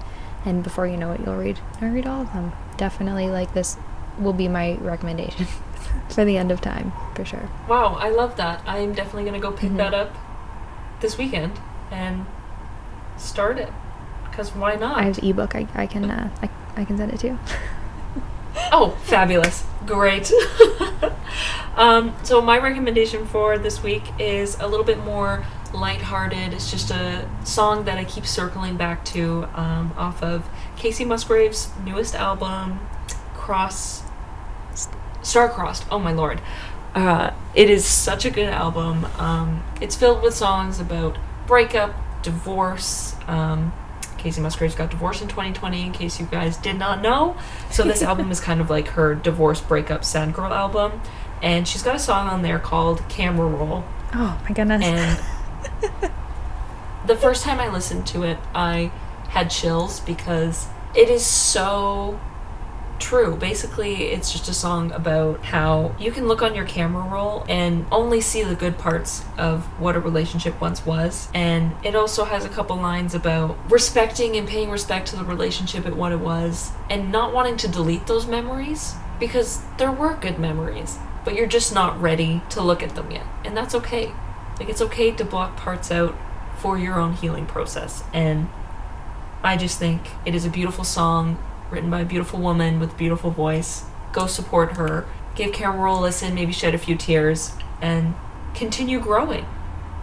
And 0.46 0.64
before 0.64 0.88
you 0.88 0.98
know 0.98 1.12
it, 1.12 1.22
you'll 1.26 1.36
read, 1.36 1.60
I'll 1.82 1.90
read 1.90 2.08
all 2.08 2.22
of 2.22 2.32
them. 2.32 2.54
Definitely, 2.78 3.28
like, 3.30 3.54
this 3.54 3.76
will 4.18 4.34
be 4.34 4.48
my 4.48 4.76
recommendation 4.76 5.46
for 6.10 6.24
the 6.26 6.38
end 6.38 6.52
of 6.52 6.62
time, 6.62 6.92
for 7.16 7.24
sure. 7.26 7.50
wow, 7.68 7.96
I 8.00 8.10
love 8.10 8.36
that. 8.38 8.62
I'm 8.66 8.94
definitely 8.94 9.24
going 9.30 9.40
to 9.42 9.46
go 9.48 9.52
pick 9.52 9.72
Mhm. 9.72 9.78
that 9.78 9.94
up 9.94 10.16
this 11.02 11.18
weekend 11.18 11.60
and 11.92 12.26
start 13.18 13.58
it. 13.58 13.72
Because 14.30 14.54
why 14.56 14.76
not? 14.76 14.98
I 14.98 15.04
have 15.04 15.16
the 15.16 15.30
ebook. 15.30 15.56
I, 15.56 15.68
I 15.76 15.88
can 15.88 16.10
uh, 16.10 16.30
I, 16.44 16.50
I 16.76 16.86
can 16.86 16.98
send 16.98 17.12
it 17.14 17.20
to 17.22 17.28
you. 17.28 17.40
Oh, 18.72 18.90
fabulous. 19.04 19.64
Great. 19.86 20.32
um, 21.78 22.14
so, 22.24 22.42
my 22.42 22.58
recommendation 22.58 23.26
for 23.28 23.58
this 23.58 23.84
week 23.84 24.04
is 24.20 24.58
a 24.60 24.68
little 24.68 24.84
bit 24.86 24.98
more 25.06 25.46
lighthearted. 25.74 26.54
It's 26.54 26.72
just 26.72 26.90
a 26.92 27.30
song 27.44 27.86
that 27.86 27.98
I 28.00 28.04
keep 28.04 28.26
circling 28.26 28.76
back 28.76 29.06
to 29.06 29.48
um, 29.54 29.94
off 29.96 30.24
of 30.24 30.50
Kacey 30.76 31.06
Musgraves' 31.06 31.70
newest 31.86 32.16
album, 32.16 32.80
Cross. 33.36 34.02
Star-Crossed. 35.22 35.86
Oh, 35.92 36.00
my 36.00 36.12
lord. 36.12 36.42
Uh, 36.96 37.32
it 37.54 37.70
is 37.70 37.86
such 37.86 38.26
a 38.26 38.30
good 38.30 38.50
album. 38.50 39.06
Um, 39.18 39.64
it's 39.82 39.96
filled 39.96 40.24
with 40.24 40.34
songs 40.34 40.80
about 40.80 41.18
breakup, 41.46 41.94
divorce. 42.24 43.16
Um, 43.28 43.72
Kacey 44.18 44.42
Musgraves 44.42 44.76
got 44.76 44.90
divorced 44.90 45.22
in 45.22 45.28
2020, 45.28 45.86
in 45.86 45.92
case 45.92 46.20
you 46.20 46.26
guys 46.26 46.58
did 46.58 46.78
not 46.78 47.02
know. 47.02 47.38
So 47.70 47.84
this 47.84 48.02
album 48.12 48.32
is 48.32 48.40
kind 48.40 48.62
of 48.62 48.70
like 48.70 48.90
her 48.90 49.16
divorce, 49.16 49.62
breakup, 49.62 50.04
sad 50.04 50.34
girl 50.34 50.54
album. 50.54 51.02
And 51.42 51.68
she's 51.68 51.84
got 51.84 51.96
a 51.96 52.00
song 52.00 52.28
on 52.28 52.42
there 52.42 52.60
called 52.60 53.08
Camera 53.10 53.48
Roll. 53.48 53.84
Oh 54.14 54.40
my 54.44 54.54
goodness. 54.54 54.84
And 54.84 55.20
the 57.06 57.16
first 57.16 57.44
time 57.44 57.60
I 57.60 57.70
listened 57.70 58.08
to 58.08 58.24
it, 58.24 58.38
I 58.56 58.92
had 59.30 59.52
chills 59.52 60.00
because 60.00 60.68
it 60.96 61.10
is 61.10 61.26
so 61.26 62.20
true. 63.08 63.38
Basically, 63.38 64.08
it's 64.08 64.34
just 64.34 64.50
a 64.50 64.54
song 64.54 64.92
about 64.92 65.42
how 65.46 65.96
you 65.98 66.12
can 66.12 66.28
look 66.28 66.42
on 66.42 66.54
your 66.54 66.66
camera 66.66 67.08
roll 67.10 67.46
and 67.48 67.86
only 67.90 68.20
see 68.20 68.44
the 68.44 68.54
good 68.54 68.78
parts 68.78 69.24
of 69.38 69.64
what 69.80 69.96
a 69.96 70.00
relationship 70.02 70.60
once 70.60 70.86
was. 70.86 71.30
And 71.34 71.74
it 71.86 71.96
also 71.96 72.26
has 72.26 72.44
a 72.44 72.50
couple 72.50 72.76
lines 72.76 73.16
about 73.16 73.58
respecting 73.72 74.36
and 74.36 74.46
paying 74.46 74.70
respect 74.70 75.08
to 75.08 75.16
the 75.16 75.24
relationship 75.24 75.86
at 75.86 75.96
what 75.96 76.12
it 76.12 76.20
was 76.20 76.72
and 76.90 77.10
not 77.10 77.34
wanting 77.34 77.56
to 77.58 77.70
delete 77.70 78.08
those 78.08 78.28
memories 78.28 78.96
because 79.22 79.62
there 79.78 79.92
were 79.92 80.16
good 80.16 80.38
memories, 80.38 80.98
but 81.24 81.34
you're 81.34 81.48
just 81.48 81.74
not 81.74 82.00
ready 82.02 82.42
to 82.50 82.62
look 82.62 82.84
at 82.84 82.96
them 82.96 83.10
yet. 83.10 83.26
And 83.46 83.56
that's 83.56 83.74
okay. 83.74 84.12
Like, 84.60 84.68
it's 84.68 84.82
okay 84.82 85.12
to 85.12 85.24
block 85.24 85.56
parts 85.56 85.92
out 85.92 86.14
for 86.58 86.78
your 86.78 87.00
own 87.00 87.14
healing 87.14 87.46
process. 87.46 88.04
And 88.12 88.50
I 89.44 89.56
just 89.56 89.80
think 89.80 90.02
it 90.26 90.36
is 90.36 90.44
a 90.44 90.50
beautiful 90.50 90.84
song 90.84 91.42
written 91.72 91.90
by 91.90 92.02
a 92.02 92.06
beautiful 92.06 92.40
woman 92.40 92.80
with 92.80 92.94
a 92.94 92.96
beautiful 92.98 93.32
voice. 93.32 93.84
Go 94.14 94.28
support 94.28 94.78
her. 94.78 95.06
Give 95.36 95.52
Camera 95.54 95.82
Roll 95.84 96.00
a 96.00 96.02
listen, 96.02 96.34
maybe 96.34 96.52
shed 96.52 96.74
a 96.74 96.78
few 96.78 96.96
tears, 96.96 97.52
and 97.82 98.16
continue 98.56 99.00
growing. 99.00 99.46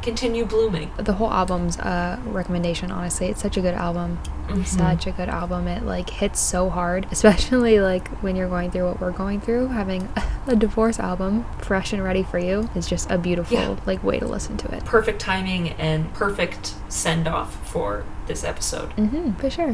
Continue 0.03 0.45
blooming. 0.45 0.91
the 0.99 1.15
whole 1.15 1.33
album's 1.33 1.79
a 1.79 2.21
recommendation 2.27 2.91
honestly 2.91 3.29
it's 3.29 3.41
such 3.41 3.57
a 3.57 3.63
good 3.63 3.73
album 3.73 4.19
Mhm. 4.49 4.67
such 4.67 5.07
a 5.07 5.13
good 5.13 5.31
album 5.31 5.67
it 5.67 5.83
like 5.83 6.11
hits 6.11 6.39
so 6.41 6.69
hard 6.69 7.07
especially 7.11 7.81
like 7.81 8.09
when 8.21 8.37
you're 8.37 8.51
going 8.51 8.71
through 8.71 8.85
what 8.87 9.01
we're 9.01 9.13
going 9.13 9.41
through 9.41 9.69
having 9.69 10.07
a 10.47 10.55
divorce 10.55 11.01
album 11.01 11.47
fresh 11.63 11.95
and 11.95 12.05
ready 12.05 12.23
for 12.23 12.39
you 12.39 12.69
is 12.75 12.87
just 12.87 13.11
a 13.11 13.17
beautiful 13.17 13.57
Yeah. 13.57 13.77
like 13.87 14.05
way 14.05 14.19
to 14.19 14.27
listen 14.27 14.59
to 14.59 14.75
it 14.75 14.85
Perfect 14.85 15.23
timing 15.23 15.71
and 15.71 16.13
perfect 16.13 16.75
send 16.91 17.27
off 17.27 17.55
for 17.67 18.05
this 18.27 18.45
episode. 18.45 18.91
mm-hmm 18.97 19.33
for 19.37 19.49
sure 19.49 19.73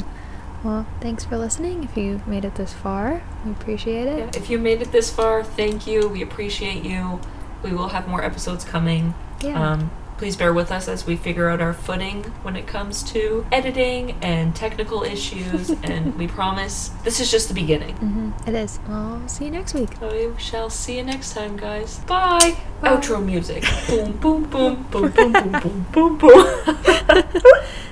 well 0.63 0.87
thanks 1.01 1.25
for 1.25 1.37
listening 1.39 1.85
if 1.85 1.97
you 1.97 2.21
made 2.27 2.45
it 2.45 2.55
this 2.57 2.73
far 2.73 3.23
we 3.45 3.53
appreciate 3.53 4.07
it 4.07 4.19
Yeah, 4.19 4.31
if 4.35 4.51
you 4.51 4.59
made 4.59 4.83
it 4.83 4.93
this 4.93 5.11
far, 5.11 5.43
thank 5.43 5.87
you. 5.87 6.09
We 6.09 6.23
appreciate 6.23 6.85
you. 6.85 7.21
We 7.63 7.73
will 7.73 7.89
have 7.89 8.07
more 8.09 8.23
episodes 8.23 8.65
coming. 8.65 9.15
yeah, 9.43 9.73
Um, 9.73 9.91
please 10.19 10.37
bear 10.37 10.53
with 10.53 10.71
us 10.71 10.87
as 10.89 11.07
we 11.07 11.17
figure 11.17 11.49
out 11.49 11.63
our 11.63 11.73
footing 11.73 12.25
when 12.43 12.55
it 12.57 12.67
comes 12.67 13.03
to 13.13 13.47
editing 13.51 14.17
and 14.21 14.55
technical 14.55 15.03
issues. 15.03 15.71
and 15.83 16.15
we 16.19 16.27
promise 16.27 16.91
this 17.05 17.21
is 17.21 17.31
just 17.31 17.49
the 17.49 17.55
beginning. 17.55 17.97
hmm 17.97 18.31
it 18.47 18.55
is 18.55 18.79
well 18.89 19.23
see 19.27 19.47
you 19.47 19.51
next 19.51 19.73
week 19.75 19.91
we 20.03 20.29
shall 20.37 20.69
see 20.69 20.99
you 20.99 21.03
next 21.05 21.33
time, 21.33 21.57
guys. 21.57 22.01
Bye. 22.01 22.57
Bye. 22.83 22.91
Outro 22.97 23.25
music. 23.25 23.63
boom, 23.89 24.13
boom, 24.19 24.45
boom, 24.45 24.87
boom, 24.91 25.11
boom, 25.13 25.33
boom, 25.33 25.53
boom, 25.63 25.87
boom, 25.93 26.19
boom. 26.19 27.25